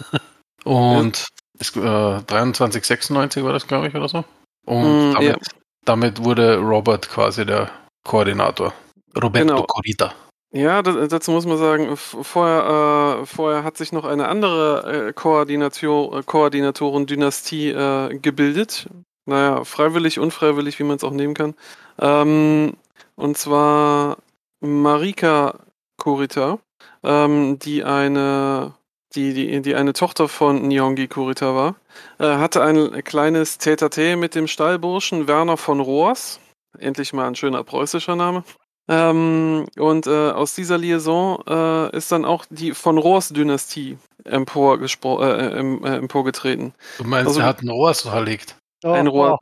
[0.65, 1.27] und
[1.59, 1.81] es, äh,
[2.27, 4.25] 2396 war das, glaube ich, oder so.
[4.67, 5.53] Und Mm, damit, ja.
[5.85, 7.71] damit wurde Robert quasi der
[8.05, 8.73] Koordinator.
[9.21, 9.63] Roberto Genau.
[9.65, 10.13] Kurita.
[10.53, 15.13] Ja, da- dazu muss man sagen, vorher, äh, vorher hat sich noch eine andere äh,
[15.13, 18.89] Koordinator, äh, Koordinatoren-Dynastie äh, gebildet.
[19.27, 21.55] Naja, freiwillig, unfreiwillig, wie man es auch nehmen kann.
[21.99, 22.75] Ähm,
[23.17, 24.19] und zwar
[24.61, 25.59] Marika
[25.99, 26.59] Kurita,
[27.03, 28.73] ähm, die eine,
[29.15, 31.75] die, die, die eine Tochter von Nihongi Kurita war,
[32.19, 36.41] äh, hatte ein kleines Tete mit dem Stallburschen Werner von Rohrs.
[36.79, 38.45] Endlich mal ein schöner preußischer Name.
[38.89, 45.23] Ähm, und äh, aus dieser Liaison äh, ist dann auch die von Rohrs Dynastie emporgespro-
[45.25, 46.75] äh, em- äh, emporgetreten.
[46.99, 48.57] Du meinst, Also- er hat ein Rohr verlegt.
[48.85, 49.39] Ein Rohr-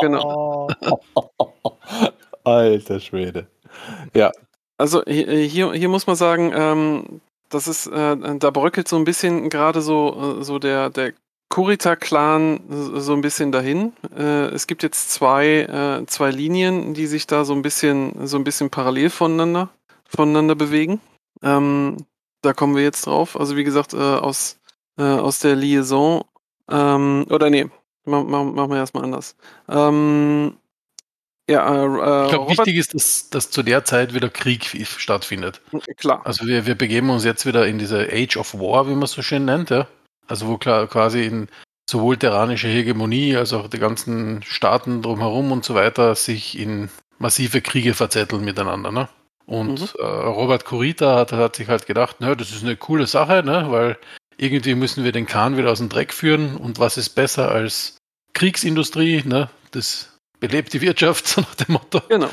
[0.00, 0.68] genau.
[2.44, 3.46] Alter Schwede.
[4.14, 4.30] Ja,
[4.78, 7.20] Also hi- hier, hier muss man sagen, ähm,
[7.50, 11.12] das ist, äh, da bröckelt so ein bisschen gerade so, äh, so der, der
[11.50, 13.92] Kurita-Clan so ein bisschen dahin.
[14.16, 18.36] Äh, es gibt jetzt zwei, äh, zwei Linien, die sich da so ein bisschen, so
[18.36, 19.68] ein bisschen parallel voneinander
[20.10, 21.00] voneinander bewegen.
[21.42, 22.04] Ähm,
[22.42, 23.38] da kommen wir jetzt drauf.
[23.38, 24.58] Also wie gesagt, äh, aus,
[24.98, 26.24] äh, aus der Liaison,
[26.68, 27.68] ähm, oder nee,
[28.04, 29.36] machen mach, mach wir erstmal anders.
[29.68, 30.56] Ähm,
[31.50, 34.84] ja, äh, äh, Ich glaube, wichtig ist, dass, dass zu der Zeit wieder Krieg fi-
[34.86, 35.60] stattfindet.
[35.96, 36.20] klar.
[36.24, 39.12] Also wir, wir begeben uns jetzt wieder in diese Age of War, wie man es
[39.12, 39.86] so schön nennt, ja.
[40.28, 41.48] Also wo klar, quasi in
[41.90, 47.60] sowohl terranische Hegemonie als auch die ganzen Staaten drumherum und so weiter sich in massive
[47.60, 49.08] Kriege verzetteln miteinander, ne?
[49.46, 53.42] Und äh, Robert Kurita hat, hat sich halt gedacht, ne, das ist eine coole Sache,
[53.44, 53.98] ne, weil
[54.36, 57.96] irgendwie müssen wir den Kahn wieder aus dem Dreck führen und was ist besser als
[58.32, 59.50] Kriegsindustrie, ne?
[59.72, 60.09] Das
[60.40, 62.30] belebt die Wirtschaft, so nach dem Motto Genau.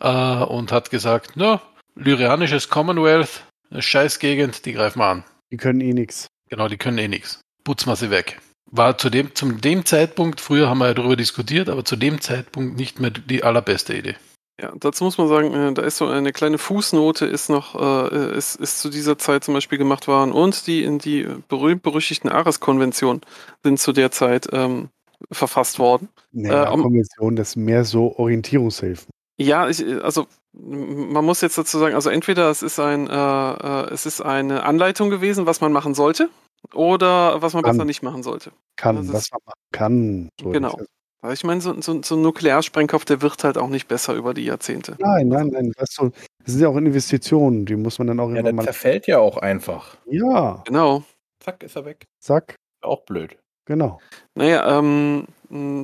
[0.00, 1.60] äh, und hat gesagt, na,
[1.94, 5.24] lyrianisches Commonwealth, eine Scheißgegend, die greifen wir an.
[5.52, 6.26] Die können eh nichts.
[6.48, 7.40] Genau, die können eh nichts.
[7.64, 8.40] Putzen wir sie weg.
[8.72, 12.20] War zu dem, zum dem Zeitpunkt, früher haben wir ja darüber diskutiert, aber zu dem
[12.20, 14.16] Zeitpunkt nicht mehr die allerbeste Idee.
[14.60, 18.36] Ja, dazu muss man sagen, äh, da ist so eine kleine Fußnote, ist noch, äh,
[18.36, 23.22] ist, ist zu dieser Zeit zum Beispiel gemacht worden und die in die berühmt-berüchtigten Ares-Konventionen
[23.64, 24.90] sind zu der Zeit ähm,
[25.32, 26.08] verfasst worden.
[26.32, 29.08] Naja, Äh, um- Konvention, das ist mehr so Orientierungshilfen.
[29.38, 33.90] Ja, ich, also man muss jetzt dazu sagen, also entweder es ist ein, äh, äh,
[33.92, 36.28] es ist eine Anleitung gewesen, was man machen sollte,
[36.74, 37.76] oder was man Kann.
[37.76, 38.52] besser nicht machen sollte.
[38.76, 40.28] Kann, ist- was man machen kann.
[40.42, 40.78] So, Genau.
[41.22, 44.32] Weil ich meine, so, so, so ein Nuklearsprengkopf, der wird halt auch nicht besser über
[44.32, 44.96] die Jahrzehnte.
[44.98, 45.72] Nein, nein, nein.
[45.76, 46.10] Das, ist so,
[46.44, 48.64] das sind ja auch Investitionen, die muss man dann auch Ja, immer der mal.
[48.64, 49.98] zerfällt ja auch einfach.
[50.06, 51.02] Ja, Genau.
[51.38, 52.06] Zack, ist er weg.
[52.20, 53.36] zack, Auch blöd.
[53.70, 54.00] Genau.
[54.34, 55.26] Naja, ähm,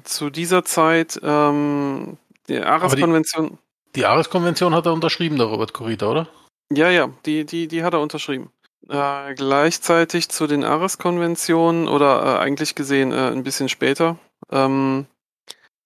[0.04, 2.18] zu dieser Zeit, ähm,
[2.48, 3.58] die Ares-Konvention,
[3.94, 6.28] Die Ares-Konvention hat er unterschrieben, der Robert Kurita, oder?
[6.72, 8.50] ja, ja, die, die, die hat er unterschrieben.
[8.88, 14.18] Äh, gleichzeitig zu den Ares-Konventionen, oder äh, eigentlich gesehen äh, ein bisschen später,
[14.50, 15.06] ähm,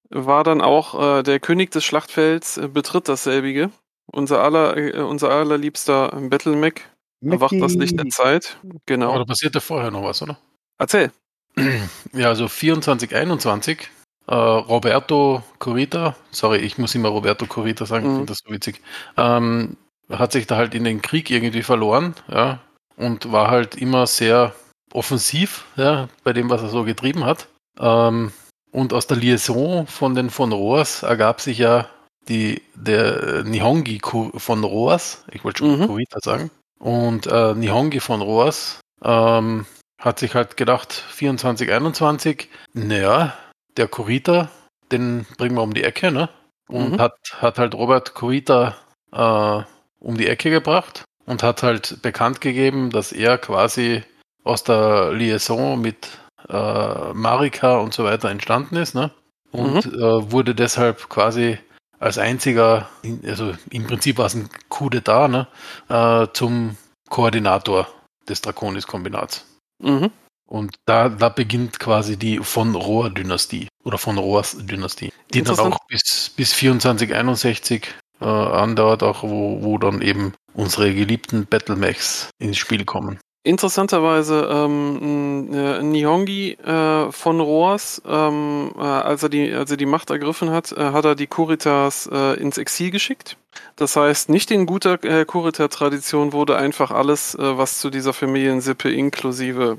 [0.09, 3.71] war dann auch äh, der König des Schlachtfelds äh, betritt dasselbige.
[4.13, 6.81] Unser aller, äh, unser allerliebster Battle-Mac
[7.25, 8.07] erwacht das Licht der.
[8.09, 8.59] Zeit.
[8.87, 9.11] Genau.
[9.11, 10.39] Aber da passiert ja vorher noch was, oder?
[10.79, 11.13] Erzähl.
[12.13, 13.89] Ja, also 24, 21.
[14.27, 18.17] Äh, Roberto Curita, sorry, ich muss immer Roberto Curita sagen, ich Mhm.
[18.17, 18.81] finde das so witzig,
[19.17, 19.77] ähm,
[20.11, 22.61] hat sich da halt in den Krieg irgendwie verloren, ja,
[22.97, 24.55] und war halt immer sehr
[24.93, 27.49] offensiv, ja, bei dem, was er so getrieben hat.
[27.79, 28.33] Ähm,
[28.73, 31.89] und aus der Liaison von den von Roas ergab sich ja
[32.29, 34.01] die, der Nihongi
[34.37, 35.87] von Roas, ich wollte schon Mhm.
[35.87, 39.67] Kurita sagen, und äh, Nihongi von Roas ähm,
[40.01, 43.35] hat sich halt gedacht, 24, 21, naja,
[43.77, 44.49] der Kurita,
[44.91, 46.29] den bringen wir um die Ecke, ne?
[46.69, 46.99] Und Mhm.
[47.01, 48.77] hat, hat halt Robert Kurita
[49.13, 49.63] äh,
[50.01, 54.03] um die Ecke gebracht und hat halt bekannt gegeben, dass er quasi
[54.45, 56.09] aus der Liaison mit
[56.49, 59.11] äh, Marika und so weiter entstanden ist, ne?
[59.53, 61.59] Und äh, wurde deshalb quasi
[61.99, 65.47] als einziger, in- also im Prinzip war es ein Coup d'etat, ne?
[65.89, 66.77] Äh, zum
[67.11, 67.87] Koordinator
[68.29, 69.45] des Draconis-Kombinats.
[69.81, 70.11] Mhm.
[70.47, 76.33] Und da, da beginnt quasi die von Rohr-Dynastie oder von Rohrs-Dynastie, die dann auch bis,
[76.37, 77.87] bis 2461
[78.21, 83.21] äh, andauert, auch wo, wo dann eben unsere geliebten Battlemechs ins Spiel kommen.
[83.43, 89.87] Interessanterweise, ähm, äh, Nihongi äh, von Roas, ähm, äh, als, er die, als er die
[89.87, 93.39] Macht ergriffen hat, äh, hat er die Kuritas äh, ins Exil geschickt.
[93.77, 98.93] Das heißt, nicht in guter äh, Kurita-Tradition wurde einfach alles, äh, was zu dieser Familiensippe
[98.93, 99.79] inklusive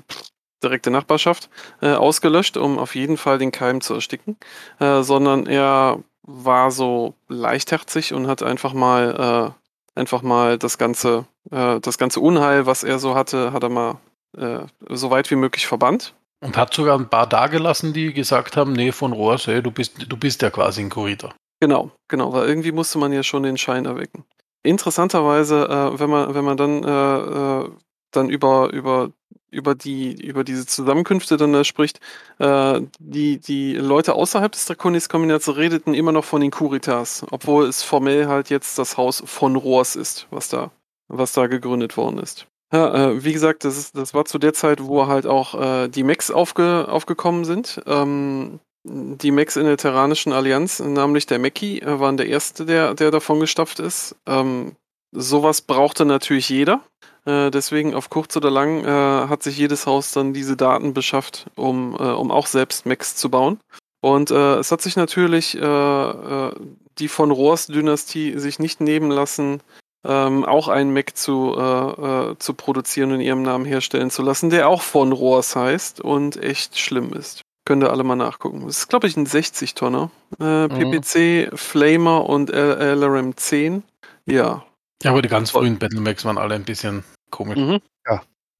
[0.63, 1.49] direkte Nachbarschaft
[1.81, 4.37] ausgelöscht, um auf jeden Fall den Keim zu ersticken,
[4.79, 9.55] sondern er war so leichtherzig und hat einfach mal
[9.95, 13.99] einfach mal das ganze äh, das ganze Unheil, was er so hatte, hat er mal
[14.37, 14.59] äh,
[14.89, 16.13] so weit wie möglich verbannt.
[16.43, 19.69] Und hat sogar ein paar da gelassen, die gesagt haben, nee, von Rohrs, hey, du
[19.69, 21.33] bist, du bist ja quasi ein Kurita.
[21.59, 24.25] Genau, genau, weil irgendwie musste man ja schon den Schein erwecken.
[24.63, 27.69] Interessanterweise, äh, wenn man wenn man dann äh, äh,
[28.11, 29.11] dann über über
[29.51, 31.99] über die über diese Zusammenkünfte dann äh, spricht,
[32.39, 37.83] äh, die die Leute außerhalb des Draconis-Kombinats redeten immer noch von den Kuritas, obwohl es
[37.83, 40.71] formell halt jetzt das Haus von Rohrs ist, was da
[41.07, 42.47] was da gegründet worden ist.
[42.73, 45.87] Ja, äh, wie gesagt, das, ist, das war zu der Zeit, wo halt auch äh,
[45.89, 47.81] die Mechs aufge, aufgekommen sind.
[47.85, 52.93] Ähm, die Mechs in der Terranischen Allianz, namentlich der Meki, äh, waren der erste, der,
[52.93, 54.15] der davon gestapft ist.
[54.25, 54.75] Ähm,
[55.11, 56.81] sowas brauchte natürlich jeder.
[57.25, 61.45] Äh, deswegen auf kurz oder lang äh, hat sich jedes Haus dann diese Daten beschafft,
[61.55, 63.59] um, äh, um auch selbst Mechs zu bauen.
[64.01, 66.51] Und äh, es hat sich natürlich äh,
[66.97, 69.61] die von Rohrs-Dynastie sich nicht nehmen lassen,
[70.03, 74.23] ähm, auch einen Mac zu, äh, äh, zu produzieren und in ihrem Namen herstellen zu
[74.23, 77.41] lassen, der auch von Rohrs heißt und echt schlimm ist.
[77.65, 78.63] Könnt ihr alle mal nachgucken.
[78.65, 80.09] Das ist, glaube ich, ein 60-Tonner.
[80.39, 80.91] Äh, Mhm.
[81.01, 83.83] PPC, Flamer und L LRM 10.
[84.25, 84.65] Ja.
[85.03, 87.57] Ja, aber die ganz frühen Battlemax waren alle ein bisschen komisch.
[87.57, 87.81] Mhm.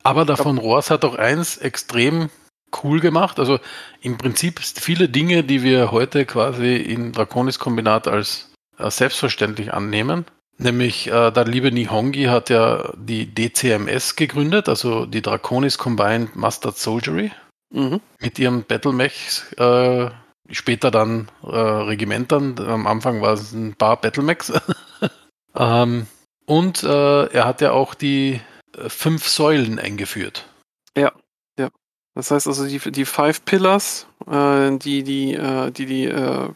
[0.04, 2.30] Aber davon Rohrs hat doch eins extrem
[2.84, 3.38] cool gemacht.
[3.40, 3.60] Also
[4.02, 10.26] im Prinzip viele Dinge, die wir heute quasi in Draconis Kombinat als äh, selbstverständlich annehmen.
[10.58, 16.78] Nämlich äh, der liebe Nihongi hat ja die DCMS gegründet, also die Draconis Combined Mustard
[16.78, 17.32] Soldiery
[17.74, 18.02] Mhm.
[18.20, 20.10] mit ihren Battlemechs, äh,
[20.50, 22.60] später dann äh, Regimentern.
[22.60, 24.52] Am Anfang war es ein paar Battlemechs.
[25.56, 26.06] ähm,
[26.52, 28.42] und äh, er hat ja auch die
[28.76, 30.50] äh, fünf Säulen eingeführt.
[32.14, 36.50] Das heißt also die, die Five Pillars, äh, die die, äh, die, die, äh,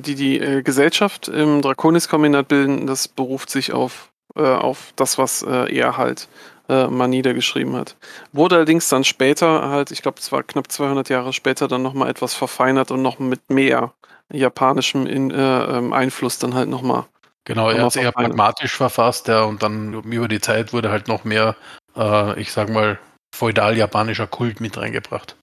[0.00, 6.28] die, die Gesellschaft im Draconis-Kombinat bilden, das beruft sich auf, auf das, was er halt
[6.68, 7.96] mal niedergeschrieben hat.
[8.32, 12.10] Wurde allerdings dann später halt, ich glaube, es war knapp 200 Jahre später, dann nochmal
[12.10, 13.92] etwas verfeinert und noch mit mehr
[14.32, 17.06] japanischem in, äh, ähm, Einfluss dann halt nochmal.
[17.46, 21.08] Genau, er hat es eher pragmatisch verfasst, ja, und dann über die Zeit wurde halt
[21.08, 21.56] noch mehr,
[21.96, 22.98] äh, ich sag mal,
[23.34, 25.36] feudal-japanischer Kult mit reingebracht.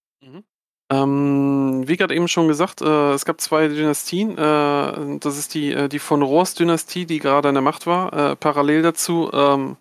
[0.94, 4.38] Ähm, wie gerade eben schon gesagt, äh, es gab zwei Dynastien.
[4.38, 8.32] Äh, das ist die, äh, die von Rohrs-Dynastie, die gerade an der Macht war.
[8.32, 9.78] Äh, parallel dazu ähm,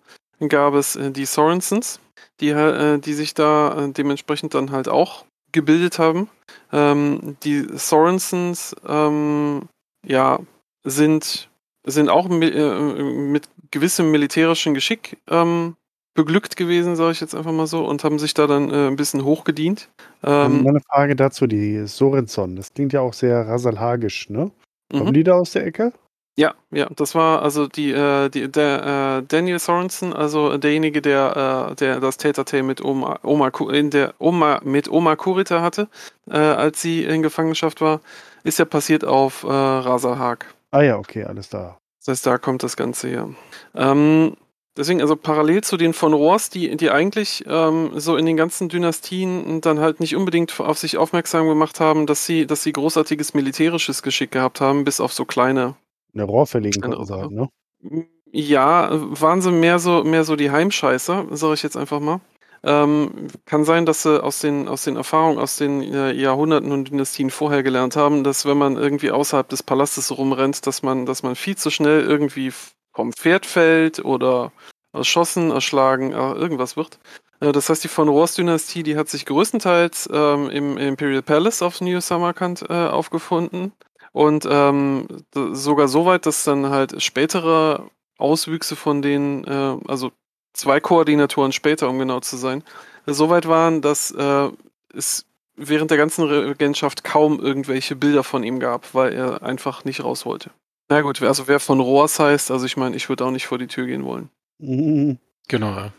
[0.47, 1.99] gab es äh, die Sorensens,
[2.39, 6.29] die, äh, die sich da äh, dementsprechend dann halt auch gebildet haben.
[6.71, 9.67] Ähm, die Sorensens ähm,
[10.05, 10.39] ja,
[10.83, 11.49] sind,
[11.85, 15.75] sind auch äh, mit gewissem militärischen Geschick ähm,
[16.13, 18.95] beglückt gewesen, sage ich jetzt einfach mal so, und haben sich da dann äh, ein
[18.95, 19.89] bisschen hochgedient.
[20.23, 24.51] Ähm, Meine Frage dazu, die Sorenson, das klingt ja auch sehr rasalhagisch, ne?
[24.91, 24.97] mhm.
[24.97, 25.91] Kommen die da aus der Ecke?
[26.35, 31.69] Ja, ja, das war also die, äh, die der äh, Daniel Sorensen, also derjenige, der,
[31.71, 35.87] äh, der das Tätertale mit Oma, Oma in der Oma mit Oma Kurita hatte,
[36.27, 38.01] äh, als sie in Gefangenschaft war,
[38.43, 40.47] ist ja passiert auf äh, Razahag.
[40.73, 41.77] Ah ja, okay, alles da.
[41.99, 43.29] Das heißt, da kommt das Ganze her.
[43.75, 44.35] Ähm,
[44.75, 48.69] deswegen, also parallel zu den von Rohrs, die, die eigentlich ähm, so in den ganzen
[48.69, 53.35] Dynastien dann halt nicht unbedingt auf sich aufmerksam gemacht haben, dass sie, dass sie großartiges
[53.35, 55.75] militärisches Geschick gehabt haben, bis auf so kleine
[56.11, 58.07] Eine Rohr verlegen Eine konnten sie halt, ne?
[58.31, 62.19] Ja, waren sie mehr so, mehr so die Heimscheißer, sage ich jetzt einfach mal.
[62.65, 66.89] Ähm, kann sein, dass sie aus den, aus den Erfahrungen aus den äh, Jahrhunderten und
[66.89, 71.23] Dynastien vorher gelernt haben, dass wenn man irgendwie außerhalb des Palastes rumrennt, dass man, dass
[71.23, 72.53] man viel zu schnell irgendwie
[72.93, 74.53] vom Pferd fällt oder
[74.93, 76.99] erschossen, erschlagen, äh, irgendwas wird.
[77.41, 81.61] Äh, das heißt, die von Rohrs Dynastie, die hat sich größtenteils ähm, im Imperial Palace
[81.61, 83.73] auf New Samarkand äh, aufgefunden.
[84.13, 90.11] Und ähm, sogar so weit, dass dann halt spätere Auswüchse von denen, äh, also
[90.53, 92.63] zwei Koordinatoren später, um genau zu sein,
[93.05, 94.49] so weit waren, dass äh,
[94.95, 95.25] es
[95.55, 100.25] während der ganzen Regentschaft kaum irgendwelche Bilder von ihm gab, weil er einfach nicht raus
[100.25, 100.49] wollte.
[100.89, 103.57] Na gut, also wer von Rohrs heißt, also ich meine, ich würde auch nicht vor
[103.57, 104.29] die Tür gehen wollen.
[104.59, 105.17] Mhm.
[105.47, 105.91] Genau, ja.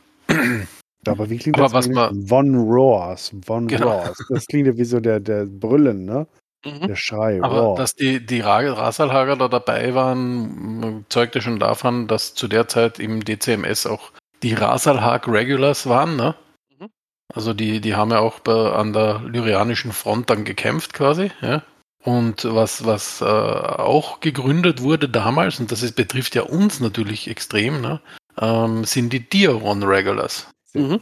[1.06, 3.32] Aber wie klingt Aber das man- Von Roars.
[3.44, 3.90] Von Genau.
[3.98, 4.16] Roars.
[4.30, 6.26] Das klingt ja wie so der, der Brüllen, ne?
[6.64, 6.86] Mhm.
[6.86, 7.42] Der Schrei.
[7.42, 7.76] Aber Roar.
[7.76, 12.98] dass die, die Ra- Rasalhager da dabei waren, zeugte schon davon, dass zu der Zeit
[12.98, 14.12] im DCMS auch
[14.44, 16.34] die Rasalhag Regulars waren, ne?
[16.78, 16.90] Mhm.
[17.34, 21.62] Also die, die haben ja auch bei, an der lyrianischen Front dann gekämpft quasi, ja.
[22.04, 27.28] Und was, was äh, auch gegründet wurde damals, und das ist, betrifft ja uns natürlich
[27.28, 28.00] extrem, ne,
[28.38, 30.46] ähm, sind die Diaron Regulars.
[30.74, 31.00] Mhm.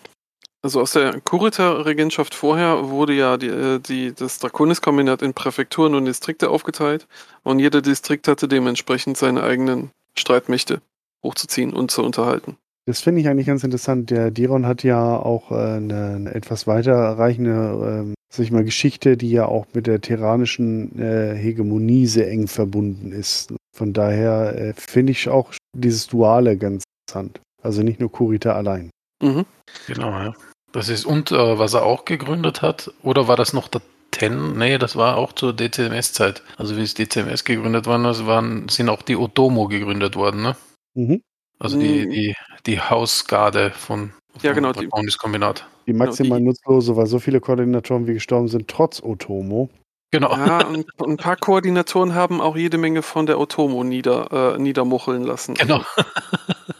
[0.65, 6.05] Also aus der Kurita-Regentschaft vorher wurde ja die, äh, die, das Draconis-Kombinat in Präfekturen und
[6.05, 7.09] Distrikte aufgeteilt
[7.43, 10.83] und jeder Distrikt hatte dementsprechend seine eigenen Streitmächte
[11.25, 12.59] hochzuziehen und zu unterhalten.
[12.85, 14.11] Das finde ich eigentlich ganz interessant.
[14.11, 19.17] Der Diron hat ja auch äh, eine, eine etwas weiterreichende, ähm, sag ich mal, Geschichte,
[19.17, 23.55] die ja auch mit der tyrannischen äh, Hegemonie sehr eng verbunden ist.
[23.75, 27.41] Von daher äh, finde ich auch dieses Duale ganz interessant.
[27.63, 28.91] Also nicht nur Kurita allein.
[29.23, 29.47] Mhm.
[29.87, 30.35] Genau, ja.
[30.73, 34.59] Das ist, und äh, was er auch gegründet hat, oder war das noch der Ten?
[34.59, 36.43] Nee, das war auch zur DCMS-Zeit.
[36.57, 40.57] Also wie es DCMS gegründet worden ist, waren, sind auch die Otomo gegründet worden, ne?
[40.95, 41.23] Mhm.
[41.63, 42.11] Also die, Mhm.
[42.11, 42.35] die,
[42.67, 44.13] die Hausgarde von,
[44.43, 45.67] Ja, vom genau, die- Draconis-Kombinat.
[45.87, 49.71] Die maximal die- nutzlose, weil so viele Koordinatoren wie gestorben sind, trotz Otomo.
[50.11, 50.31] Genau.
[50.37, 55.23] Ja, und ein paar Koordinatoren haben auch jede Menge von der Otomo nieder, äh, niedermucheln
[55.25, 55.55] lassen.
[55.55, 55.81] Genau.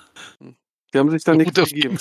[0.95, 1.97] Die haben sich da nichts gegeben.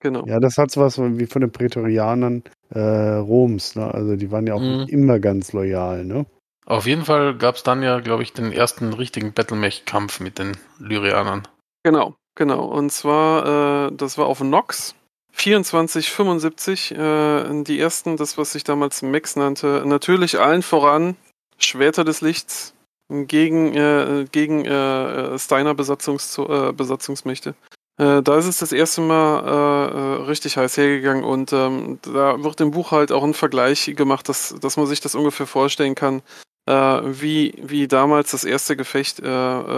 [0.00, 0.24] Genau.
[0.26, 3.74] Ja, das hat so was wie von den Prätorianern äh, Roms.
[3.76, 3.92] Ne?
[3.92, 4.78] Also die waren ja auch Mhm.
[4.82, 6.04] nicht immer ganz loyal.
[6.04, 6.26] Ne?
[6.64, 10.56] Auf jeden Fall gab es dann ja, glaube ich, den ersten richtigen Battlemech-Kampf mit den
[10.78, 11.46] Lyrianern.
[11.86, 12.64] Genau, genau.
[12.64, 14.96] Und zwar, äh, das war auf Nox.
[15.36, 19.84] 2475, äh, die ersten, das, was sich damals Mex nannte.
[19.86, 21.14] Natürlich allen voran
[21.58, 22.74] Schwerter des Lichts.
[23.08, 27.54] gegen, äh, gegen äh, Steiner Besatzungs äh, Besatzungsmächte.
[27.98, 32.42] Äh, da ist es das erste Mal äh, äh, richtig heiß hergegangen und ähm, da
[32.42, 35.94] wird im Buch halt auch ein Vergleich gemacht, dass, dass man sich das ungefähr vorstellen
[35.94, 36.22] kann,
[36.66, 39.26] äh, wie, wie damals das erste Gefecht äh,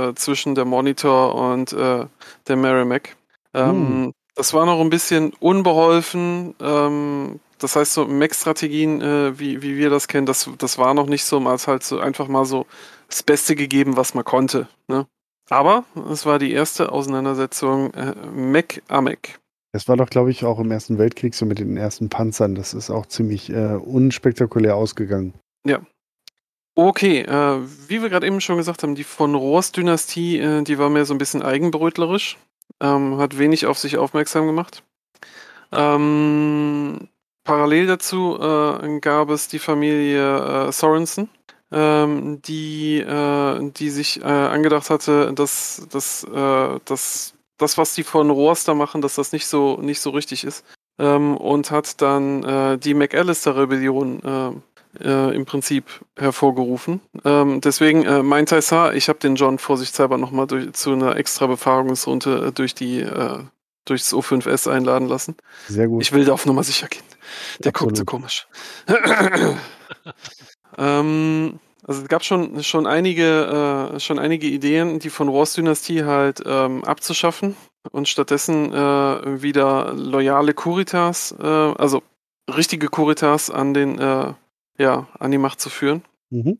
[0.09, 2.07] äh, zwischen der Monitor und äh,
[2.47, 3.17] der Merrimack.
[3.55, 4.13] Ähm, Hm.
[4.35, 6.55] Das war noch ein bisschen unbeholfen.
[6.61, 11.07] Ähm, das heißt, so Mac-Strategien, äh, wie, wie wir das kennen, das, das war noch
[11.07, 12.65] nicht so, man hat halt so einfach mal so
[13.09, 14.69] das Beste gegeben, was man konnte.
[14.87, 15.07] Ne?
[15.51, 15.83] Aber
[16.13, 19.41] es war die erste Auseinandersetzung äh, Mac-Amec.
[19.73, 22.55] Das war doch, glaube ich, auch im Ersten Weltkrieg so mit den ersten Panzern.
[22.55, 25.35] Das ist auch ziemlich äh, unspektakulär ausgegangen.
[26.81, 30.91] Okay, äh, wie wir gerade eben schon gesagt haben, die von Rohrs-Dynastie, äh, die war
[30.91, 32.39] mehr so ein bisschen eigenbrötlerisch,
[32.79, 34.85] ähm, hat wenig auf sich aufmerksam gemacht.
[35.73, 37.09] Ähm,
[37.43, 41.29] parallel dazu äh, gab es die Familie äh, Sorensen,
[41.73, 46.25] ähm, die, äh, die sich äh, angedacht hatte, dass, dass,
[46.85, 50.45] dass das, was die von Rohrs da machen, dass das nicht so, nicht so richtig
[50.45, 50.65] ist.
[51.01, 54.63] Ähm, und hat dann die McAllister-Rebellion
[55.01, 55.85] äh, im Prinzip
[56.17, 57.01] hervorgerufen.
[57.25, 61.47] Ähm, deswegen äh, mein Taisar, ich habe den John vorsichtshalber nochmal durch, zu einer extra
[61.47, 63.39] Befragungsrunde äh, durch die äh,
[63.85, 65.37] durchs O5S einladen lassen.
[65.67, 66.03] Sehr gut.
[66.03, 67.03] Ich will da auf Nummer sicher gehen.
[67.61, 68.07] Der guckt so Absolut.
[68.07, 68.49] komisch.
[70.79, 76.05] ähm, also es gab schon, schon, einige, äh, schon einige Ideen, die von Rohrs Dynastie
[76.05, 77.57] halt ähm, abzuschaffen
[77.91, 82.03] und stattdessen äh, wieder loyale Kuritas, äh, also
[82.55, 84.35] richtige Kuritas an den, äh,
[84.79, 86.03] ja, an die Macht zu führen.
[86.31, 86.59] Mhm.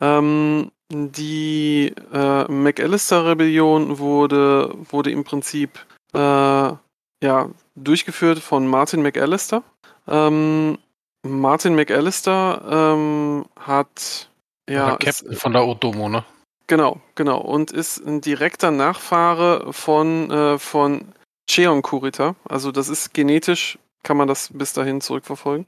[0.00, 9.62] Ähm, die äh, McAllister-Rebellion wurde, wurde im Prinzip äh, ja, durchgeführt von Martin McAllister.
[10.06, 10.78] Ähm,
[11.22, 14.28] Martin McAllister ähm, hat
[14.68, 16.24] ja, Captain von der Otomo, ne?
[16.66, 21.12] genau, genau, und ist ein direkter Nachfahre von, äh, von
[21.48, 22.34] Cheon Kurita.
[22.48, 25.66] Also das ist genetisch, kann man das bis dahin zurückverfolgen.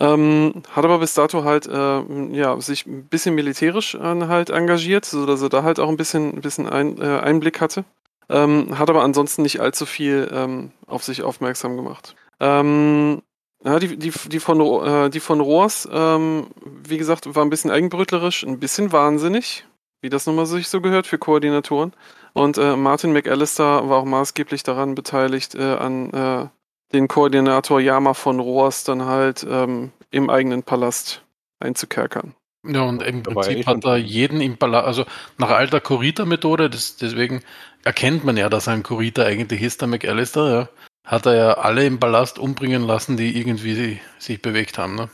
[0.00, 2.02] Ähm, hat aber bis dato halt äh,
[2.32, 6.34] ja, sich ein bisschen militärisch äh, halt engagiert, sodass er da halt auch ein bisschen,
[6.34, 7.84] ein bisschen ein, äh, Einblick hatte.
[8.28, 12.14] Ähm, hat aber ansonsten nicht allzu viel ähm, auf sich aufmerksam gemacht.
[12.40, 13.22] Ähm,
[13.64, 17.70] ja, die, die, die, von, äh, die von Rohrs, ähm, wie gesagt, war ein bisschen
[17.70, 19.64] eigenbrötlerisch, ein bisschen wahnsinnig,
[20.00, 21.92] wie das nun mal sich so gehört für Koordinatoren.
[22.34, 26.50] Und äh, Martin McAllister war auch maßgeblich daran beteiligt, äh, an
[26.92, 31.22] den Koordinator Yama von Rohrs dann halt ähm, im eigenen Palast
[31.60, 32.34] einzukerkern.
[32.66, 35.04] Ja, und im Da Prinzip eh hat er jeden im Palast, also
[35.36, 37.42] nach alter Kurita-Methode, deswegen
[37.84, 40.68] erkennt man ja, dass er ein Kurita eigentlich ist, der McAllister, ja,
[41.04, 44.96] hat er ja alle im Palast umbringen lassen, die irgendwie sich bewegt haben.
[44.96, 45.08] Ne?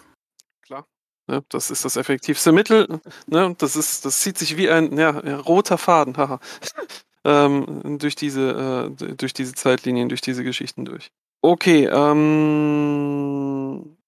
[1.27, 3.01] Ne, das ist das effektivste Mittel.
[3.27, 6.39] Ne, das, ist, das zieht sich wie ein ja, roter Faden haha,
[7.25, 11.11] ähm, durch, diese, äh, durch diese Zeitlinien, durch diese Geschichten durch.
[11.47, 13.99] Okay, ähm,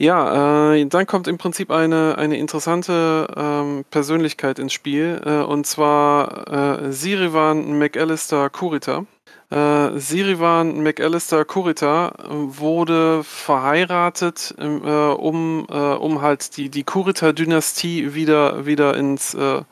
[0.00, 5.68] ja, äh, dann kommt im Prinzip eine, eine interessante ähm, Persönlichkeit ins Spiel, äh, und
[5.68, 9.06] zwar äh, Sirivan McAllister Kurita.
[9.50, 18.14] Äh, Sirivan McAllister Kurita wurde verheiratet, ähm, äh, um, äh, um halt die, die Kurita-Dynastie
[18.14, 19.62] wieder, wieder ins, äh,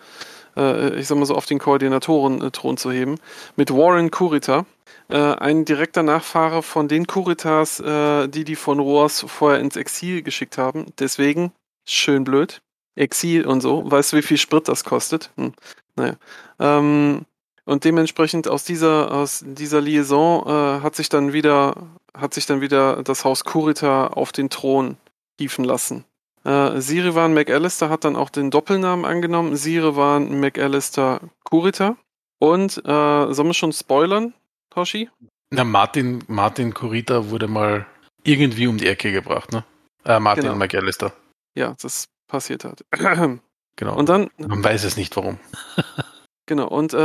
[0.56, 3.16] äh, ich sag mal so, auf den Koordinatoren-Thron zu heben,
[3.56, 4.66] mit Warren Kurita.
[5.08, 10.22] Äh, ein direkter Nachfahre von den Kuritas, äh, die die von Rohrs vorher ins Exil
[10.22, 10.86] geschickt haben.
[10.98, 11.52] Deswegen,
[11.84, 12.60] schön blöd.
[12.96, 13.88] Exil und so.
[13.88, 15.30] Weißt du, wie viel Sprit das kostet?
[15.36, 15.52] Hm.
[15.94, 16.14] Naja.
[16.58, 17.24] Ähm,
[17.64, 21.74] und dementsprechend aus dieser, aus dieser Liaison äh, hat sich dann wieder,
[22.16, 24.96] hat sich dann wieder das Haus Kurita auf den Thron
[25.38, 26.04] hieven lassen.
[26.44, 31.96] Äh, Sirivan McAllister hat dann auch den Doppelnamen angenommen, Sirivan McAllister Kurita.
[32.38, 34.34] Und äh, sollen wir schon spoilern,
[34.76, 35.08] Toshi?
[35.50, 37.86] Na, Martin, Martin Kurita wurde mal
[38.24, 39.64] irgendwie um die Ecke gebracht, ne?
[40.04, 40.56] Äh, Martin Genau.
[40.56, 41.12] McAllister.
[41.56, 42.84] Ja, das passiert hat.
[43.78, 43.94] Genau.
[43.94, 45.38] Und dann, Man weiß es nicht warum.
[46.48, 46.96] Genau, und äh,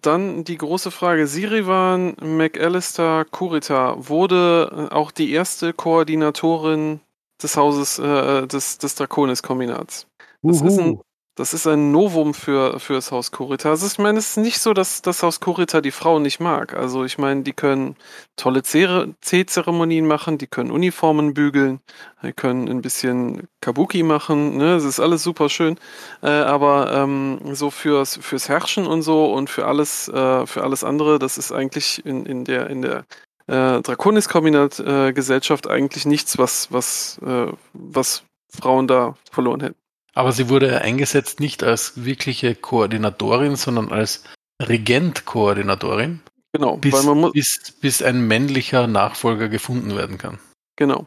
[0.00, 1.26] dann die große Frage.
[1.26, 7.00] Sirivan McAllister Kurita wurde äh, auch die erste Koordinatorin
[7.42, 10.06] des Hauses äh, des, des Draconis-Kombinats.
[10.42, 11.02] Das ist ein- Uhu.
[11.36, 13.70] Das ist ein Novum für, für das Haus Kurita.
[13.70, 16.74] Also ich meine, es ist nicht so, dass das Haus Kurita die Frauen nicht mag.
[16.74, 17.96] Also ich meine, die können
[18.36, 21.80] tolle Zere- Teezeremonien machen, die können Uniformen bügeln,
[22.22, 24.74] die können ein bisschen Kabuki machen, ne?
[24.74, 25.76] Das ist alles super schön.
[26.22, 30.84] Äh, aber ähm, so fürs, fürs Herrschen und so und für alles, äh, für alles
[30.84, 33.06] andere, das ist eigentlich in, in der, in der
[33.48, 38.22] äh, Draconis-Kombinat-Gesellschaft eigentlich nichts, was, was, äh, was
[38.56, 39.83] Frauen da verloren hätten.
[40.14, 44.24] Aber sie wurde eingesetzt nicht als wirkliche Koordinatorin, sondern als
[44.62, 46.20] Regent-Koordinatorin,
[46.52, 50.38] Genau, bis, weil man muss, bis, bis ein männlicher Nachfolger gefunden werden kann.
[50.76, 51.06] genau.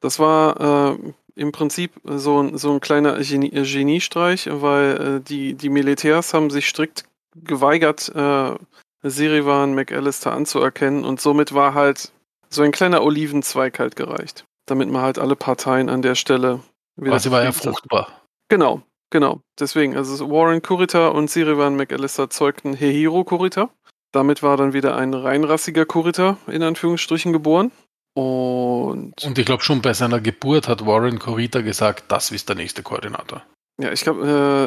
[0.00, 0.98] Das war äh,
[1.36, 6.50] im Prinzip so, ein- so ein kleiner Genie, Geniestreich, weil äh, die, die Militärs haben
[6.50, 7.04] sich strikt
[7.36, 8.54] geweigert, äh,
[9.02, 12.12] Sirivan McAllister anzuerkennen und somit war halt
[12.50, 16.60] so ein kleiner Olivenzweig halt gereicht, damit man halt alle Parteien an der Stelle
[16.96, 18.08] wieder sie war ja fruchtbar.
[18.48, 19.40] Genau, genau.
[19.58, 23.70] Deswegen, also Warren Kurita und Sirivan McAllister zeugten Hehiro Kurita.
[24.12, 27.72] Damit war dann wieder ein reinrassiger Kurita in Anführungsstrichen geboren.
[28.14, 32.54] Und Und ich glaube schon bei seiner Geburt hat Warren Corita gesagt, das ist der
[32.56, 33.42] nächste Koordinator.
[33.80, 34.22] ja, ich glaube,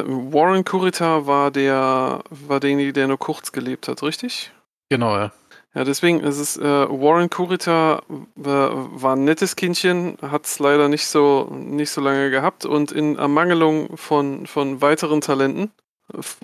[0.06, 4.52] äh, Warren Kurita war der, war derjenige, der nur kurz gelebt hat, richtig?
[4.90, 5.32] Genau, ja.
[5.78, 8.02] Ja, deswegen ist es, äh, Warren Kurita
[8.36, 12.90] äh, war ein nettes Kindchen, hat es leider nicht so, nicht so lange gehabt und
[12.90, 15.70] in Ermangelung von, von weiteren Talenten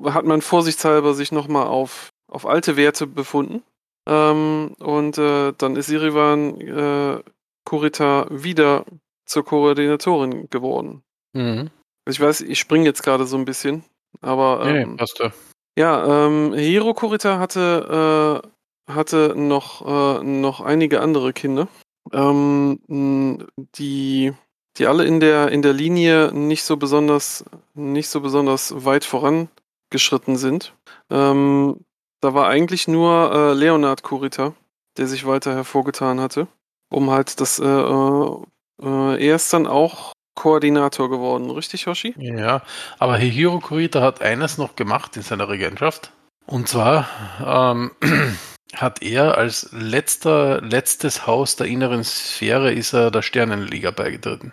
[0.05, 3.65] hat man vorsichtshalber sich nochmal auf, auf alte Werte befunden.
[4.07, 7.21] Ähm, und äh, dann ist Sirivan äh,
[7.65, 8.85] Kurita wieder
[9.27, 11.03] zur Koordinatorin geworden.
[11.33, 11.71] Mhm.
[12.09, 13.83] Ich weiß, ich springe jetzt gerade so ein bisschen,
[14.21, 15.33] aber ähm, nee, passt ja.
[15.77, 18.49] ja, ähm, Hiro Kurita hatte, äh,
[18.87, 21.69] hatte noch, äh, noch einige andere Kinder,
[22.13, 24.33] ähm, die,
[24.77, 27.45] die alle in der, in der Linie nicht so besonders,
[27.75, 30.75] nicht so besonders weit vorangeschritten sind.
[31.11, 31.85] Ähm,
[32.21, 34.55] da war eigentlich nur äh, Leonard Kurita,
[34.97, 36.47] der sich weiter hervorgetan hatte,
[36.91, 38.37] um halt das, äh, äh,
[38.83, 42.15] äh, er ist dann auch Koordinator geworden, richtig, Hoshi?
[42.19, 42.63] Ja,
[42.99, 46.13] aber Hihiro Kurita hat eines noch gemacht in seiner Regentschaft.
[46.47, 47.09] Und zwar
[47.45, 47.93] ähm,
[48.77, 54.53] hat er als letzter, letztes Haus der inneren Sphäre ist er der Sternenliga beigetreten.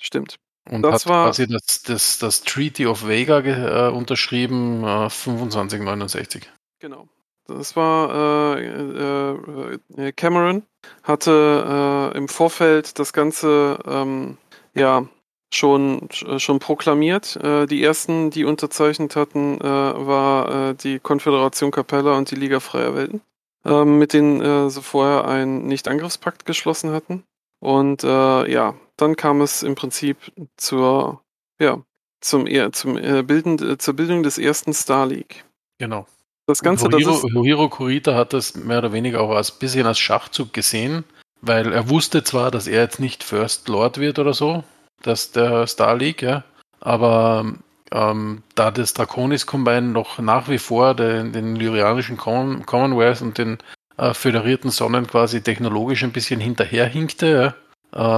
[0.00, 0.36] Stimmt.
[0.70, 5.08] Und Das hat war- quasi das, das, das Treaty of Vega ge- äh, unterschrieben, äh,
[5.10, 6.48] 2569.
[6.78, 7.08] Genau.
[7.48, 10.62] Das war äh, äh, äh, Cameron
[11.02, 14.36] hatte äh, im Vorfeld das Ganze ähm,
[14.74, 15.08] ja
[15.52, 17.36] schon sch- schon proklamiert.
[17.36, 22.60] Äh, die ersten, die unterzeichnet hatten, äh, war äh, die Konföderation Capella und die Liga
[22.60, 23.20] Freier Welten,
[23.64, 27.24] ähm, mit denen äh, sie vorher einen Nicht-Angriffspakt geschlossen hatten.
[27.60, 30.16] Und äh, ja, dann kam es im Prinzip
[30.56, 31.22] zur
[31.60, 31.82] ja
[32.20, 35.44] zum eher zum äh, Bilden äh, zur Bildung des ersten Star League.
[35.78, 36.06] Genau.
[36.46, 39.86] Das Ganze, das Hiro, ist Hiro Kurita hat das mehr oder weniger auch als bisschen
[39.86, 41.04] als Schachzug gesehen,
[41.42, 44.64] weil er wusste zwar, dass er jetzt nicht First Lord wird oder so,
[45.02, 46.44] dass der Star League, ja,
[46.80, 47.52] aber
[47.92, 53.38] ähm, da das Draconis Combine noch nach wie vor den, den lyrianischen Common, Commonwealth und
[53.38, 53.58] den
[53.96, 57.54] äh, föderierten Sonnen quasi technologisch ein bisschen hinterherhinkte, ja,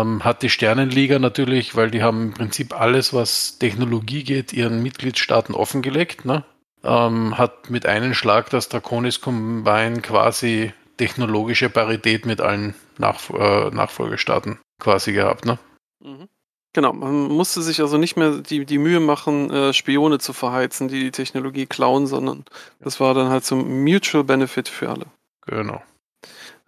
[0.03, 4.83] ähm, hat die Sternenliga natürlich, weil die haben im Prinzip alles, was Technologie geht, ihren
[4.83, 6.45] Mitgliedstaaten offengelegt, ne?
[6.83, 13.71] ähm, hat mit einem Schlag das Draconis Combine quasi technologische Parität mit allen Nachf äh,
[13.71, 15.47] Nachfolgestaaten quasi gehabt.
[15.47, 15.59] Ne?
[16.03, 16.29] Mhm.
[16.73, 20.87] Genau, man musste sich also nicht mehr die, die Mühe machen, äh, Spione zu verheizen,
[20.87, 22.45] die die Technologie klauen, sondern
[22.79, 25.07] das war dann halt zum Mutual Benefit für alle.
[25.47, 25.83] Genau.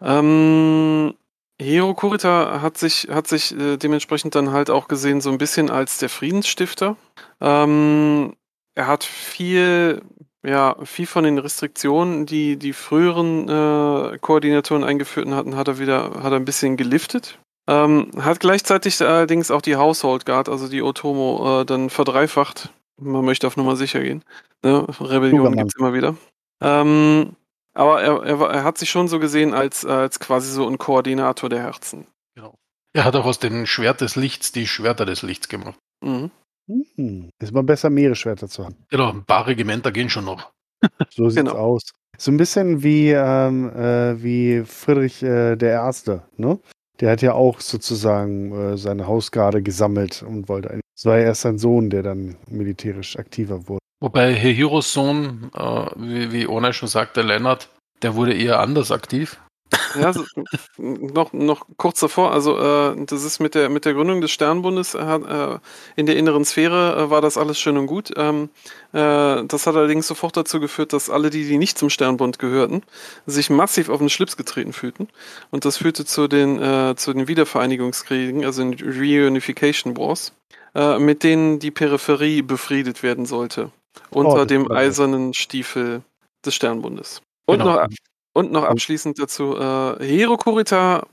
[0.00, 1.14] Ähm,
[1.60, 5.70] Hiro Kurita hat sich, hat sich äh, dementsprechend dann halt auch gesehen, so ein bisschen
[5.70, 6.96] als der Friedensstifter.
[7.40, 8.34] Ähm,
[8.74, 10.02] er hat viel,
[10.42, 16.22] ja, viel von den Restriktionen, die die früheren äh, Koordinatoren eingeführt hatten, hat er wieder,
[16.22, 17.38] hat er ein bisschen geliftet.
[17.68, 22.70] Ähm, hat gleichzeitig allerdings auch die Household Guard, also die Otomo, äh, dann verdreifacht.
[23.00, 24.24] Man möchte auf Nummer sicher gehen.
[24.64, 24.86] Ne?
[25.00, 25.58] Rebellion Superman.
[25.58, 26.16] gibt's immer wieder.
[26.62, 27.36] Ähm,
[27.74, 30.78] aber er, er, war- er hat sich schon so gesehen als, als quasi so ein
[30.78, 32.06] Koordinator der Herzen.
[32.94, 35.78] Er hat auch aus dem Schwert des Lichts die Schwerter des Lichts gemacht.
[36.04, 36.30] Mhm.
[36.96, 37.30] Hm.
[37.42, 38.76] Ist mal besser, Meeresschwerter zu haben.
[38.90, 40.52] Genau, ein paar Regimenter gehen schon noch.
[41.10, 41.54] So sieht's Genau.
[41.56, 41.90] aus.
[42.18, 46.60] So ein bisschen wie, ähm, äh, wie Friedrich äh, der Erste, ne?
[47.00, 50.82] Der hat ja auch sozusagen äh, seine Hausgarde gesammelt und wollte eigentlich.
[50.96, 53.80] Es war ja erst sein Sohn, der dann militärisch aktiver wurde.
[54.00, 57.68] Wobei Hiros Sohn, äh, wie, wie Ona schon sagte, Lennart,
[58.02, 59.40] der wurde eher anders aktiv.
[59.94, 60.24] Ja, so,
[60.78, 64.94] noch, noch kurz davor, also äh, das ist mit der, mit der Gründung des Sternbundes
[64.94, 65.58] äh, äh,
[65.96, 68.12] in der inneren Sphäre äh, war das alles schön und gut.
[68.16, 68.50] Ähm,
[68.92, 72.82] äh, das hat allerdings sofort dazu geführt, dass alle die, die nicht zum Sternbund gehörten,
[73.26, 75.08] sich massiv auf den Schlips getreten fühlten.
[75.50, 80.32] Und das führte zu den, äh, zu den Wiedervereinigungskriegen, also den Reunification Wars,
[80.74, 83.70] äh, mit denen die Peripherie befriedet werden sollte.
[84.10, 86.02] Unter das dem eisernen Stiefel
[86.44, 87.20] des Sternbundes.
[87.46, 87.74] Und Genau.
[87.74, 87.88] noch
[88.32, 91.06] und noch abschließend dazu, äh, Hiro Kurita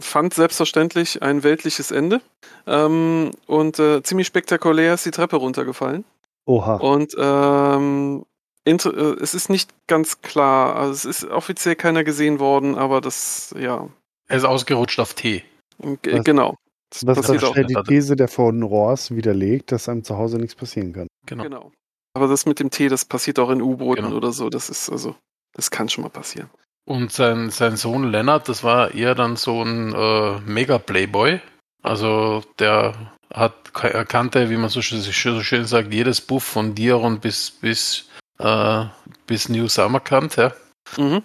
[0.00, 2.20] fand selbstverständlich ein weltliches Ende.
[2.66, 6.04] Ähm, und äh, ziemlich spektakulär ist die Treppe runtergefallen.
[6.46, 6.76] Oha.
[6.76, 8.24] Und ähm,
[8.64, 13.00] inter- äh, es ist nicht ganz klar, also es ist offiziell keiner gesehen worden, aber
[13.00, 13.88] das, ja,
[14.28, 15.44] Er ist ausgerutscht auf T.
[16.02, 16.56] g- Was- genau.
[16.90, 17.52] Das Was passiert auch.
[17.54, 21.06] schnell die These der von Rohrs widerlegt, dass einem zu Hause nichts passieren kann.
[21.26, 21.42] Genau.
[21.44, 21.72] Genau.
[22.16, 24.16] Aber das mit dem Tee, das passiert auch in U-Booten Genau.
[24.16, 24.48] oder so.
[24.50, 25.14] Das ist also,
[25.54, 26.50] das kann schon mal passieren.
[26.86, 31.40] Und sein, sein Sohn Lennart, das war eher dann so ein äh, Mega-Playboy.
[31.82, 32.94] Also der
[33.32, 35.12] hat er kannte, wie man so, schön- so
[35.42, 38.08] schön sagt, jedes Buff von Diaron bis bis
[38.38, 38.84] äh,
[39.26, 40.52] bis New Samarkand, ja.
[40.98, 41.22] Mhm.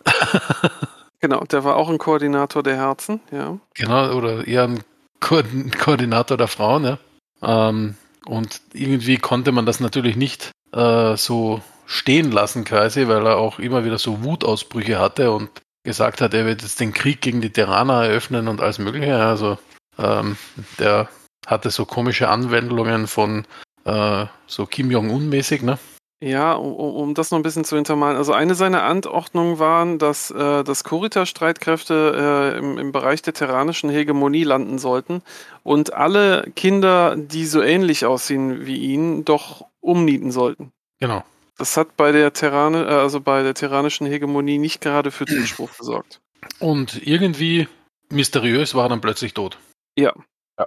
[1.19, 3.57] genau, der war auch ein Koordinator der Herzen, ja.
[3.76, 4.84] Genau, oder eher ein
[5.19, 5.41] Ko
[5.77, 6.97] Koordinator der Frauen, ja.
[7.41, 7.95] Ähm,
[8.26, 13.57] und irgendwie konnte man das natürlich nicht äh, so stehen lassen, quasi, weil er auch
[13.57, 15.49] immer wieder so Wutausbrüche hatte und
[15.84, 19.18] gesagt hat, er wird jetzt den Krieg gegen die Terraner eröffnen und alles Mögliche.
[19.18, 19.57] Also
[19.98, 20.38] ähm,
[20.78, 21.10] der
[21.48, 23.45] hatte so komische Anwendungen von
[23.86, 25.80] äh, so Kim Jong-un-mäßig, ne?
[26.22, 28.18] Ja, um, um um das noch ein bisschen zu hintermalen.
[28.18, 33.90] Also eine seiner Anordnungen waren, dass, äh, dass Kurita-Streitkräfte äh, im, im Bereich der terranischen
[33.90, 35.24] Hegemonie landen sollten
[35.64, 40.72] und alle Kinder, die so ähnlich aussehen wie ihn, doch umnieten sollten.
[40.99, 41.24] Genau.
[41.60, 45.69] Das hat bei der Terrane, äh, also bei der terranischen Hegemonie nicht gerade für Zuspruch
[45.77, 46.19] gesorgt.
[46.60, 47.68] Und irgendwie
[48.10, 49.60] mysteriös war er dann plötzlich tot.
[49.98, 50.14] Ja,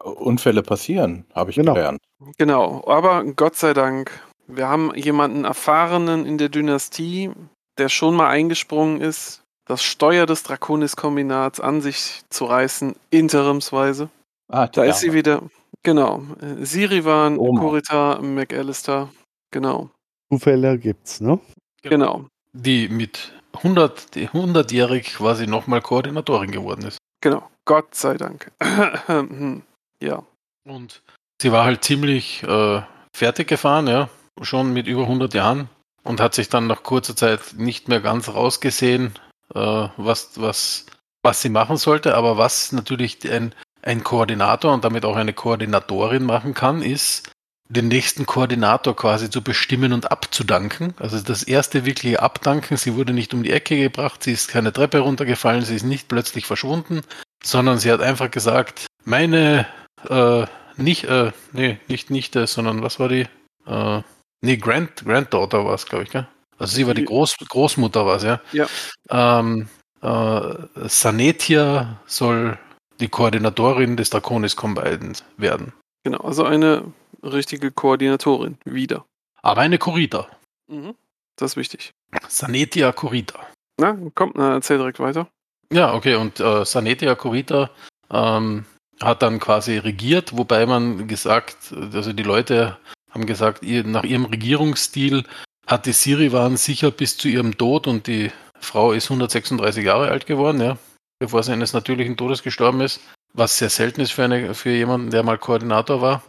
[0.04, 1.74] Unfälle passieren, habe ich Genau.
[1.74, 2.00] gelernt.
[2.38, 4.10] Genau, aber Gott sei Dank,
[4.46, 7.30] wir haben jemanden Erfahrenen in der Dynastie,
[7.78, 14.08] der schon mal eingesprungen ist, das Steuer des Draconis-Kombinats an sich zu reißen, interimsweise.
[14.48, 14.90] Ah, Da ja.
[14.90, 15.42] ist sie wieder.
[15.82, 16.22] Genau.
[16.40, 17.36] äh, Sirivan.
[17.38, 19.08] Kurita, McAllister.
[19.50, 19.90] Genau.
[20.32, 21.38] Zufälle gibt's, ne?
[21.82, 22.26] Genau.
[22.54, 26.96] Die mit 100, die 100-jährig quasi nochmal Koordinatorin geworden ist.
[27.20, 27.48] Genau.
[27.66, 28.50] Gott sei Dank.
[30.00, 30.22] ja.
[30.64, 31.02] Und
[31.40, 32.82] sie war halt ziemlich äh,
[33.14, 34.08] fertig gefahren, ja,
[34.40, 35.68] schon mit über 100 Jahren
[36.02, 39.12] und hat sich dann nach kurzer Zeit nicht mehr ganz rausgesehen,
[39.54, 40.86] äh, was, was,
[41.22, 42.16] was sie machen sollte.
[42.16, 47.30] Aber was natürlich ein, ein Koordinator und damit auch eine Koordinatorin machen kann, ist,
[47.72, 50.94] den nächsten Koordinator quasi zu bestimmen und abzudanken.
[50.98, 52.76] Also das erste wirkliche Abdanken.
[52.76, 56.08] Sie wurde nicht um die Ecke gebracht, sie ist keine Treppe runtergefallen, sie ist nicht
[56.08, 57.00] plötzlich verschwunden,
[57.42, 59.66] sondern sie hat einfach gesagt, meine
[60.08, 60.44] äh,
[60.76, 63.26] nicht, äh, nee, nicht Nichte, sondern was war die?
[63.66, 64.02] Äh,
[64.42, 66.26] nee, Grand, Granddaughter war es, glaube ich, gell?
[66.58, 68.40] Also sie war die Groß, Großmutter, war es, ja?
[68.52, 68.66] Ja.
[69.10, 69.68] Ähm,
[70.02, 72.58] äh, Sanetia soll
[73.00, 75.72] die Koordinatorin des Draconis Combined werden.
[76.04, 76.18] Genau.
[76.18, 76.84] Also eine
[77.22, 78.58] richtige Koordinatorin.
[78.64, 79.04] Wieder.
[79.42, 80.28] Aber eine Kurita.
[80.68, 80.94] Mhm.
[81.36, 81.92] Das ist wichtig.
[82.28, 83.40] Sanetia Kurita.
[83.78, 85.28] Na, komm, na, erzähl direkt weiter.
[85.72, 87.70] Ja, okay, und äh, Sanetia Kurita
[88.10, 88.66] ähm,
[89.00, 92.76] hat dann quasi regiert, wobei man gesagt, also die Leute
[93.10, 95.24] haben gesagt, ihr, nach ihrem Regierungsstil
[95.66, 98.30] hat die Siriwan sicher bis zu ihrem Tod und die
[98.60, 100.78] Frau ist 136 Jahre alt geworden, ja,
[101.18, 103.00] bevor sie eines natürlichen Todes gestorben ist,
[103.34, 106.22] was sehr selten ist für, eine, für jemanden, der mal Koordinator war.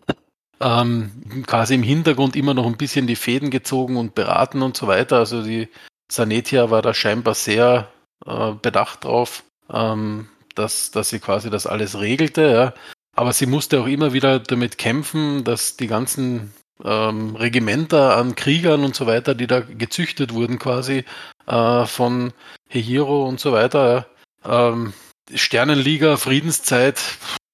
[0.60, 4.86] ähm, quasi im Hintergrund immer noch ein bisschen die Fäden gezogen und beraten und so
[4.86, 5.18] weiter.
[5.18, 5.68] Also die
[6.10, 7.88] Sanetia war da scheinbar sehr
[8.26, 12.42] äh, bedacht drauf, ähm, dass, dass sie quasi das alles regelte.
[12.42, 12.74] Ja.
[13.14, 16.52] Aber sie musste auch immer wieder damit kämpfen, dass die ganzen
[16.84, 21.04] ähm, Regimenter an Kriegern und so weiter, die da gezüchtet wurden quasi
[21.46, 22.32] äh, von
[22.68, 24.06] Hehiro und so weiter,
[24.44, 24.92] ähm,
[25.34, 27.00] Sternenliga, Friedenszeit,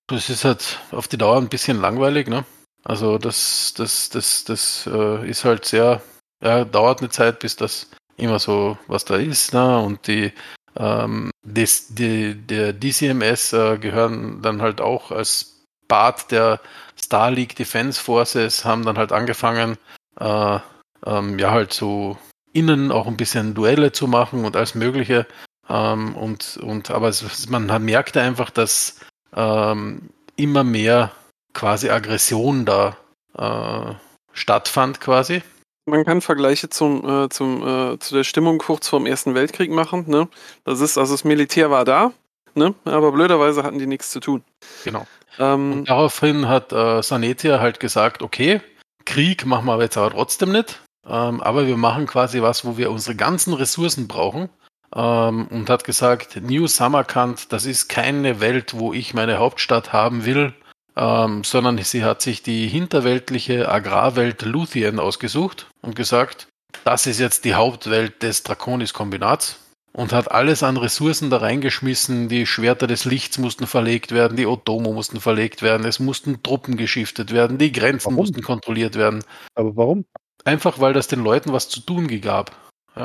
[0.07, 2.45] das ist halt auf die Dauer ein bisschen langweilig, ne?
[2.85, 6.03] Also das, das, das, das äh, ist halt sehr,
[6.43, 9.79] ja, dauert eine Zeit, bis das immer so was da ist, ne?
[9.79, 10.33] Und die
[10.77, 16.61] ähm, des, die, der DCMS äh, gehören dann halt auch als Part der
[16.99, 19.77] Star League Defense Forces, haben dann halt angefangen,
[20.21, 20.59] äh,
[21.07, 22.19] ähm, ja, halt so
[22.53, 25.27] innen auch ein bisschen Duelle zu machen und alles Mögliche.
[25.69, 29.01] Ähm, und, und aber es, man merkte einfach, dass
[29.35, 31.13] ähm, immer mehr
[31.53, 32.97] quasi Aggression da
[33.37, 33.95] äh,
[34.33, 35.43] stattfand quasi.
[35.87, 40.05] Man kann Vergleiche zum, äh, zum, äh, zu der Stimmung kurz vorm Ersten Weltkrieg machen.
[40.07, 40.29] Ne?
[40.65, 42.13] Das ist, also das Militär war da,
[42.55, 42.75] ne?
[42.85, 44.45] aber blöderweise hatten die nichts zu tun.
[44.85, 45.07] Genau.
[45.39, 48.61] Ähm, Und daraufhin hat äh, Sanetia halt gesagt, okay,
[49.07, 52.77] Krieg machen wir aber jetzt aber trotzdem nicht, ähm, aber wir machen quasi was, wo
[52.77, 54.51] wir unsere ganzen Ressourcen brauchen.
[54.95, 60.25] Ähm, und hat gesagt, New Samarkand, das ist keine Welt, wo ich meine Hauptstadt haben
[60.25, 60.55] will,
[60.97, 66.49] ähm, sondern sie hat sich die hinterweltliche Agrarwelt Luthien ausgesucht und gesagt,
[66.85, 69.59] das ist jetzt die Hauptwelt des Draconis-Kombinats.
[69.93, 72.29] und hat alles an Ressourcen da reingeschmissen.
[72.29, 76.77] Die Schwerter des Lichts mussten verlegt werden, die Otomo mussten verlegt werden, es mussten Truppen
[76.77, 78.17] geschiftet werden, die Grenzen Warum?
[78.17, 79.25] mussten kontrolliert werden.
[79.55, 80.05] Aber warum?
[80.45, 82.53] Einfach weil das den Leuten was zu tun gab.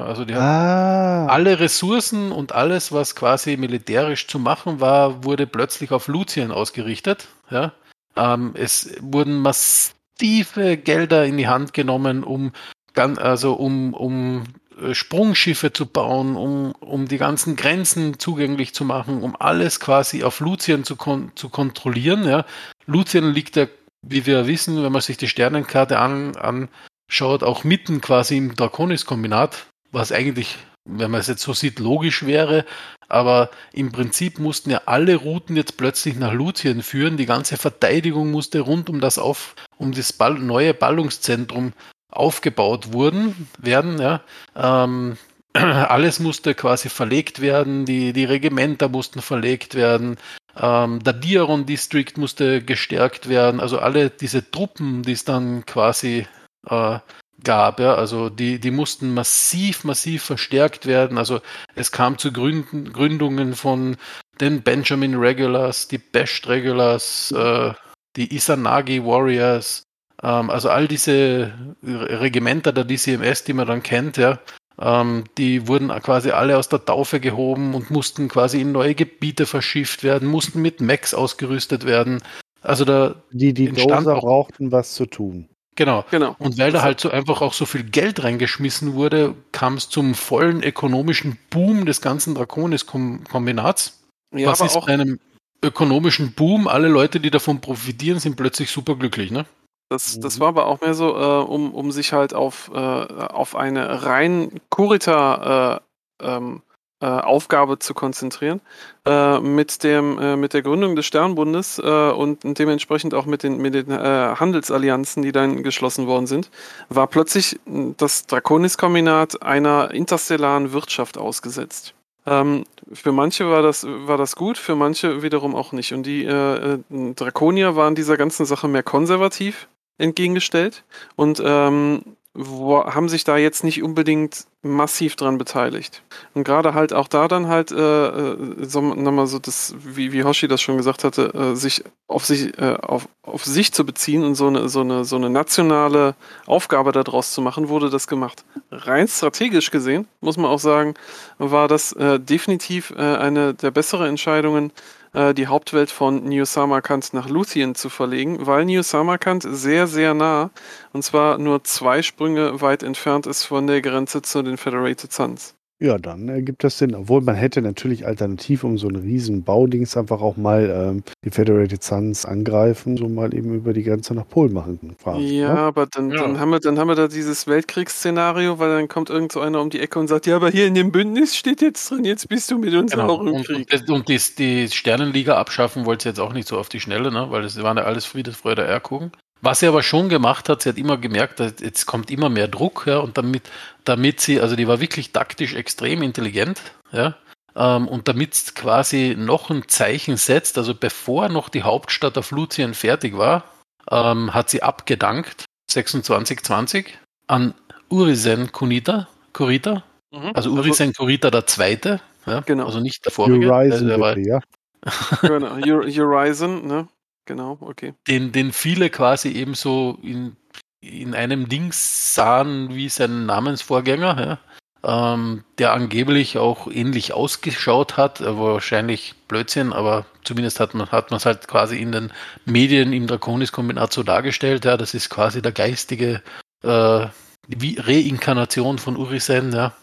[0.01, 1.27] Also die haben Ah.
[1.27, 7.27] alle Ressourcen und alles, was quasi militärisch zu machen war, wurde plötzlich auf Luzien ausgerichtet.
[7.49, 7.73] Ja?
[8.15, 12.51] Ähm, es wurden massive Gelder in die Hand genommen, um,
[12.95, 14.43] also um, um
[14.81, 20.23] äh, Sprungschiffe zu bauen, um, um die ganzen Grenzen zugänglich zu machen, um alles quasi
[20.23, 22.25] auf Luzien zu, kon zu kontrollieren.
[22.25, 22.45] Ja?
[22.85, 23.67] Luzien liegt ja,
[24.01, 29.67] wie wir wissen, wenn man sich die Sternenkarte an, anschaut, auch mitten quasi im Draconis-Kombinat,
[29.93, 32.65] was eigentlich, wenn man es jetzt so sieht, logisch wäre.
[33.07, 37.17] Aber im Prinzip mussten ja alle Routen jetzt plötzlich nach Luzien führen.
[37.17, 41.73] Die ganze Verteidigung musste rund um das auf, um das Ball, neue Ballungszentrum
[42.09, 43.99] aufgebaut wurden, werden.
[43.99, 44.21] Ja.
[44.55, 45.17] Ähm,
[45.53, 50.17] alles musste quasi verlegt werden, die, die Regimenter mussten verlegt werden,
[50.55, 56.27] ähm, der Diaron District musste gestärkt werden, also alle diese Truppen, die es dann quasi
[56.67, 56.99] äh,
[57.43, 61.17] gab, ja, also die, die mussten massiv, massiv verstärkt werden.
[61.17, 61.41] Also
[61.75, 63.97] es kam zu Gründen, Gründungen von
[64.41, 67.73] den Benjamin Regulars, die Best Regulars, äh,
[68.15, 69.83] die Isanagi Warriors,
[70.21, 71.53] ähm, also all diese
[71.83, 74.39] Re- Regimenter der DCMS, die man dann kennt, ja,
[74.81, 79.45] ähm, die wurden quasi alle aus der Taufe gehoben und mussten quasi in neue Gebiete
[79.45, 82.21] verschifft werden, mussten mit Mechs ausgerüstet werden.
[82.61, 85.49] Also da, Die, die auch- brauchten was zu tun.
[85.75, 86.05] Genau.
[86.11, 86.35] Genau.
[86.39, 90.15] Und weil da halt so einfach auch so viel Geld reingeschmissen wurde, kam es zum
[90.15, 93.99] vollen ökonomischen Boom des ganzen Draconis-Kombinats.
[94.35, 95.19] Ja, Was aber ist auch, bei einem
[95.63, 96.67] ökonomischen Boom?
[96.67, 99.45] Alle Leute, die davon profitieren, sind plötzlich superglücklich, ne?
[99.89, 100.39] das, das Mhm.
[100.41, 104.59] war aber auch mehr so, äh, um, um sich halt auf, äh, auf eine rein
[104.69, 105.81] Kurita
[106.19, 106.72] äh, ähm, äh,
[107.05, 108.61] Aufgabe zu konzentrieren.
[109.05, 111.81] Äh, mit, dem, äh, mit der Gründung des Sternbundes äh,
[112.11, 116.49] und dementsprechend auch mit den, mit den äh, Handelsallianzen, die dann geschlossen worden sind,
[116.87, 121.93] war plötzlich mh, das Draconis-Kombinat einer interstellaren Wirtschaft ausgesetzt.
[122.25, 122.63] Ähm,
[122.93, 125.93] für manche war das, war das gut, für manche wiederum auch nicht.
[125.93, 129.67] Und die äh, äh, Drakonier waren dieser ganzen Sache mehr konservativ
[129.97, 130.83] entgegengestellt
[131.15, 136.01] und ähm, wo, haben sich da jetzt nicht unbedingt massiv dran beteiligt.
[136.33, 140.23] Und gerade halt auch da dann halt, äh, äh, so, nochmal so das, wie, wie
[140.23, 144.23] Hoshi das schon gesagt hatte, äh, sich auf sich, äh, auf, auf sich zu beziehen
[144.23, 146.15] und so eine, so eine, so eine nationale
[146.47, 148.43] Aufgabe daraus zu machen, wurde das gemacht.
[148.71, 150.95] Rein strategisch gesehen, muss man auch sagen,
[151.37, 154.71] war das äh, definitiv äh, eine der besseren Entscheidungen,
[155.13, 160.13] äh, die Hauptwelt von New Samarkand nach Luthien zu verlegen, weil New Samarkand sehr, sehr
[160.13, 160.51] nah,
[160.91, 165.55] und zwar nur zwei Sprünge weit entfernt ist von der Grenze zu den Federated Suns.
[165.81, 166.95] Ja, dann ergibt das Sinn.
[166.95, 171.29] Obwohl man hätte natürlich alternativ um so einen riesen Baudings einfach auch mal ähm, die
[171.31, 174.95] Federated Suns angreifen, so mal eben über die Grenze nach Polen machen.
[175.01, 175.59] quasi, Ja, ne?
[175.59, 176.21] aber dann, Ja.
[176.21, 179.59] Dann, haben wir, dann haben wir da dieses Weltkriegsszenario, weil dann kommt irgend so einer
[179.61, 182.29] um die Ecke und sagt, ja, aber hier in dem Bündnis steht jetzt drin, jetzt
[182.29, 183.09] bist du mit uns Genau.
[183.15, 183.67] auch im Und, Krieg.
[183.73, 187.11] und, und die, die Sternenliga abschaffen wollte sie jetzt auch nicht so auf die Schnelle,
[187.11, 187.25] ne?
[187.29, 189.11] weil das waren ja alles Friede, Freude, Eierkuchen.
[189.43, 192.47] Was sie aber schon gemacht hat, sie hat immer gemerkt, dass jetzt kommt immer mehr
[192.47, 193.43] Druck, ja, und damit,
[193.83, 196.61] damit sie, also die war wirklich taktisch extrem intelligent,
[196.93, 197.17] ja,
[197.53, 202.31] ähm, und damit sie quasi noch ein Zeichen setzt, also bevor noch die Hauptstadt auf
[202.31, 203.43] Luzien fertig war,
[203.91, 206.97] ähm, hat sie abgedankt, 2620,
[207.27, 207.53] an
[207.89, 209.83] Urisen Kunita, Kurita,
[210.13, 210.31] Mhm.
[210.35, 212.67] also Urisen Kurita der Zweite, ja, Genau.
[212.67, 214.39] also nicht der vorige, Horizon, der, der war, ja.
[215.21, 215.57] genau.
[215.57, 216.87] Horizon, ne?
[217.25, 217.93] Genau, okay.
[218.07, 220.35] den, den viele quasi eben so in,
[220.81, 224.39] in einem Dings sahen wie sein Namensvorgänger,
[224.83, 230.91] ja, ähm, der angeblich auch ähnlich ausgeschaut hat, aber wahrscheinlich Blödsinn, aber zumindest hat man
[230.91, 232.11] hat es halt quasi in den
[232.45, 236.21] Medien im Draconis-Kombinat so dargestellt, ja, das ist quasi der geistige
[236.63, 237.07] äh,
[237.47, 239.73] wie Reinkarnation von Urisen, ja.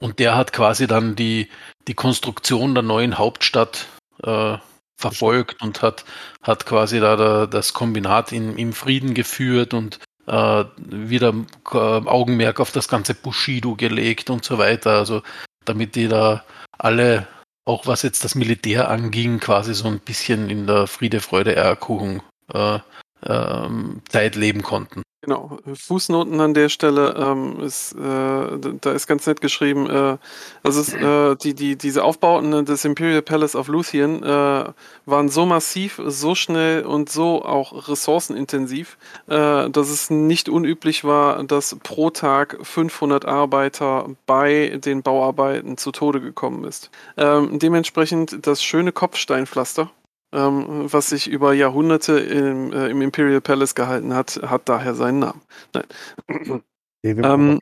[0.00, 1.48] Und der hat quasi dann die,
[1.88, 3.86] die Konstruktion der neuen Hauptstadt
[4.22, 4.56] äh,
[5.00, 6.04] verfolgt und hat,
[6.42, 11.34] hat quasi da, da das Kombinat in, im Frieden geführt und äh, wieder
[11.72, 14.92] äh, Augenmerk auf das ganze Bushido gelegt und so weiter.
[14.92, 15.22] Also
[15.64, 16.44] damit die da
[16.78, 17.26] alle,
[17.64, 22.22] auch was jetzt das Militär anging, quasi so ein bisschen in der Friede, Freude, Eierkuchen
[22.52, 22.78] äh,
[23.26, 25.02] ähm, Zeit leben konnten.
[25.22, 30.16] Genau, Fußnoten an der Stelle ähm, ist, äh, da ist ganz nett geschrieben, äh,
[30.62, 34.64] also es, äh, die, die, diese Aufbauten des Imperial Palace of Luthien äh,
[35.04, 41.44] waren so massiv, so schnell und so auch ressourcenintensiv, äh, dass es nicht unüblich war,
[41.44, 46.90] dass pro Tag 500 Arbeiter bei den Bauarbeiten zu Tode gekommen ist.
[47.18, 49.90] Ähm, dementsprechend das schöne Kopfsteinpflaster
[50.32, 55.20] ähm, was sich über Jahrhunderte im, äh, im, Imperial Palace gehalten hat, hat daher seinen
[55.20, 55.42] Namen.
[55.74, 56.62] Nein.
[57.02, 57.58] Ähm,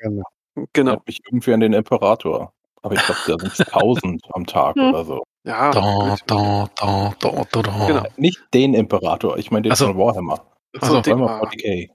[0.72, 0.92] genau.
[0.94, 2.52] Hat mich irgendwie an den Imperator.
[2.82, 4.88] Aber ich glaube, da sind tausend am Tag hm.
[4.88, 5.22] oder so.
[5.44, 5.70] Ja.
[5.70, 7.86] Da, da, da, da, da, da.
[7.86, 8.04] Genau.
[8.16, 10.44] Nicht den Imperator, ich meine den also, von Warhammer.
[10.80, 11.88] Also, Warhammer 40k.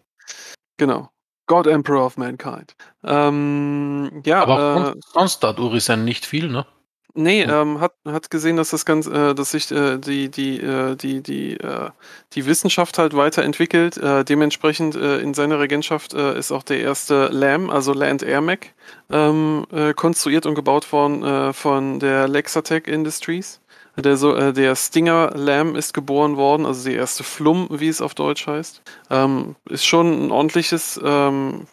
[0.78, 1.10] Genau.
[1.48, 2.76] God Emperor of Mankind.
[3.04, 6.66] Ähm, ja, aber äh, sonst hat Urisen nicht viel, ne?
[7.16, 10.96] Nee, ähm, hat, hat gesehen, dass das ganz, äh, dass sich äh, die, die, äh,
[10.96, 11.92] die, die, äh,
[12.34, 13.98] die Wissenschaft halt weiterentwickelt.
[13.98, 18.70] Äh, dementsprechend äh, in seiner Regentschaft ist auch der erste LAM, also Land Air Mac,
[19.12, 23.60] ähm, äh, konstruiert und gebaut worden von der Lexatech Industries.
[23.96, 28.02] Der, so, äh, der Stinger Lamb ist geboren worden, also die erste Flum, wie es
[28.02, 28.82] auf Deutsch heißt.
[29.12, 31.68] Ähm, ist schon ein ordentliches, ähm,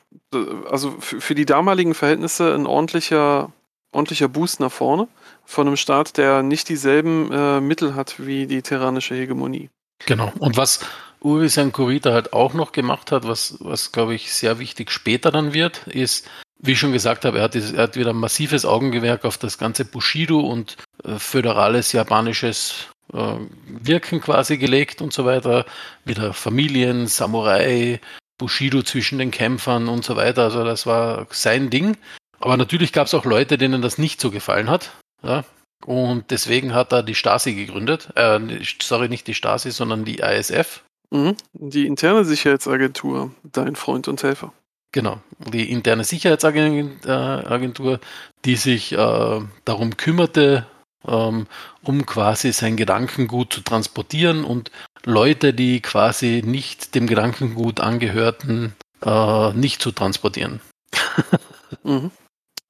[0.70, 3.52] also für die damaligen Verhältnisse ein ordentlicher,
[3.92, 5.08] ordentlicher Boost nach vorne
[5.50, 9.68] von einem Staat, der nicht dieselben äh, Mittel hat wie die terranische Hegemonie.
[10.06, 10.32] Genau.
[10.38, 10.80] Und was
[11.20, 15.52] Urisan Kurita halt auch noch gemacht hat, was, was glaube ich sehr wichtig später dann
[15.52, 18.64] wird, ist, wie ich schon gesagt habe, er hat, dieses, er hat wieder ein massives
[18.64, 23.34] Augengewerk auf das ganze Bushido und äh, föderales japanisches äh,
[23.66, 25.66] Wirken quasi gelegt und so weiter.
[26.04, 28.00] Wieder Familien, Samurai,
[28.38, 30.44] Bushido zwischen den Kämpfern und so weiter.
[30.44, 31.96] Also das war sein Ding.
[32.38, 34.92] Aber natürlich gab es auch Leute, denen das nicht so gefallen hat.
[35.22, 35.44] Ja?
[35.86, 38.10] Und deswegen hat er die Stasi gegründet.
[38.14, 38.40] Äh,
[38.82, 40.82] sorry, nicht die Stasi, sondern die ISF.
[41.10, 41.36] Mhm.
[41.52, 44.52] Die interne Sicherheitsagentur, dein Freund und Helfer.
[44.92, 48.00] Genau, die interne Sicherheitsagentur,
[48.44, 50.66] die sich äh, darum kümmerte,
[51.06, 51.46] ähm,
[51.82, 54.72] um quasi sein Gedankengut zu transportieren und
[55.04, 58.74] Leute, die quasi nicht dem Gedankengut angehörten,
[59.04, 60.60] äh, nicht zu transportieren.
[61.84, 62.10] mhm.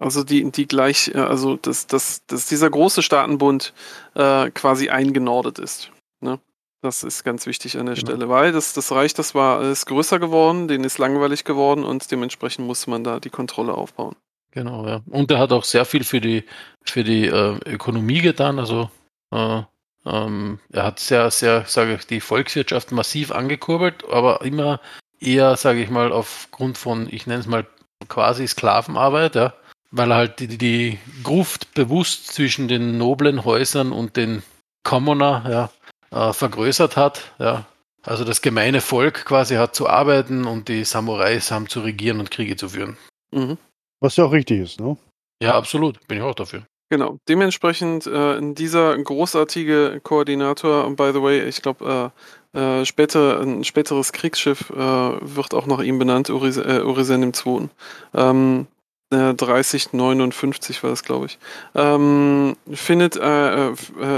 [0.00, 3.74] Also die, die gleich, äh, also dass, dass, dass dieser große Staatenbund
[4.14, 5.92] äh, quasi eingenordet ist.
[6.20, 6.40] Ne?
[6.80, 8.06] Das ist ganz wichtig an der genau.
[8.06, 12.10] Stelle, weil das, das Reich, das war ist größer geworden, denen ist langweilig geworden und
[12.10, 14.16] dementsprechend muss man da die Kontrolle aufbauen.
[14.52, 15.02] Genau, ja.
[15.10, 16.44] Und er hat auch sehr viel für die
[16.82, 18.58] für die äh, Ökonomie getan.
[18.58, 18.90] Also
[19.30, 19.62] äh,
[20.06, 24.80] ähm, er hat sehr, sehr, sage ich, die Volkswirtschaft massiv angekurbelt, aber immer
[25.20, 27.66] eher, sage ich mal, aufgrund von, ich nenne es mal
[28.08, 29.52] quasi Sklavenarbeit, ja
[29.90, 34.42] weil er halt die, die Gruft bewusst zwischen den noblen Häusern und den
[34.84, 35.70] Commoner
[36.12, 37.32] ja, äh, vergrößert hat.
[37.38, 37.66] Ja.
[38.02, 42.30] Also das gemeine Volk quasi hat zu arbeiten und die Samurais haben zu regieren und
[42.30, 42.96] Kriege zu führen.
[43.32, 43.58] Mhm.
[44.00, 44.96] Was ja auch richtig ist, ne?
[45.42, 46.06] Ja, absolut.
[46.08, 46.64] Bin ich auch dafür.
[46.90, 47.18] Genau.
[47.28, 52.12] Dementsprechend äh, dieser großartige Koordinator, by the way, ich glaube,
[52.54, 57.22] äh, äh, später, ein späteres Kriegsschiff äh, wird auch nach ihm benannt, Urisen, äh, Urisen
[57.22, 57.68] II.
[58.14, 58.66] Ähm,
[59.10, 61.38] 3059 war das, glaube ich.
[61.74, 63.74] Ähm, findet äh, äh,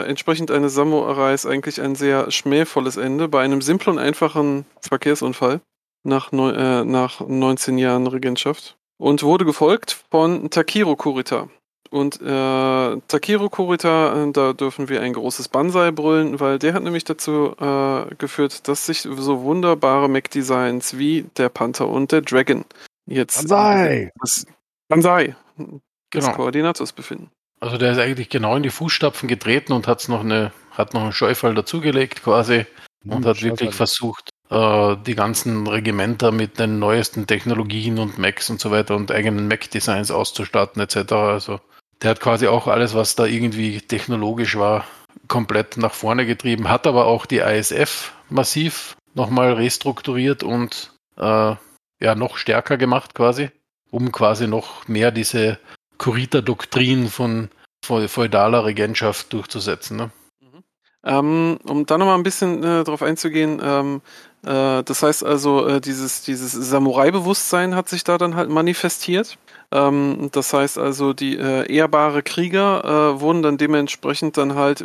[0.06, 5.60] entsprechend eine Samurai-Reise eigentlich ein sehr schmähvolles Ende bei einem simplen und einfachen Verkehrsunfall
[6.04, 11.48] nach, neun, äh, nach 19 Jahren Regentschaft und wurde gefolgt von Takiro Kurita.
[11.90, 16.82] Und äh, Takiro Kurita, äh, da dürfen wir ein großes Banzai brüllen, weil der hat
[16.82, 22.64] nämlich dazu äh, geführt, dass sich so wunderbare Mech-Designs wie der Panther und der Dragon
[23.06, 24.10] jetzt Banzai!
[24.20, 24.46] Das,
[24.92, 26.32] Banzai des genau.
[26.36, 27.30] Koordinators befinden.
[27.60, 31.02] Also der ist eigentlich genau in die Fußstapfen getreten und hat's noch eine, hat noch
[31.02, 32.66] einen Scheufall dazugelegt quasi
[33.04, 38.50] und hm, hat wirklich versucht, äh, die ganzen Regimenter mit den neuesten Technologien und Macs
[38.50, 41.12] und so weiter und eigenen Mac-Designs auszustatten etc.
[41.12, 41.60] Also
[42.02, 44.84] der hat quasi auch alles, was da irgendwie technologisch war,
[45.28, 51.54] komplett nach vorne getrieben, hat aber auch die ISF massiv nochmal restrukturiert und äh,
[52.00, 53.50] ja noch stärker gemacht quasi
[53.92, 55.58] um quasi noch mehr diese
[55.98, 57.50] Kurita-Doktrin von
[57.84, 59.96] feudaler Regentschaft durchzusetzen.
[59.96, 60.10] Ne?
[60.40, 60.64] Mhm.
[61.04, 64.00] Ähm, um da nochmal ein bisschen äh, drauf einzugehen, ähm,
[64.44, 69.38] äh, das heißt also, äh, dieses, dieses Samurai-Bewusstsein hat sich da dann halt manifestiert.
[69.70, 74.84] Ähm, das heißt also, die äh, ehrbare Krieger äh, wurden dann dementsprechend dann halt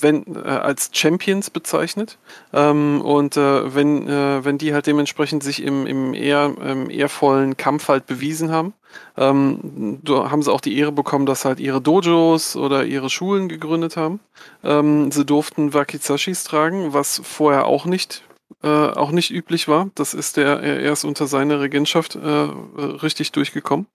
[0.00, 2.18] wenn, äh, als Champions bezeichnet.
[2.52, 7.56] Ähm, und äh, wenn, äh, wenn die halt dementsprechend sich im, im eher im ehrvollen
[7.56, 8.74] Kampf halt bewiesen haben,
[9.16, 13.96] ähm, haben sie auch die Ehre bekommen, dass halt ihre Dojos oder ihre Schulen gegründet
[13.96, 14.20] haben.
[14.62, 18.22] Ähm, sie durften Wakizashis tragen, was vorher auch nicht
[18.62, 19.90] äh, auch nicht üblich war.
[19.94, 23.86] Das ist der er erst unter seiner Regentschaft äh, richtig durchgekommen.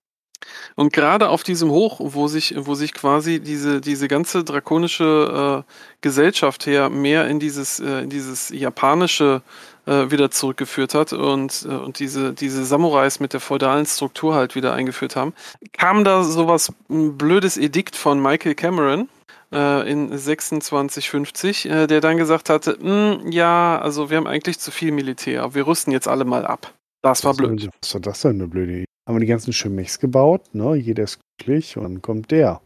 [0.76, 5.74] Und gerade auf diesem Hoch, wo sich, wo sich quasi diese, diese ganze drakonische äh,
[6.02, 9.42] Gesellschaft her mehr in dieses, äh, in dieses japanische
[9.86, 14.56] äh, wieder zurückgeführt hat und, äh, und diese, diese Samurais mit der feudalen Struktur halt
[14.56, 15.34] wieder eingeführt haben,
[15.74, 19.10] kam da sowas ein blödes Edikt von Michael Cameron
[19.52, 24.72] äh, in 2650, äh, der dann gesagt hatte, "Hm, ja, also wir haben eigentlich zu
[24.72, 26.74] viel Militär, wir rüsten jetzt alle mal ab.
[27.02, 27.70] Das war blöd.
[27.82, 28.89] Was war das denn eine blöde Idee?
[29.10, 30.76] Haben wir die ganzen Chemics gebaut, ne?
[30.76, 32.62] Jeder ist glücklich und kommt der.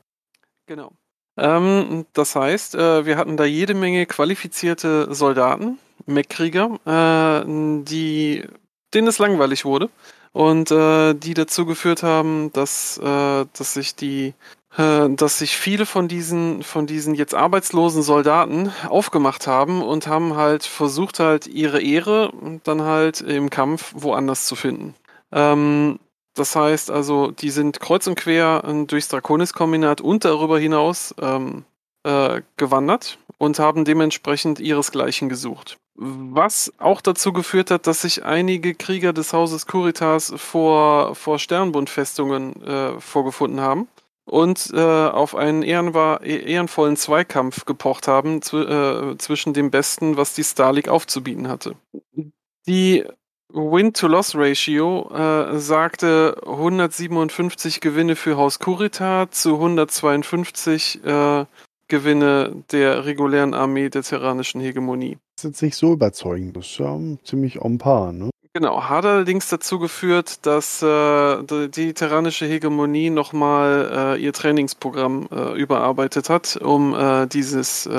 [0.66, 0.92] Genau.
[1.38, 7.46] Ähm, das heißt, äh, wir hatten da jede Menge qualifizierte Soldaten, Mech-Krieger, äh,
[7.86, 8.44] die,
[8.94, 9.90] denen es langweilig wurde
[10.34, 14.34] und äh, die dazu geführt haben, dass, äh, dass sich die
[14.76, 20.36] äh, dass sich viele von diesen, von diesen jetzt arbeitslosen Soldaten aufgemacht haben und haben
[20.36, 22.34] halt versucht, halt ihre Ehre
[22.66, 24.94] dann halt im Kampf woanders zu finden.
[25.32, 26.00] Ähm,
[26.36, 31.66] das heißt also, die sind kreuz und quer äh, durchs Draconis-Kombinat und darüber hinaus ähm,
[32.04, 35.78] äh, gewandert und haben dementsprechend ihresgleichen gesucht.
[35.96, 42.64] Was auch dazu geführt hat, dass sich einige Krieger des Hauses Kuritas vor, vor Sternbundfestungen
[42.64, 43.88] äh, vorgefunden haben
[44.26, 50.18] und äh, auf einen ehrenwahr, eh- ehrenvollen Zweikampf gepocht haben zw äh, zwischen dem Besten,
[50.18, 51.76] was die Starleague aufzubieten hatte.
[52.66, 53.04] Die
[53.54, 61.46] Win-to-Loss-Ratio äh, sagte 157 Gewinne für Haus Kurita zu 152 äh,
[61.88, 65.18] Gewinne der regulären Armee der terranischen Hegemonie.
[65.36, 66.58] Das ist jetzt nicht so überzeugend.
[66.58, 68.32] Das ist ja ziemlich on par, ne?
[68.56, 75.60] Genau, hat allerdings dazu geführt, dass äh, die, terranische Hegemonie nochmal äh, ihr Trainingsprogramm äh,
[75.60, 77.90] überarbeitet hat, um äh, dieses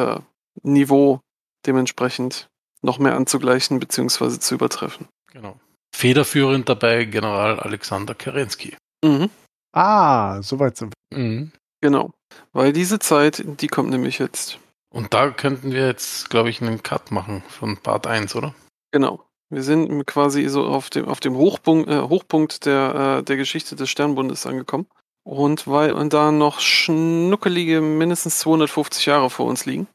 [0.63, 1.21] Niveau
[1.67, 2.49] dementsprechend
[2.83, 4.39] noch mehr anzugleichen bzw.
[4.39, 5.09] zu übertreffen.
[5.35, 5.59] Genau.
[5.95, 8.77] Federführend dabei General Alexander Kerensky.
[9.05, 9.29] Mhm,
[9.73, 11.19] Ah, soweit sind wir.
[11.19, 11.53] Mhm.
[11.83, 12.13] genau,
[12.53, 14.59] weil diese Zeit, die kommt nämlich jetzt.
[14.93, 18.55] Und da könnten wir jetzt, glaube ich, einen Cut machen von Part 1, oder?
[18.93, 19.25] Genau.
[19.51, 23.75] Wir sind quasi so auf dem, auf dem Hochpunkt, äh, Hochpunkt der, äh, der Geschichte
[23.77, 24.87] des Sternbundes angekommen.
[25.25, 29.89] Und weil und da noch schnuckelige mindestens 250 Jahre vor uns liegen,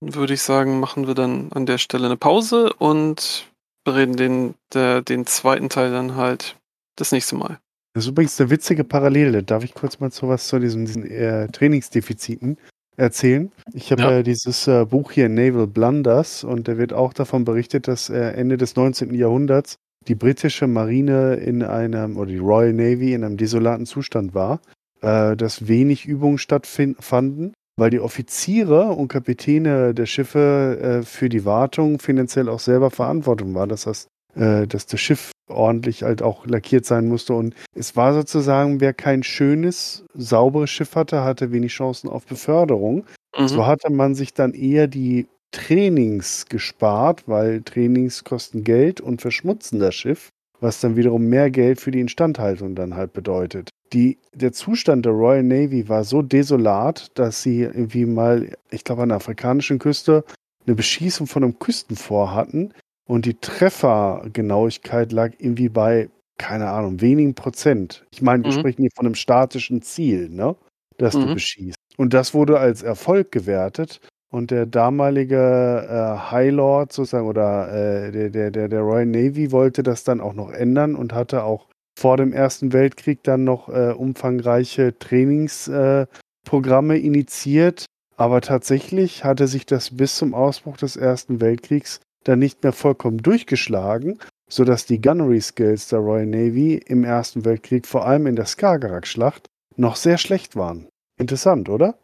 [0.00, 3.49] würde ich sagen, machen wir dann an der Stelle eine Pause und
[3.92, 6.56] bereden den, der, den zweiten Teil dann halt
[6.96, 7.58] das nächste Mal.
[7.94, 9.42] Das ist übrigens eine witzige Parallele.
[9.42, 12.56] Darf ich kurz mal so was zu diesen, diesen äh, Trainingsdefiziten
[12.96, 13.50] erzählen?
[13.72, 14.10] Ich habe Ja.
[14.12, 14.22] ja.
[14.22, 18.56] dieses äh, Buch hier Naval Blunders und da wird auch davon berichtet, dass äh, Ende
[18.56, 19.12] des 19.
[19.14, 19.76] Jahrhunderts
[20.06, 24.60] die britische Marine in einem, oder die Royal Navy in einem desolaten Zustand war,
[25.02, 31.46] äh, dass wenig Übungen stattfanden, weil die Offiziere und Kapitäne der Schiffe äh, für die
[31.46, 33.70] Wartung finanziell auch selber Verantwortung waren.
[33.70, 37.32] Das heißt, äh, dass das Schiff ordentlich halt auch lackiert sein musste.
[37.32, 43.06] Und es war sozusagen, wer kein schönes, sauberes Schiff hatte, hatte wenig Chancen auf Beförderung.
[43.38, 43.48] Mhm.
[43.48, 49.80] So hatte man sich dann eher die Trainings gespart, weil Trainings kosten Geld und verschmutzen
[49.80, 50.28] das Schiff,
[50.60, 53.70] was dann wiederum mehr Geld für die Instandhaltung dann halt bedeutet.
[53.92, 59.02] Die, der Zustand der Royal Navy war so desolat, dass sie irgendwie mal, ich glaube,
[59.02, 60.24] an der afrikanischen Küste
[60.66, 62.72] eine Beschießung von einem Küstenfort hatten
[63.08, 66.08] und die Treffergenauigkeit lag irgendwie bei,
[66.38, 68.04] keine Ahnung, wenigen Prozent.
[68.12, 68.52] Ich meine, wir Mhm.
[68.52, 70.56] sprechen hier von einem statischen Ziel, ne?
[70.98, 71.34] Das du Mhm.
[71.34, 71.76] beschießt.
[71.96, 74.00] Und das wurde als Erfolg gewertet.
[74.30, 79.50] Und der damalige äh, High Lord sozusagen oder äh, der, der, der, der Royal Navy
[79.50, 81.66] wollte das dann auch noch ändern und hatte auch
[81.98, 87.86] vor dem Ersten Weltkrieg dann noch äh, umfangreiche Trainingsprogramme äh, initiiert.
[88.16, 93.18] Aber tatsächlich hatte sich das bis zum Ausbruch des Ersten Weltkriegs dann nicht mehr vollkommen
[93.18, 98.46] durchgeschlagen, sodass die Gunnery Skills der Royal Navy im Ersten Weltkrieg, vor allem in der
[98.46, 99.46] Skagerrak-Schlacht,
[99.76, 100.88] noch sehr schlecht waren.
[101.18, 101.96] Interessant, oder?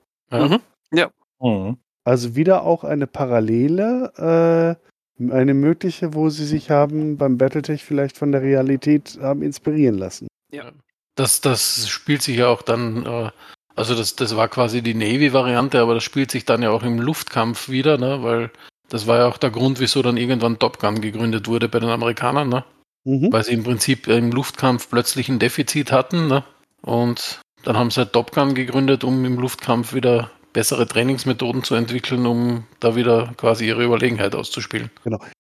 [0.93, 1.11] Ja.
[1.41, 1.77] Mhm.
[2.07, 4.79] Also wieder auch eine Parallele,
[5.19, 9.99] äh, eine mögliche, wo sie sich haben beim Battletech vielleicht von der Realität haben inspirieren
[9.99, 10.29] lassen.
[11.17, 13.31] Das, das spielt sich ja auch dann, äh,
[13.75, 17.01] also das, das war quasi die Navy-Variante, aber das spielt sich dann ja auch im
[17.01, 18.23] Luftkampf wieder, ne?
[18.23, 18.53] weil
[18.89, 21.89] das war ja auch der Grund, wieso dann irgendwann Top Gun gegründet wurde bei den
[21.89, 22.65] Amerikanern, ne?
[23.03, 23.33] Mhm.
[23.33, 26.29] weil sie im Prinzip im Luftkampf plötzlich ein Defizit hatten.
[26.29, 26.45] Ne?
[26.83, 31.75] Und dann haben sie halt Top Gun gegründet, um im Luftkampf wieder bessere Trainingsmethoden zu
[31.75, 34.91] entwickeln, um da wieder quasi ihre Überlegenheit auszuspielen.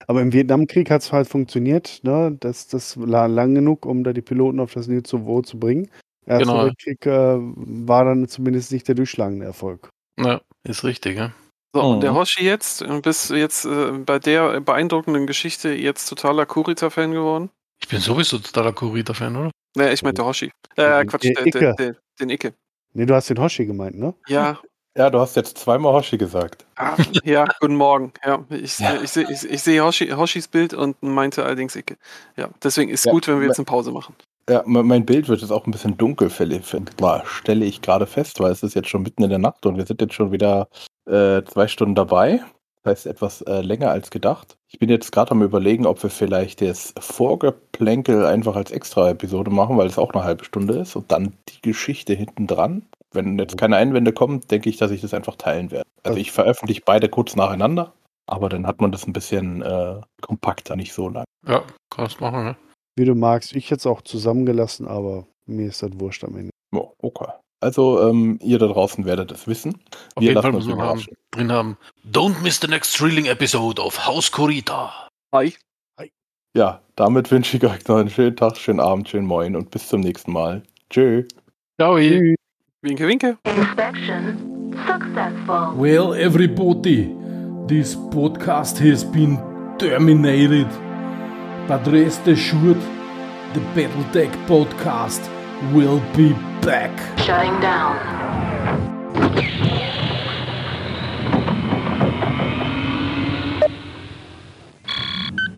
[0.06, 2.00] Aber im Vietnamkrieg hat es halt funktioniert.
[2.02, 2.36] Ne?
[2.38, 5.88] Das, das war lang genug, um da die Piloten auf das Niveau zu bringen.
[6.26, 6.64] Erster Genau.
[6.66, 9.88] Weltkrieg äh, war dann zumindest nicht der durchschlagende Erfolg.
[10.18, 11.32] Ja, ist richtig, ja.
[11.74, 12.16] So, und der Mhm.
[12.16, 17.48] Hoshi jetzt, bist du jetzt äh, bei der beeindruckenden Geschichte jetzt totaler Kurita-Fan geworden?
[17.80, 19.50] Ich bin sowieso totaler Kurita-Fan, oder?
[19.78, 20.50] Ne, ich meinte Hoshi.
[20.76, 21.74] Äh, Den Quatsch, I- der, der, Icke.
[21.78, 22.52] der, den Icke.
[22.92, 24.12] Nee, du hast den Hoshi gemeint, ne?
[24.28, 24.58] Ja,
[24.96, 26.64] Ja, du hast jetzt zweimal Hoshi gesagt.
[26.76, 28.12] ah, ja, guten Morgen.
[28.24, 28.94] Ja, ich, Ja.
[29.02, 31.96] ich sehe ich, ich seh Hoshi, Hoshis Bild und meinte allerdings Icke.
[32.36, 34.14] Ja, deswegen ist Ja, gut, wenn wir jetzt eine Pause machen.
[34.48, 38.52] Ja, me- mein Bild wird jetzt auch ein bisschen dunkel, stelle ich gerade fest, weil
[38.52, 40.68] es ist jetzt schon mitten in der Nacht und wir sind jetzt schon wieder
[41.06, 42.40] äh, zwei Stunden dabei.
[42.82, 44.56] Das heißt, etwas äh, länger als gedacht.
[44.68, 49.76] Ich bin jetzt gerade am überlegen, ob wir vielleicht das Vorgeplänkel einfach als Extra-Episode machen,
[49.76, 52.86] weil es auch eine halbe Stunde ist und dann die Geschichte hinten dran.
[53.12, 55.88] Wenn jetzt keine Einwände kommen, denke ich, dass ich das einfach teilen werde.
[56.02, 57.92] Also ich veröffentliche beide kurz nacheinander,
[58.26, 61.24] aber dann hat man das ein bisschen äh, kompakter, nicht so lang.
[61.46, 62.56] Ja, kannst machen, ne?
[62.96, 63.54] Wie du magst.
[63.54, 66.50] Ich jetzt auch zusammengelassen, aber mir ist das wurscht am Ende.
[66.74, 67.28] Oh, okay.
[67.60, 69.82] Also, ähm, ihr da draußen werdet es wissen.
[70.14, 71.14] Auf Wir jeden Fall haben, überraschen.
[71.30, 71.76] drin haben.
[72.10, 75.08] Don't miss the next thrilling episode of House Kurita.
[75.34, 75.54] Hi.
[76.56, 79.88] Ja, damit wünsche ich euch noch einen schönen Tag, schönen Abend, schönen Moin und bis
[79.88, 80.62] zum nächsten Mal.
[80.88, 81.24] Tschö.
[81.78, 81.98] Ciao.
[82.84, 83.38] Winke, winke.
[83.46, 85.72] Inspection successful.
[85.76, 87.04] Well, everybody,
[87.66, 89.38] this podcast has been
[89.78, 90.68] terminated.
[91.66, 92.80] But rest assured,
[93.54, 95.22] the Battletech podcast
[95.72, 96.92] will be back.
[97.18, 97.96] Shutting down.